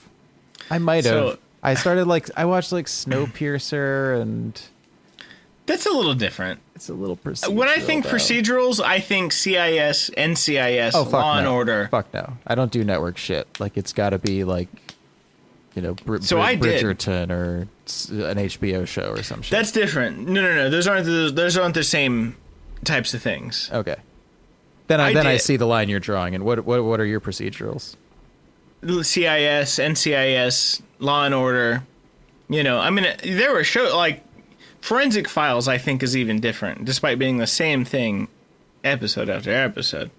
[0.71, 1.39] I might So- have.
[1.61, 4.61] I started like I watched like Snowpiercer, and
[5.69, 6.59] That's a little different.
[6.75, 7.55] it's a little procedural.
[7.55, 8.11] When I think though.
[8.11, 11.39] procedurals, I think CSI, NCIS, Oh Law no.
[11.39, 11.89] and Order.
[11.91, 12.39] Fuck no.
[12.47, 13.47] I don't do network shit.
[13.61, 14.69] Like it's got to be like,
[15.75, 16.83] you know, Br- So Br- I did.
[16.85, 17.69] Bridgerton or
[18.11, 19.51] an HBO show or some shit.
[19.53, 20.29] That's different.
[20.29, 20.71] No, no, no.
[20.71, 22.37] Those aren't the, those aren't the same
[22.85, 23.71] types of things.
[23.73, 23.97] okay.
[24.89, 26.35] Then I, I then I see the line you're drawing.
[26.35, 27.95] And what what what are your procedurals?
[28.83, 31.83] CSI, NCIS, Law and Order.
[32.49, 34.25] You know, I mean, there were show like
[34.89, 35.69] Forensic Files.
[35.69, 38.27] I think is even different, despite being the same thing,
[38.83, 40.11] episode after episode.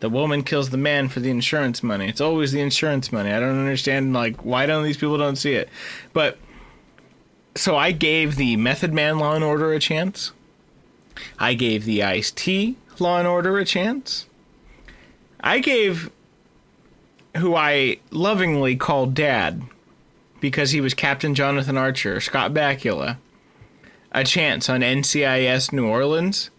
[0.00, 2.08] The woman kills the man for the insurance money.
[2.08, 3.30] It's always the insurance money.
[3.30, 5.68] I don't understand like why don't these people don't see it.
[6.12, 6.36] But
[7.54, 10.32] so I gave the Method Man Law and Order a chance.
[11.38, 14.26] I gave the Ice T Law and Order a chance.
[15.38, 16.10] I gave
[17.36, 19.62] who I lovingly called Dad
[20.40, 23.18] because he was Captain Jonathan Archer, Scott Bakula,
[24.12, 26.50] a chance on NCIS New Orleans.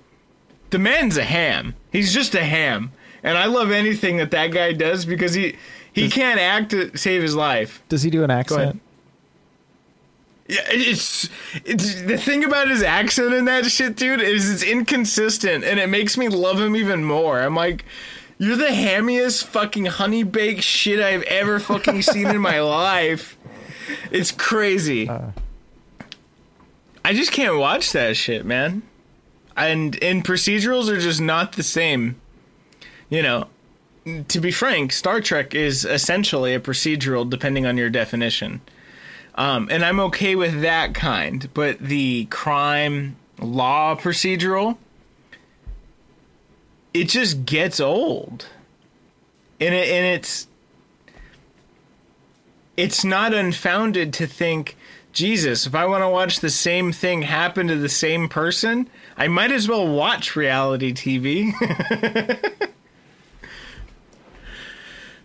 [0.70, 1.76] The man's a ham.
[1.92, 2.92] He's just a ham.
[3.24, 5.58] And I love anything that that guy does because he
[5.92, 7.84] he can't act to save his life.
[7.90, 8.82] Does he do an accent?
[10.48, 11.30] Yeah, it's
[11.66, 15.90] it's the thing about his accent and that shit, dude, is it's inconsistent and it
[15.90, 17.42] makes me love him even more.
[17.42, 17.84] I'm like,
[18.38, 23.38] you're the hammiest fucking honey baked shit I've ever fucking seen in my life.
[24.12, 25.10] It's crazy.
[25.10, 25.32] Uh.
[27.04, 28.84] I just can't watch that shit, man.
[29.56, 32.20] And and procedurals are just not the same.
[33.10, 33.48] You know,
[34.28, 38.62] to be frank, Star Trek is essentially a procedural depending on your definition.
[39.36, 44.78] Um, and I'm okay with that kind, but the crime law procedural,
[46.94, 48.48] it just gets old,
[49.60, 50.48] and it and it's
[52.76, 54.78] it's not unfounded to think,
[55.12, 59.28] Jesus, if I want to watch the same thing happen to the same person, I
[59.28, 61.52] might as well watch reality TV.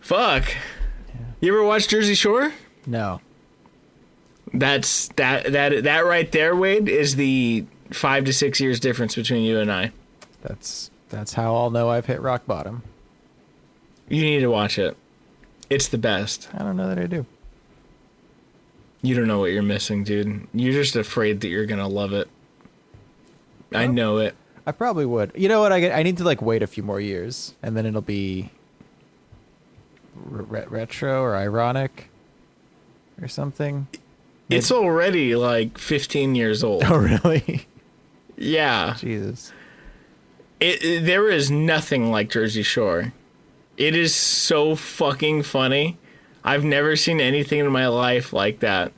[0.00, 0.54] Fuck.
[1.40, 2.52] You ever watch Jersey Shore?
[2.86, 3.20] No.
[4.52, 9.42] That's that that that right there, Wade, is the five to six years difference between
[9.42, 9.92] you and I.
[10.42, 12.82] That's that's how I'll know I've hit rock bottom.
[14.08, 14.96] You need to watch it.
[15.70, 16.48] It's the best.
[16.54, 17.26] I don't know that I do.
[19.04, 20.48] You don't know what you're missing, dude.
[20.54, 22.26] You're just afraid that you're gonna love it.
[23.72, 24.34] I know it.
[24.66, 25.32] I probably would.
[25.34, 25.72] You know what?
[25.72, 28.50] I get, I need to like wait a few more years, and then it'll be
[30.14, 32.08] re- retro or ironic
[33.20, 33.88] or something.
[34.48, 36.84] It's already like 15 years old.
[36.86, 37.66] Oh, really?
[38.36, 38.94] Yeah.
[38.98, 39.52] Jesus.
[40.60, 43.12] It, it- there is nothing like Jersey Shore.
[43.76, 45.98] It is so fucking funny.
[46.44, 48.92] I've never seen anything in my life like that.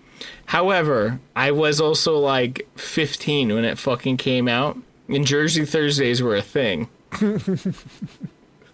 [0.47, 4.79] However, I was also like 15 when it fucking came out,
[5.09, 6.89] and Jersey Thursdays were a thing.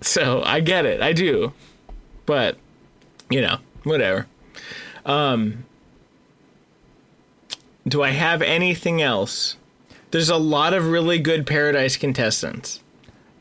[0.01, 1.01] so I get it.
[1.01, 1.53] I do.
[2.25, 2.57] But,
[3.31, 4.27] you know, whatever.
[5.05, 5.65] Um,
[7.87, 9.57] do I have anything else?
[10.13, 12.81] There's a lot of really good Paradise contestants.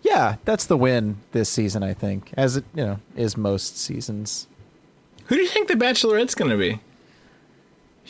[0.01, 1.83] Yeah, that's the win this season.
[1.83, 4.47] I think, as it you know is most seasons.
[5.31, 6.81] Who do you think the Bachelorette's going to be?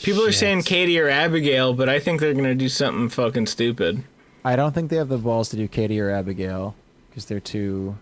[0.02, 3.46] People are saying Katie or Abigail, but I think they're going to do something fucking
[3.46, 4.04] stupid.
[4.44, 6.74] I don't think they have the balls to do Katie or Abigail
[7.08, 7.96] because they're too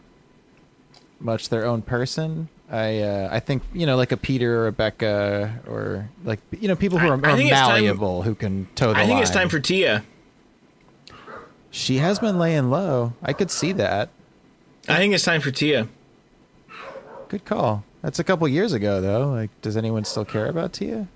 [1.20, 2.48] much their own person.
[2.72, 6.70] I uh, I think you know like a Peter or a Becca or like you
[6.70, 9.22] know people who are, I are it's time- malleable who can toe the I think
[9.22, 10.06] it's time for Tia.
[11.72, 13.12] She has been laying low.
[13.22, 14.12] I could see that.
[14.88, 15.90] I think it's time for Tia.
[17.28, 17.84] Good call.
[18.01, 19.30] That's a couple years ago though.
[19.30, 21.07] Like, does anyone still care about Tia?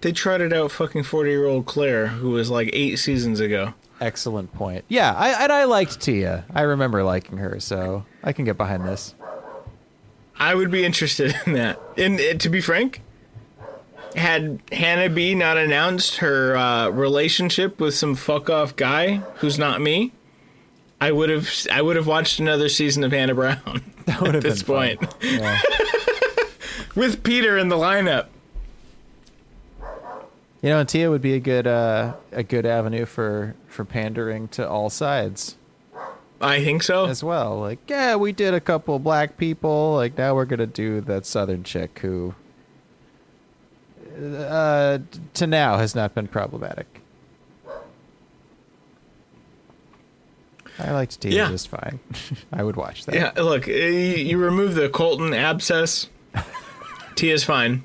[0.00, 3.74] They trotted out fucking 40 year old Clare, who was like eight seasons ago.
[4.00, 4.84] Excellent point.
[4.88, 6.46] Yeah, I and I liked Tia.
[6.54, 9.14] I remember liking her, so I can get behind this.
[10.36, 11.78] I would be interested in that.
[11.98, 13.02] And uh, to be frank,
[14.16, 19.82] had Hannah B not announced her uh, relationship with some fuck off guy who's not
[19.82, 20.12] me,
[20.98, 24.34] I would have I would have watched another season of Hannah Brown That would at
[24.36, 24.96] have this fun.
[24.98, 25.60] point Yeah.
[26.94, 28.26] with Peter in the lineup.
[30.62, 34.48] You know, and Tia would be a good uh, a good avenue for for pandering
[34.48, 35.56] to all sides
[36.40, 37.06] I think so.
[37.06, 37.58] as well.
[37.58, 39.94] Like, yeah, we did a couple black people.
[39.94, 42.34] Like now we're gonna do that southern chick who,
[44.18, 44.98] uh,
[45.34, 47.00] to now has not been problematic.
[50.88, 51.48] I liked Tia Yeah.
[51.48, 52.00] just fine.
[52.52, 53.14] I would watch that.
[53.14, 56.08] Yeah, look, you, you remove the Colton abscess.
[57.14, 57.84] Tia's fine.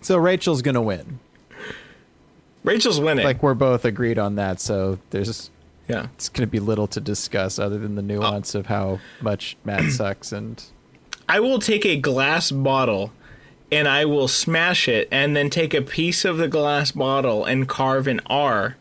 [0.00, 1.18] So Rachael's gonna win.
[2.62, 3.24] Rachael's winning.
[3.24, 4.60] Like we're both agreed on that.
[4.60, 5.50] So there's
[5.88, 6.08] yeah.
[6.14, 8.18] it's going to be little to discuss other than the oh.
[8.18, 10.62] nuance of how much Matt sucks and
[11.28, 13.12] I will take a glass bottle
[13.72, 17.68] and I will smash it and then take a piece of the glass bottle and
[17.68, 18.76] carve an R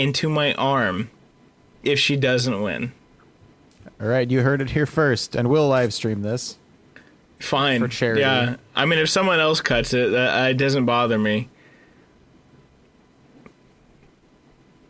[0.00, 1.10] into my arm
[1.82, 2.92] if she doesn't win.
[4.00, 6.56] all right you heard it here first and we'll live stream this
[7.38, 7.80] Fine.
[7.80, 8.20] For charity.
[8.20, 8.56] Yeah.
[8.76, 11.48] I mean, if someone else cuts it, that uh, it doesn't bother me.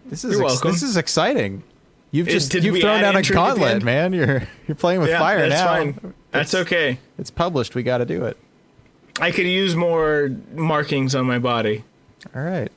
[0.07, 0.73] this is You're ex- welcome.
[0.73, 1.63] this is exciting
[2.11, 5.61] you've just you've thrown down a gauntlet man you're you're playing with yeah, fire that's
[5.63, 6.15] now fine.
[6.33, 6.99] That's It's- okay.
[7.19, 8.37] it's published we got to do it
[9.21, 11.85] I could use more markings on my body.
[12.35, 12.73] all right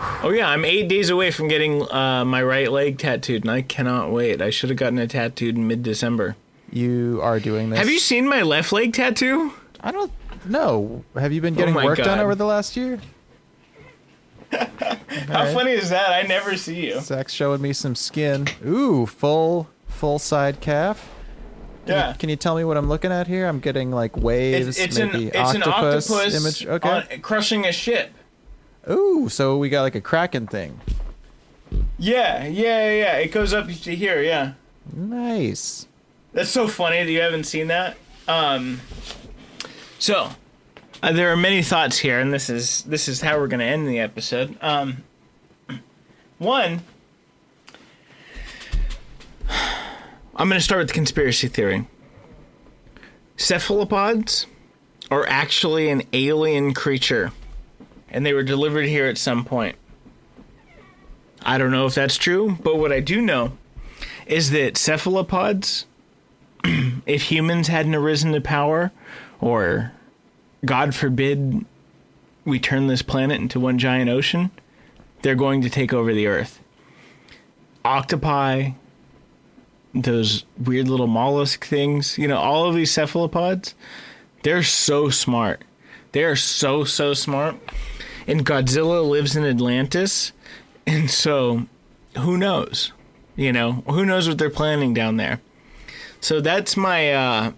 [0.00, 3.62] Oh yeah, I'm eight days away from getting uh, my right leg tattooed, and I
[3.62, 4.40] cannot wait.
[4.40, 6.36] I should have gotten it tattooed in mid-December.
[6.70, 9.52] you are doing this Have you seen my left leg tattoo?
[9.80, 10.12] I don't
[10.44, 13.00] know have you been getting Oh work done over the last year
[14.52, 14.64] How
[15.28, 15.54] right.
[15.54, 16.10] funny is that?
[16.10, 17.00] I never see you.
[17.00, 21.08] Zach's showing me some skin ooh full full side calf
[21.86, 22.12] Can you- Yeah.
[22.14, 23.46] Can you tell me what I'm looking at here?
[23.46, 26.66] I'm getting like waves, It's, it's an maybe it's an octopus, octopus image.
[26.66, 26.88] Okay.
[26.88, 28.10] on- crushing a ship.
[28.90, 30.80] Ooh, so we got like a kraken thing.
[31.98, 33.16] Yeah, yeah, yeah.
[33.16, 34.22] It goes up to here.
[34.22, 34.52] Yeah,
[34.94, 35.86] Nice.
[36.32, 37.96] that's so funny that you haven't seen that.
[38.26, 38.80] Um,
[39.98, 40.30] so
[41.02, 43.66] uh, there are many thoughts here, and this is this is how we're going to
[43.66, 44.56] end the episode.
[44.62, 45.04] Um,
[46.38, 46.80] one,
[50.36, 51.86] I'm going to start with the conspiracy theory.
[53.36, 54.46] Cephalopods
[55.10, 57.32] are actually an alien creature,
[58.10, 59.76] and they were delivered here at some point.
[61.42, 63.56] I don't know if that's true, but what I do know
[64.26, 65.86] is that cephalopods,
[66.64, 68.92] if humans hadn't arisen to power,
[69.40, 69.92] or
[70.64, 71.64] God forbid
[72.44, 74.50] we turn this planet into one giant ocean,
[75.22, 76.60] they're going to take over the earth.
[77.84, 78.72] Octopi,
[79.94, 83.74] those weird little mollusk things, you know, all of these cephalopods,
[84.42, 85.62] they're so smart.
[86.12, 87.56] They are so, so smart.
[88.28, 90.32] And Godzilla lives in Atlantis.
[90.86, 91.66] And so,
[92.16, 92.92] who knows?
[93.34, 95.40] You know, who knows what they're planning down there?
[96.20, 97.52] So that's my uh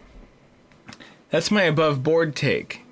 [1.30, 2.82] that's my above board take.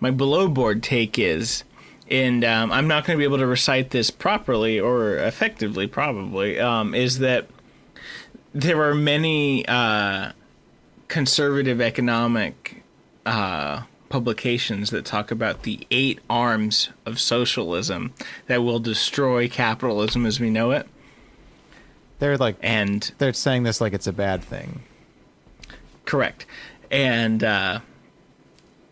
[0.00, 1.64] My below board take is
[2.10, 6.58] and um, I'm not going to be able to recite this properly or effectively, probably,
[6.58, 7.46] um, is that
[8.52, 10.32] there are many uh,
[11.06, 12.82] conservative economic
[13.24, 18.12] uh, publications that talk about the eight arms of socialism
[18.48, 20.86] that will destroy capitalism as we know it.
[22.18, 24.82] They're like And they're saying this like it's a bad thing.
[26.04, 26.44] correct.
[26.90, 27.80] And uh,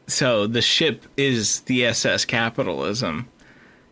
[0.07, 3.29] so the ship is the SS capitalism,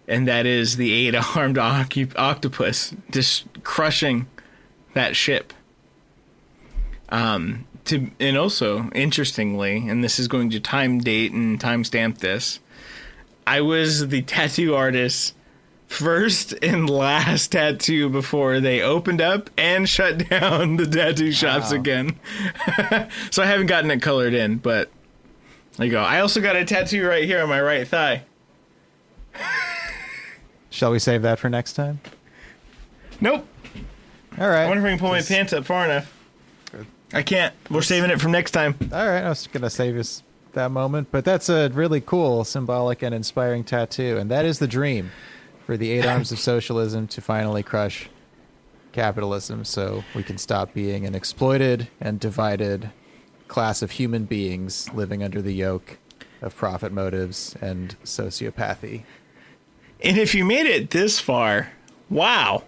[0.08, 4.26] and that is the eight armed ocu- octopus just crushing
[4.94, 5.52] that ship.
[7.08, 12.60] Um, to and also interestingly, and this is going to time date and timestamp this.
[13.46, 15.34] I was the tattoo artist
[15.86, 21.76] first and last tattoo before they opened up and shut down the tattoo shops Wow.
[21.76, 22.20] again.
[23.30, 24.90] so I haven't gotten it colored in, but
[25.76, 26.02] there you go.
[26.02, 28.22] I also got a tattoo right here on my right thigh.
[30.70, 32.00] Shall we save that for next time?
[33.20, 33.46] Nope.
[34.38, 34.64] All right.
[34.64, 36.12] I wonder if I can pull my pants up far enough.
[37.12, 37.54] I can't.
[37.70, 38.74] We're saving it from next time.
[38.92, 40.22] All right, I was gonna save us
[40.52, 44.66] that moment, but that's a really cool, symbolic, and inspiring tattoo, and that is the
[44.66, 45.10] dream
[45.64, 48.08] for the eight arms of socialism to finally crush
[48.92, 52.90] capitalism, so we can stop being an exploited and divided
[53.46, 55.98] class of human beings living under the yoke
[56.42, 59.04] of profit motives and sociopathy.
[60.02, 61.72] And if you made it this far,
[62.10, 62.64] wow.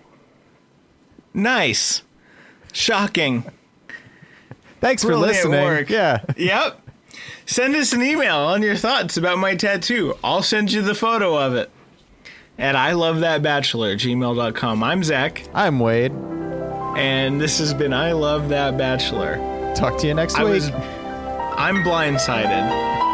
[1.35, 2.03] Nice.
[2.73, 3.45] Shocking.
[4.81, 5.87] Thanks for listening.
[5.89, 6.23] Yeah.
[6.37, 6.81] Yep.
[7.47, 10.17] Send us an email on your thoughts about my tattoo.
[10.23, 11.71] I'll send you the photo of it.
[12.59, 14.83] At I love that bachelor gmail.com.
[14.83, 16.13] I'm Zach, I'm Wade.
[16.13, 19.37] and this has been I Love That Bachelor.
[19.77, 20.55] Talk to you next I week.
[20.55, 23.08] was I'm blindsided.